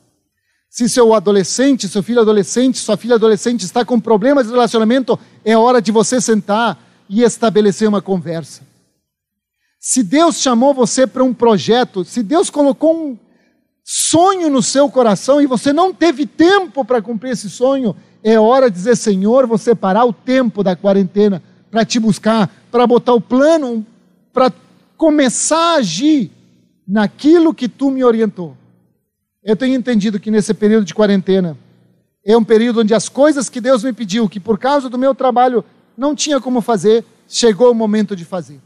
Se 0.68 0.88
seu 0.88 1.14
adolescente, 1.14 1.88
seu 1.88 2.02
filho 2.02 2.20
adolescente, 2.20 2.78
sua 2.78 2.96
filha 2.96 3.14
adolescente 3.14 3.64
está 3.64 3.84
com 3.84 3.98
problemas 3.98 4.46
de 4.46 4.52
relacionamento, 4.52 5.18
é 5.44 5.56
hora 5.56 5.80
de 5.80 5.90
você 5.90 6.20
sentar 6.20 6.78
e 7.08 7.22
estabelecer 7.22 7.88
uma 7.88 8.02
conversa. 8.02 8.62
Se 9.78 10.02
Deus 10.02 10.36
chamou 10.36 10.74
você 10.74 11.06
para 11.06 11.22
um 11.22 11.32
projeto, 11.32 12.04
se 12.04 12.22
Deus 12.22 12.50
colocou 12.50 12.94
um 12.94 13.18
sonho 13.84 14.50
no 14.50 14.62
seu 14.62 14.90
coração 14.90 15.40
e 15.40 15.46
você 15.46 15.72
não 15.72 15.94
teve 15.94 16.26
tempo 16.26 16.84
para 16.84 17.00
cumprir 17.00 17.30
esse 17.32 17.48
sonho, 17.48 17.94
é 18.22 18.38
hora 18.38 18.68
de 18.68 18.76
dizer: 18.76 18.96
Senhor, 18.96 19.46
vou 19.46 19.56
separar 19.56 20.04
o 20.04 20.12
tempo 20.12 20.64
da 20.64 20.74
quarentena 20.74 21.40
para 21.70 21.84
te 21.84 22.00
buscar, 22.00 22.50
para 22.70 22.86
botar 22.86 23.14
o 23.14 23.20
plano, 23.20 23.86
para 24.32 24.52
começar 24.96 25.74
a 25.74 25.76
agir 25.76 26.30
naquilo 26.86 27.54
que 27.54 27.68
tu 27.68 27.90
me 27.90 28.04
orientou. 28.04 28.56
Eu 29.42 29.56
tenho 29.56 29.74
entendido 29.74 30.18
que 30.18 30.30
nesse 30.30 30.52
período 30.54 30.84
de 30.84 30.94
quarentena 30.94 31.56
é 32.24 32.36
um 32.36 32.42
período 32.42 32.80
onde 32.80 32.94
as 32.94 33.08
coisas 33.08 33.48
que 33.48 33.60
Deus 33.60 33.84
me 33.84 33.92
pediu, 33.92 34.28
que 34.28 34.40
por 34.40 34.58
causa 34.58 34.88
do 34.88 34.98
meu 34.98 35.14
trabalho 35.14 35.64
não 35.96 36.14
tinha 36.14 36.40
como 36.40 36.60
fazer, 36.60 37.04
chegou 37.28 37.70
o 37.70 37.74
momento 37.74 38.16
de 38.16 38.24
fazer. 38.24 38.60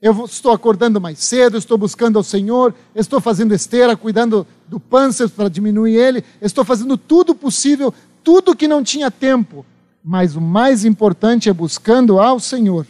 Eu 0.00 0.24
estou 0.24 0.52
acordando 0.52 1.00
mais 1.00 1.18
cedo, 1.18 1.56
estou 1.56 1.78
buscando 1.78 2.18
ao 2.18 2.22
Senhor, 2.22 2.74
estou 2.94 3.20
fazendo 3.20 3.54
esteira, 3.54 3.96
cuidando 3.96 4.46
do 4.68 4.78
pâncer 4.78 5.28
para 5.28 5.48
diminuir 5.48 5.96
ele, 5.96 6.24
estou 6.40 6.64
fazendo 6.64 6.96
tudo 6.96 7.34
possível, 7.34 7.92
tudo 8.22 8.56
que 8.56 8.68
não 8.68 8.82
tinha 8.82 9.10
tempo. 9.10 9.64
Mas 10.04 10.36
o 10.36 10.40
mais 10.40 10.84
importante 10.84 11.48
é 11.48 11.52
buscando 11.52 12.20
ao 12.20 12.38
Senhor. 12.38 12.86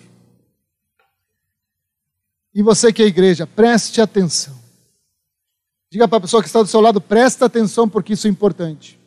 E 2.57 2.63
você 2.63 2.91
que 2.91 3.03
é 3.03 3.07
igreja, 3.07 3.47
preste 3.47 4.01
atenção. 4.01 4.55
Diga 5.93 6.09
para 6.09 6.17
a 6.17 6.21
pessoa 6.23 6.43
que 6.43 6.49
está 6.49 6.63
do 6.63 6.67
seu 6.67 6.81
lado, 6.81 7.03
presta 7.03 7.45
atenção 7.45 7.87
porque 7.87 8.15
isso 8.15 8.27
é 8.27 8.31
importante. 8.31 8.99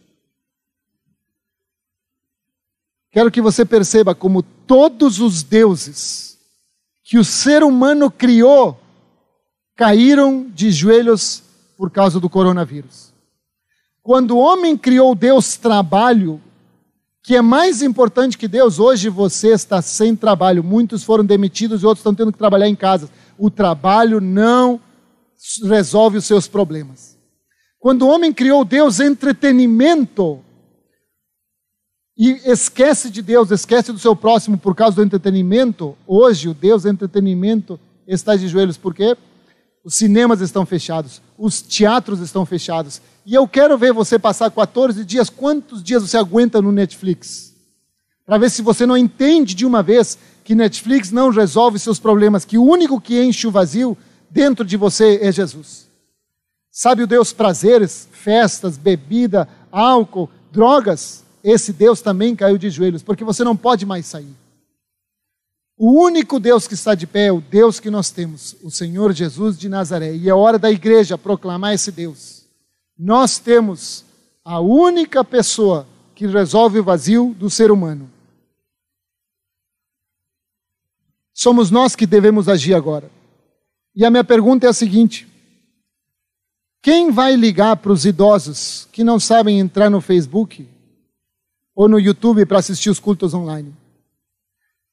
Quero 3.10 3.32
que 3.32 3.41
você 3.41 3.66
perceba 3.66 4.14
como 4.14 4.43
todos 4.43 5.20
os 5.20 5.41
deuses 5.41 6.38
que 7.04 7.18
o 7.18 7.26
ser 7.26 7.64
humano 7.64 8.12
criou 8.12 8.80
caíram 9.76 10.47
de 10.54 10.70
joelhos 10.70 11.41
por 11.76 11.89
causa 11.89 12.20
do 12.20 12.30
coronavírus. 12.30 13.12
Quando 14.04 14.38
o 14.38 14.39
homem 14.39 14.78
criou 14.78 15.16
Deus 15.16 15.58
trabalho, 15.58 16.39
que 17.24 17.36
é 17.36 17.41
mais 17.41 17.82
importante 17.82 18.38
que 18.38 18.47
Deus, 18.47 18.78
hoje 18.78 19.10
você 19.10 19.54
está 19.54 19.82
sem 19.82 20.16
trabalho. 20.16 20.64
Muitos 20.64 21.04
foram 21.04 21.26
demitidos 21.26 21.82
e 21.82 21.86
outros 21.88 22.02
estão 22.02 22.14
tendo 22.14 22.32
que 22.32 22.38
trabalhar 22.38 22.70
em 22.70 22.76
casa. 22.76 23.10
O 23.39 23.49
trabalho 23.49 24.21
não 24.21 24.79
resolve 25.63 26.17
os 26.17 26.25
seus 26.25 26.47
problemas. 26.47 27.17
Quando 27.79 28.01
o 28.01 28.09
homem 28.09 28.33
criou 28.33 28.65
Deus 28.65 28.99
entretenimento 28.99 30.43
e 32.17 32.31
esquece 32.43 33.09
de 33.09 33.21
Deus, 33.21 33.49
esquece 33.49 33.93
do 33.93 33.97
seu 33.97 34.13
próximo 34.13 34.57
por 34.57 34.75
causa 34.75 34.97
do 34.97 35.03
entretenimento, 35.03 35.97
hoje 36.05 36.49
o 36.49 36.53
Deus 36.53 36.83
entretenimento 36.83 37.79
está 38.05 38.35
de 38.35 38.49
joelhos, 38.49 38.75
por 38.75 38.93
quê? 38.93 39.15
Os 39.85 39.95
cinemas 39.95 40.41
estão 40.41 40.65
fechados, 40.65 41.21
os 41.37 41.61
teatros 41.61 42.19
estão 42.19 42.45
fechados. 42.45 43.01
E 43.25 43.33
eu 43.33 43.47
quero 43.47 43.77
ver 43.77 43.93
você 43.93 44.19
passar 44.19 44.51
14 44.51 45.05
dias, 45.05 45.29
quantos 45.29 45.81
dias 45.81 46.03
você 46.03 46.17
aguenta 46.17 46.61
no 46.61 46.73
Netflix? 46.73 47.55
Para 48.25 48.37
ver 48.37 48.51
se 48.51 48.61
você 48.61 48.85
não 48.85 48.97
entende 48.97 49.55
de 49.55 49.65
uma 49.65 49.81
vez 49.81 50.17
que 50.50 50.56
Netflix 50.56 51.12
não 51.12 51.30
resolve 51.30 51.78
seus 51.78 52.00
problemas, 52.00 52.43
que 52.43 52.58
o 52.58 52.64
único 52.64 53.00
que 53.00 53.22
enche 53.22 53.45
o 53.45 53.52
vazio 53.52 53.95
dentro 54.32 54.66
de 54.66 54.78
você 54.78 55.20
é 55.22 55.32
Jesus. 55.32 55.88
Sabe 56.72 57.04
o 57.04 57.08
Deus 57.08 57.32
prazeres, 57.32 58.10
festas, 58.12 58.76
bebida, 58.76 59.47
álcool, 59.72 60.28
drogas? 60.52 61.24
Esse 61.43 61.72
Deus 61.72 62.02
também 62.02 62.36
caiu 62.36 62.58
de 62.58 62.68
joelhos, 62.72 63.04
porque 63.04 63.24
você 63.24 63.43
não 63.43 63.56
pode 63.56 63.86
mais 63.86 64.08
sair. 64.08 64.36
O 65.78 66.04
único 66.04 66.39
Deus 66.39 66.68
que 66.68 66.74
está 66.74 66.95
de 66.95 67.06
pé 67.06 67.28
é 67.28 67.32
o 67.32 67.41
Deus 67.41 67.80
que 67.80 67.91
nós 67.91 68.10
temos, 68.10 68.56
o 68.64 68.72
Senhor 68.72 69.14
Jesus 69.14 69.56
de 69.56 69.70
Nazaré. 69.70 70.16
E 70.16 70.28
é 70.28 70.34
hora 70.34 70.58
da 70.58 70.72
igreja 70.72 71.16
proclamar 71.16 71.76
esse 71.76 71.91
Deus. 71.91 72.45
Nós 72.97 73.38
temos 73.38 74.04
a 74.43 74.60
única 74.60 75.24
pessoa 75.24 75.86
que 76.16 76.26
resolve 76.26 76.80
o 76.80 76.84
vazio 76.84 77.36
do 77.38 77.52
ser 77.52 77.70
humano. 77.70 78.10
Somos 81.39 81.71
nós 81.71 81.95
que 81.95 82.05
devemos 82.05 82.49
agir 82.49 82.73
agora. 82.73 83.09
E 83.95 84.03
a 84.03 84.09
minha 84.09 84.25
pergunta 84.25 84.67
é 84.67 84.69
a 84.69 84.73
seguinte: 84.73 85.25
quem 86.83 87.11
vai 87.11 87.33
ligar 87.37 87.77
para 87.77 87.93
os 87.93 88.03
idosos 88.03 88.89
que 88.91 89.05
não 89.05 89.21
sabem 89.21 89.57
entrar 89.57 89.89
no 89.89 90.01
Facebook 90.01 90.67
ou 91.73 91.87
no 91.87 91.97
YouTube 91.97 92.45
para 92.45 92.59
assistir 92.59 92.89
os 92.89 92.99
cultos 92.99 93.33
online? 93.33 93.73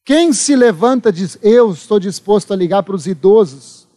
Quem 0.05 0.33
se 0.33 0.55
levanta 0.55 1.09
e 1.09 1.13
diz: 1.13 1.37
Eu 1.43 1.73
estou 1.73 1.99
disposto 1.99 2.53
a 2.53 2.57
ligar 2.57 2.85
para 2.85 2.95
os 2.95 3.09
idosos 3.09 3.89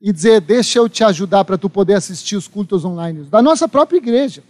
e 0.00 0.12
dizer: 0.12 0.40
Deixa 0.42 0.78
eu 0.78 0.88
te 0.88 1.02
ajudar 1.02 1.44
para 1.44 1.58
tu 1.58 1.68
poder 1.68 1.94
assistir 1.94 2.36
os 2.36 2.46
cultos 2.46 2.84
online? 2.84 3.24
Da 3.24 3.42
nossa 3.42 3.66
própria 3.66 3.98
igreja. 3.98 4.44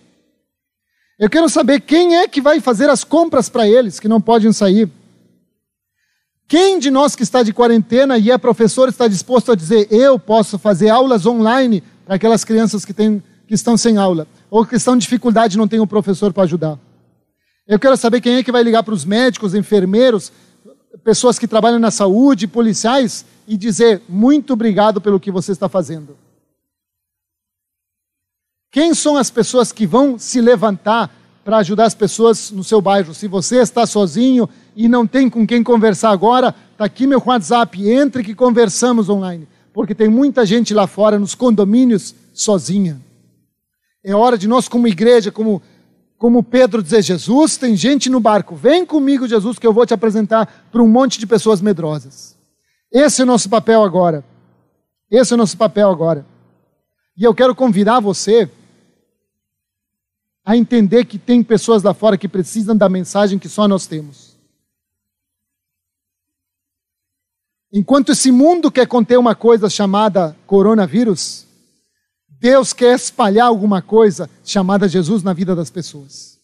Eu 1.18 1.30
quero 1.30 1.48
saber 1.48 1.80
quem 1.80 2.16
é 2.16 2.28
que 2.28 2.42
vai 2.42 2.60
fazer 2.60 2.90
as 2.90 3.02
compras 3.02 3.48
para 3.48 3.66
eles 3.66 3.98
que 3.98 4.08
não 4.08 4.20
podem 4.20 4.52
sair. 4.52 4.90
Quem 6.46 6.78
de 6.78 6.90
nós 6.90 7.16
que 7.16 7.22
está 7.22 7.42
de 7.42 7.52
quarentena 7.52 8.18
e 8.18 8.30
é 8.30 8.36
professor 8.36 8.88
está 8.88 9.08
disposto 9.08 9.52
a 9.52 9.54
dizer: 9.54 9.88
eu 9.90 10.18
posso 10.18 10.58
fazer 10.58 10.90
aulas 10.90 11.26
online 11.26 11.82
para 12.04 12.16
aquelas 12.16 12.44
crianças 12.44 12.84
que, 12.84 12.92
têm, 12.92 13.22
que 13.46 13.54
estão 13.54 13.76
sem 13.76 13.96
aula, 13.96 14.26
ou 14.50 14.64
que 14.64 14.76
estão 14.76 14.94
em 14.94 14.98
dificuldade 14.98 15.54
e 15.54 15.58
não 15.58 15.68
tem 15.68 15.80
um 15.80 15.86
professor 15.86 16.32
para 16.32 16.42
ajudar? 16.44 16.78
Eu 17.66 17.78
quero 17.78 17.96
saber 17.96 18.20
quem 18.20 18.36
é 18.36 18.42
que 18.42 18.52
vai 18.52 18.62
ligar 18.62 18.82
para 18.82 18.92
os 18.92 19.06
médicos, 19.06 19.54
enfermeiros, 19.54 20.30
pessoas 21.02 21.38
que 21.38 21.48
trabalham 21.48 21.78
na 21.78 21.90
saúde, 21.90 22.46
policiais, 22.46 23.24
e 23.48 23.56
dizer: 23.56 24.02
muito 24.06 24.52
obrigado 24.52 25.00
pelo 25.00 25.18
que 25.18 25.30
você 25.30 25.52
está 25.52 25.68
fazendo. 25.68 26.16
Quem 28.70 28.92
são 28.92 29.16
as 29.16 29.30
pessoas 29.30 29.72
que 29.72 29.86
vão 29.86 30.18
se 30.18 30.40
levantar 30.40 31.10
para 31.44 31.58
ajudar 31.58 31.84
as 31.84 31.94
pessoas 31.94 32.50
no 32.50 32.64
seu 32.64 32.80
bairro? 32.80 33.14
Se 33.14 33.28
você 33.28 33.58
está 33.58 33.86
sozinho 33.86 34.48
e 34.74 34.88
não 34.88 35.06
tem 35.06 35.28
com 35.28 35.46
quem 35.46 35.62
conversar 35.62 36.10
agora, 36.10 36.54
está 36.72 36.86
aqui 36.86 37.06
meu 37.06 37.22
WhatsApp, 37.24 37.88
entre 37.88 38.24
que 38.24 38.34
conversamos 38.34 39.08
online, 39.08 39.46
porque 39.72 39.94
tem 39.94 40.08
muita 40.08 40.46
gente 40.46 40.72
lá 40.72 40.86
fora 40.86 41.18
nos 41.18 41.34
condomínios 41.34 42.14
sozinha. 42.32 43.00
É 44.02 44.14
hora 44.14 44.38
de 44.38 44.48
nós, 44.48 44.68
como 44.68 44.88
igreja, 44.88 45.30
como, 45.30 45.62
como 46.18 46.42
Pedro 46.42 46.82
dizer: 46.82 47.02
Jesus, 47.02 47.56
tem 47.56 47.76
gente 47.76 48.08
no 48.08 48.20
barco, 48.20 48.54
vem 48.54 48.84
comigo, 48.84 49.28
Jesus, 49.28 49.58
que 49.58 49.66
eu 49.66 49.72
vou 49.72 49.86
te 49.86 49.94
apresentar 49.94 50.66
para 50.72 50.82
um 50.82 50.88
monte 50.88 51.18
de 51.18 51.26
pessoas 51.26 51.60
medrosas. 51.60 52.34
Esse 52.90 53.20
é 53.20 53.24
o 53.24 53.26
nosso 53.26 53.48
papel 53.48 53.82
agora. 53.82 54.24
Esse 55.10 55.32
é 55.32 55.34
o 55.34 55.38
nosso 55.38 55.56
papel 55.56 55.90
agora. 55.90 56.24
E 57.16 57.24
eu 57.24 57.34
quero 57.34 57.54
convidar 57.54 58.00
você 58.00 58.50
a 60.44 60.56
entender 60.56 61.06
que 61.06 61.18
tem 61.18 61.42
pessoas 61.42 61.82
lá 61.82 61.94
fora 61.94 62.18
que 62.18 62.28
precisam 62.28 62.76
da 62.76 62.88
mensagem 62.88 63.38
que 63.38 63.48
só 63.48 63.66
nós 63.66 63.86
temos. 63.86 64.34
Enquanto 67.72 68.12
esse 68.12 68.30
mundo 68.30 68.70
quer 68.70 68.86
conter 68.86 69.18
uma 69.18 69.34
coisa 69.34 69.70
chamada 69.70 70.36
coronavírus, 70.46 71.46
Deus 72.28 72.72
quer 72.72 72.94
espalhar 72.94 73.46
alguma 73.46 73.80
coisa 73.80 74.28
chamada 74.44 74.86
Jesus 74.86 75.22
na 75.22 75.32
vida 75.32 75.56
das 75.56 75.70
pessoas. 75.70 76.38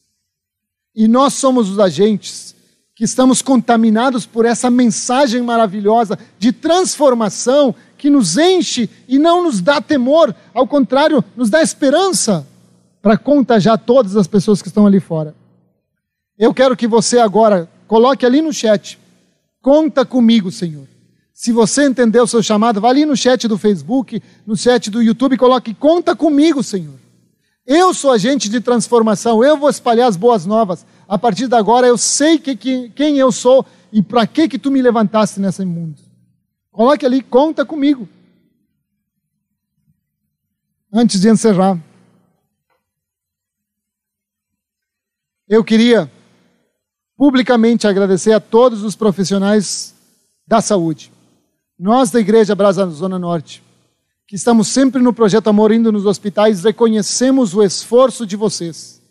E 0.94 1.06
nós 1.06 1.34
somos 1.34 1.68
os 1.68 1.78
agentes 1.78 2.54
que 2.96 3.04
estamos 3.04 3.42
contaminados 3.42 4.26
por 4.26 4.44
essa 4.44 4.70
mensagem 4.70 5.42
maravilhosa 5.42 6.18
de 6.38 6.52
transformação 6.52 7.74
que 7.96 8.10
nos 8.10 8.36
enche 8.36 8.90
e 9.06 9.18
não 9.18 9.42
nos 9.42 9.60
dá 9.60 9.80
temor, 9.80 10.34
ao 10.52 10.66
contrário, 10.66 11.22
nos 11.36 11.48
dá 11.48 11.62
esperança 11.62 12.46
para 13.02 13.16
contagiar 13.16 13.78
todas 13.78 14.16
as 14.16 14.26
pessoas 14.26 14.60
que 14.60 14.68
estão 14.68 14.86
ali 14.86 15.00
fora. 15.00 15.34
Eu 16.38 16.54
quero 16.54 16.76
que 16.76 16.86
você 16.86 17.18
agora 17.18 17.68
coloque 17.86 18.24
ali 18.24 18.40
no 18.40 18.52
chat: 18.52 18.98
conta 19.60 20.04
comigo, 20.04 20.50
Senhor. 20.50 20.86
Se 21.32 21.52
você 21.52 21.86
entendeu 21.86 22.24
o 22.24 22.26
seu 22.26 22.42
chamado, 22.42 22.80
vá 22.80 22.90
ali 22.90 23.06
no 23.06 23.16
chat 23.16 23.48
do 23.48 23.56
Facebook, 23.56 24.22
no 24.46 24.56
chat 24.56 24.90
do 24.90 25.02
YouTube 25.02 25.36
coloque: 25.36 25.74
Conta 25.74 26.14
comigo, 26.14 26.62
Senhor. 26.62 26.98
Eu 27.66 27.94
sou 27.94 28.10
agente 28.10 28.48
de 28.48 28.60
transformação, 28.60 29.44
eu 29.44 29.56
vou 29.56 29.70
espalhar 29.70 30.08
as 30.08 30.16
boas 30.16 30.44
novas. 30.44 30.84
A 31.06 31.18
partir 31.18 31.46
de 31.46 31.54
agora 31.54 31.86
eu 31.86 31.96
sei 31.96 32.38
que, 32.38 32.56
que, 32.56 32.90
quem 32.90 33.18
eu 33.18 33.30
sou 33.30 33.64
e 33.92 34.02
para 34.02 34.26
que 34.26 34.48
que 34.48 34.58
tu 34.58 34.70
me 34.70 34.82
levantaste 34.82 35.40
nesse 35.40 35.64
mundo. 35.64 35.96
Coloque 36.72 37.04
ali, 37.04 37.22
conta 37.22 37.64
comigo. 37.64 38.08
Antes 40.92 41.20
de 41.20 41.28
encerrar, 41.28 41.78
eu 45.50 45.64
queria 45.64 46.08
publicamente 47.16 47.88
agradecer 47.88 48.30
a 48.32 48.38
todos 48.38 48.84
os 48.84 48.94
profissionais 48.94 49.92
da 50.46 50.60
saúde. 50.60 51.10
Nós 51.76 52.12
da 52.12 52.20
Igreja 52.20 52.54
Brasa 52.54 52.86
Zona 52.86 53.18
Norte, 53.18 53.60
que 54.28 54.36
estamos 54.36 54.68
sempre 54.68 55.02
no 55.02 55.12
projeto 55.12 55.48
Amor 55.48 55.72
indo 55.72 55.90
nos 55.90 56.06
hospitais, 56.06 56.62
reconhecemos 56.62 57.52
o 57.52 57.64
esforço 57.64 58.24
de 58.24 58.36
vocês, 58.36 59.02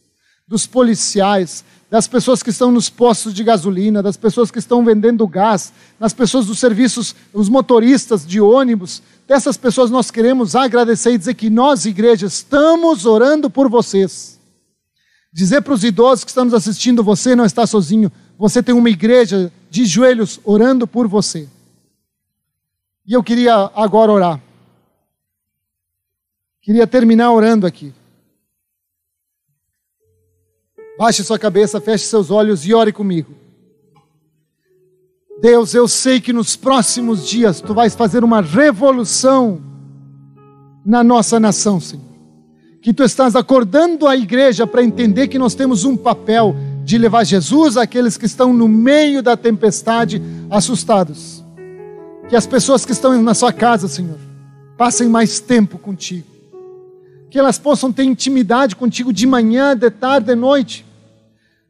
dos 0.48 0.66
policiais, 0.66 1.66
das 1.92 2.08
pessoas 2.08 2.42
que 2.42 2.52
estão 2.52 2.72
nos 2.72 2.90
postos 2.90 3.34
de 3.34 3.44
gasolina, 3.44 4.02
das 4.02 4.16
pessoas 4.16 4.50
que 4.50 4.60
estão 4.60 4.86
vendendo 4.86 5.28
gás, 5.28 5.74
das 6.00 6.14
pessoas 6.14 6.46
dos 6.46 6.58
serviços, 6.58 7.14
os 7.34 7.50
motoristas 7.50 8.26
de 8.26 8.40
ônibus. 8.40 9.04
Dessas 9.28 9.58
pessoas 9.58 9.92
nós 9.92 10.10
queremos 10.10 10.56
agradecer 10.56 11.12
e 11.12 11.18
dizer 11.18 11.34
que 11.34 11.50
nós, 11.50 11.86
igreja, 11.86 12.28
estamos 12.28 13.06
orando 13.06 13.50
por 13.50 13.68
vocês. 13.68 14.39
Dizer 15.32 15.62
para 15.62 15.74
os 15.74 15.84
idosos 15.84 16.24
que 16.24 16.32
estão 16.32 16.46
nos 16.46 16.54
assistindo: 16.54 17.04
você 17.04 17.36
não 17.36 17.46
está 17.46 17.68
sozinho, 17.68 18.12
você 18.38 18.64
tem 18.64 18.74
uma 18.74 18.90
igreja 18.90 19.52
de 19.70 19.86
joelhos 19.86 20.40
orando 20.44 20.88
por 20.88 21.08
você. 21.08 21.48
E 23.06 23.14
eu 23.14 23.24
queria 23.24 23.72
agora 23.76 24.12
orar. 24.12 24.42
Queria 26.62 26.86
terminar 26.86 27.32
orando 27.32 27.66
aqui. 27.66 27.94
Baixe 30.98 31.24
sua 31.24 31.40
cabeça, 31.40 31.80
feche 31.80 32.06
seus 32.06 32.30
olhos 32.30 32.66
e 32.66 32.74
ore 32.74 32.92
comigo. 32.92 33.34
Deus, 35.42 35.74
eu 35.74 35.88
sei 35.88 36.20
que 36.20 36.34
nos 36.34 36.58
próximos 36.58 37.26
dias 37.28 37.62
tu 37.62 37.74
vais 37.74 37.96
fazer 37.96 38.24
uma 38.24 38.42
revolução 38.42 39.62
na 40.86 41.02
nossa 41.02 41.40
nação, 41.40 41.80
Senhor 41.80 42.09
que 42.82 42.94
tu 42.94 43.04
estás 43.04 43.36
acordando 43.36 44.08
a 44.08 44.16
igreja 44.16 44.66
para 44.66 44.84
entender 44.84 45.28
que 45.28 45.40
nós 45.40 45.54
temos 45.54 45.84
um 45.84 45.98
papel 45.98 46.56
de 46.84 46.98
levar 46.98 47.26
Jesus 47.26 47.78
àqueles 47.78 48.18
que 48.18 48.26
estão 48.26 48.54
no 48.54 48.68
meio 48.68 49.22
da 49.22 49.36
tempestade 49.36 50.22
assustados. 50.50 51.44
Que 52.30 52.36
as 52.36 52.48
pessoas 52.48 52.86
que 52.86 52.92
estão 52.92 53.22
na 53.22 53.34
sua 53.34 53.52
casa, 53.52 53.88
Senhor, 53.88 54.18
passem 54.78 55.10
mais 55.10 55.40
tempo 55.40 55.78
contigo. 55.78 56.28
Que 57.30 57.38
elas 57.38 57.60
possam 57.60 57.92
ter 57.92 58.04
intimidade 58.04 58.76
contigo 58.76 59.12
de 59.12 59.28
manhã, 59.28 59.76
de 59.76 59.90
tarde, 59.90 60.28
de 60.28 60.36
noite. 60.36 60.86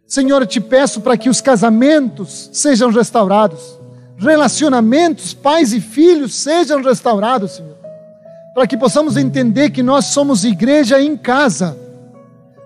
Senhor, 0.06 0.42
eu 0.42 0.48
te 0.48 0.62
peço 0.62 1.02
para 1.02 1.18
que 1.18 1.30
os 1.30 1.42
casamentos 1.42 2.50
sejam 2.54 2.92
restaurados, 2.92 3.78
relacionamentos, 4.18 5.34
pais 5.34 5.74
e 5.74 5.82
filhos 5.82 6.34
sejam 6.36 6.82
restaurados, 6.82 7.54
Senhor 7.54 7.79
para 8.60 8.68
que 8.68 8.76
possamos 8.76 9.16
entender 9.16 9.70
que 9.70 9.82
nós 9.82 10.08
somos 10.08 10.44
igreja 10.44 11.02
em 11.02 11.16
casa, 11.16 11.78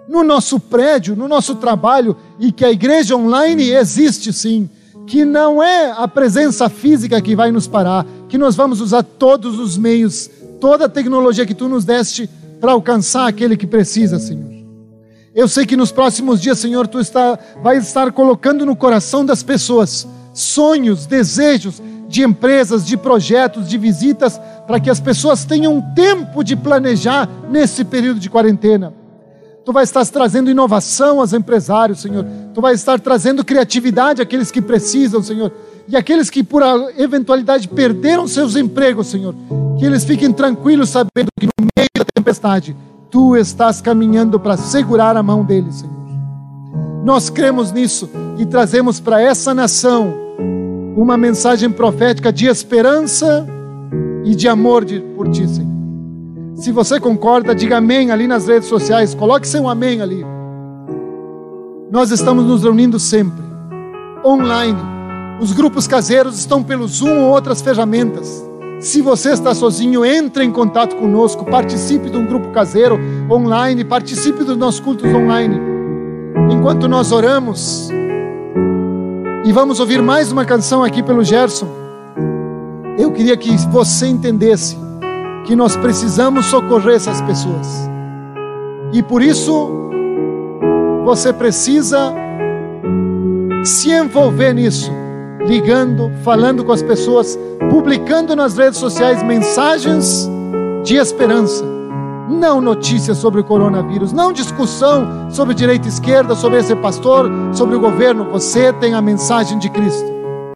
no 0.10 0.24
nosso 0.24 0.60
prédio, 0.60 1.16
no 1.16 1.28
nosso 1.28 1.54
trabalho, 1.54 2.18
e 2.40 2.52
que 2.52 2.66
a 2.66 2.72
igreja 2.72 3.16
online 3.16 3.70
existe 3.70 4.34
sim, 4.34 4.68
que 5.06 5.24
não 5.24 5.62
é 5.62 5.92
a 5.92 6.08
presença 6.08 6.68
física 6.68 7.22
que 7.22 7.36
vai 7.36 7.52
nos 7.52 7.68
parar, 7.68 8.08
que 8.28 8.40
nós 8.40 8.56
vamos 8.56 8.82
usar 8.82 9.04
todos 9.04 9.60
os 9.60 9.78
meios, 9.78 10.32
toda 10.60 10.86
a 10.86 10.90
tecnologia 10.90 11.46
que 11.46 11.54
tu 11.54 11.70
nos 11.70 11.86
deste 11.86 12.28
para 12.60 12.72
alcançar 12.72 13.28
aquele 13.28 13.56
que 13.56 13.68
precisa, 13.68 14.18
Senhor. 14.18 14.52
Eu 15.36 15.48
sei 15.48 15.64
que 15.64 15.78
nos 15.78 15.92
próximos 15.92 16.42
dias, 16.42 16.58
Senhor, 16.58 16.88
tu 16.88 17.00
está, 17.00 17.38
vai 17.62 17.78
estar 17.78 18.12
colocando 18.12 18.66
no 18.66 18.76
coração 18.76 19.24
das 19.24 19.44
pessoas 19.44 20.08
sonhos, 20.34 21.06
desejos 21.06 21.80
de 22.14 22.24
empresas, 22.24 22.86
de 22.86 22.96
projetos, 22.96 23.68
de 23.68 23.76
visitas 23.76 24.40
para 24.68 24.80
que 24.80 24.90
as 24.90 25.00
pessoas 25.00 25.44
tenham 25.44 25.82
tempo 25.96 26.44
de 26.44 26.56
planejar 26.56 27.28
nesse 27.50 27.84
período 27.84 28.20
de 28.20 28.30
quarentena. 28.30 28.94
Tu 29.66 29.74
vai 29.74 29.84
estar 29.84 30.06
trazendo 30.06 30.52
inovação 30.52 31.20
aos 31.20 31.34
empresários, 31.34 32.02
Senhor. 32.02 32.24
Tu 32.54 32.62
vai 32.62 32.76
estar 32.76 33.00
trazendo 33.00 33.44
criatividade 33.44 34.22
àqueles 34.22 34.52
que 34.52 34.62
precisam, 34.62 35.24
Senhor. 35.24 35.52
E 35.88 35.98
aqueles 35.98 36.30
que 36.30 36.44
por 36.44 36.62
eventualidade 36.96 37.68
perderam 37.68 38.28
seus 38.28 38.56
empregos, 38.56 39.08
Senhor. 39.08 39.34
Que 39.80 39.86
eles 39.86 40.04
fiquem 40.04 40.32
tranquilos 40.32 40.90
sabendo 40.90 41.30
que 41.40 41.48
no 41.48 41.68
meio 41.76 41.90
da 41.98 42.06
tempestade, 42.06 42.76
Tu 43.14 43.38
estás 43.38 43.80
caminhando 43.80 44.40
para 44.40 44.58
segurar 44.58 45.16
a 45.16 45.22
mão 45.22 45.46
deles, 45.46 45.76
Senhor. 45.76 45.94
Nós 47.04 47.30
cremos 47.30 47.72
nisso 47.72 48.10
e 48.40 48.46
trazemos 48.46 49.00
para 49.00 49.22
essa 49.22 49.54
nação 49.54 50.23
uma 50.96 51.18
mensagem 51.18 51.70
profética 51.70 52.32
de 52.32 52.48
esperança 52.48 53.48
e 54.24 54.36
de 54.36 54.48
amor 54.48 54.86
de, 54.86 55.00
por 55.00 55.28
ti, 55.30 55.48
Senhor. 55.48 55.74
Se 56.56 56.72
você 56.72 57.00
concorda, 57.00 57.56
diga 57.56 57.78
amém 57.78 58.12
ali 58.12 58.28
nas 58.28 58.48
redes 58.48 58.70
sociais, 58.70 59.14
coloque 59.14 59.48
seu 59.48 59.68
amém 59.68 60.02
ali. 60.02 60.24
Nós 61.92 62.12
estamos 62.12 62.46
nos 62.46 62.64
reunindo 62.64 63.00
sempre, 63.00 63.44
online. 64.24 64.80
Os 65.42 65.52
grupos 65.52 65.88
caseiros 65.88 66.38
estão 66.38 66.64
pelo 66.64 66.88
Zoom 66.88 67.24
ou 67.24 67.32
outras 67.32 67.62
ferramentas. 67.62 68.44
Se 68.80 69.02
você 69.02 69.32
está 69.32 69.56
sozinho, 69.56 70.06
entre 70.06 70.44
em 70.44 70.52
contato 70.52 70.96
conosco, 70.96 71.46
participe 71.46 72.10
de 72.10 72.18
um 72.18 72.26
grupo 72.26 72.50
caseiro 72.50 73.00
online, 73.30 73.84
participe 73.84 74.44
dos 74.44 74.58
nossos 74.58 74.80
cultos 74.80 75.12
online. 75.14 75.60
Enquanto 76.52 76.88
nós 76.88 77.12
oramos, 77.12 77.90
e 79.46 79.52
vamos 79.52 79.80
ouvir 79.80 80.02
mais 80.02 80.32
uma 80.32 80.46
canção 80.46 80.84
aqui 80.84 81.04
pelo 81.04 81.24
Gerson. 81.24 81.68
Eu 82.98 83.12
queria 83.12 83.36
que 83.36 83.56
você 83.68 84.08
entendesse 84.08 84.78
que 85.46 85.56
nós 85.56 85.76
precisamos 85.76 86.46
socorrer 86.46 86.96
essas 86.96 87.22
pessoas. 87.22 87.68
E 88.94 89.04
por 89.04 89.22
isso, 89.22 89.70
você 91.04 91.34
precisa 91.34 92.14
se 93.66 93.92
envolver 93.92 94.54
nisso, 94.54 94.92
ligando, 95.46 96.10
falando 96.24 96.64
com 96.64 96.72
as 96.72 96.82
pessoas, 96.82 97.38
publicando 97.70 98.36
nas 98.36 98.58
redes 98.58 98.80
sociais 98.80 99.22
mensagens 99.24 100.30
de 100.86 100.96
esperança. 100.96 101.66
Não 102.30 102.62
notícias 102.62 103.18
sobre 103.18 103.42
o 103.42 103.44
coronavírus, 103.44 104.14
não 104.14 104.32
discussão 104.32 105.30
sobre 105.30 105.54
direita 105.54 105.88
e 105.88 105.90
esquerda, 105.90 106.36
sobre 106.36 106.60
esse 106.60 106.76
pastor, 106.76 107.30
sobre 107.54 107.76
o 107.76 107.80
governo. 107.80 108.26
Você 108.32 108.72
tem 108.74 108.94
a 108.94 109.02
mensagem 109.02 109.60
de 109.60 109.70
Cristo. 109.70 110.13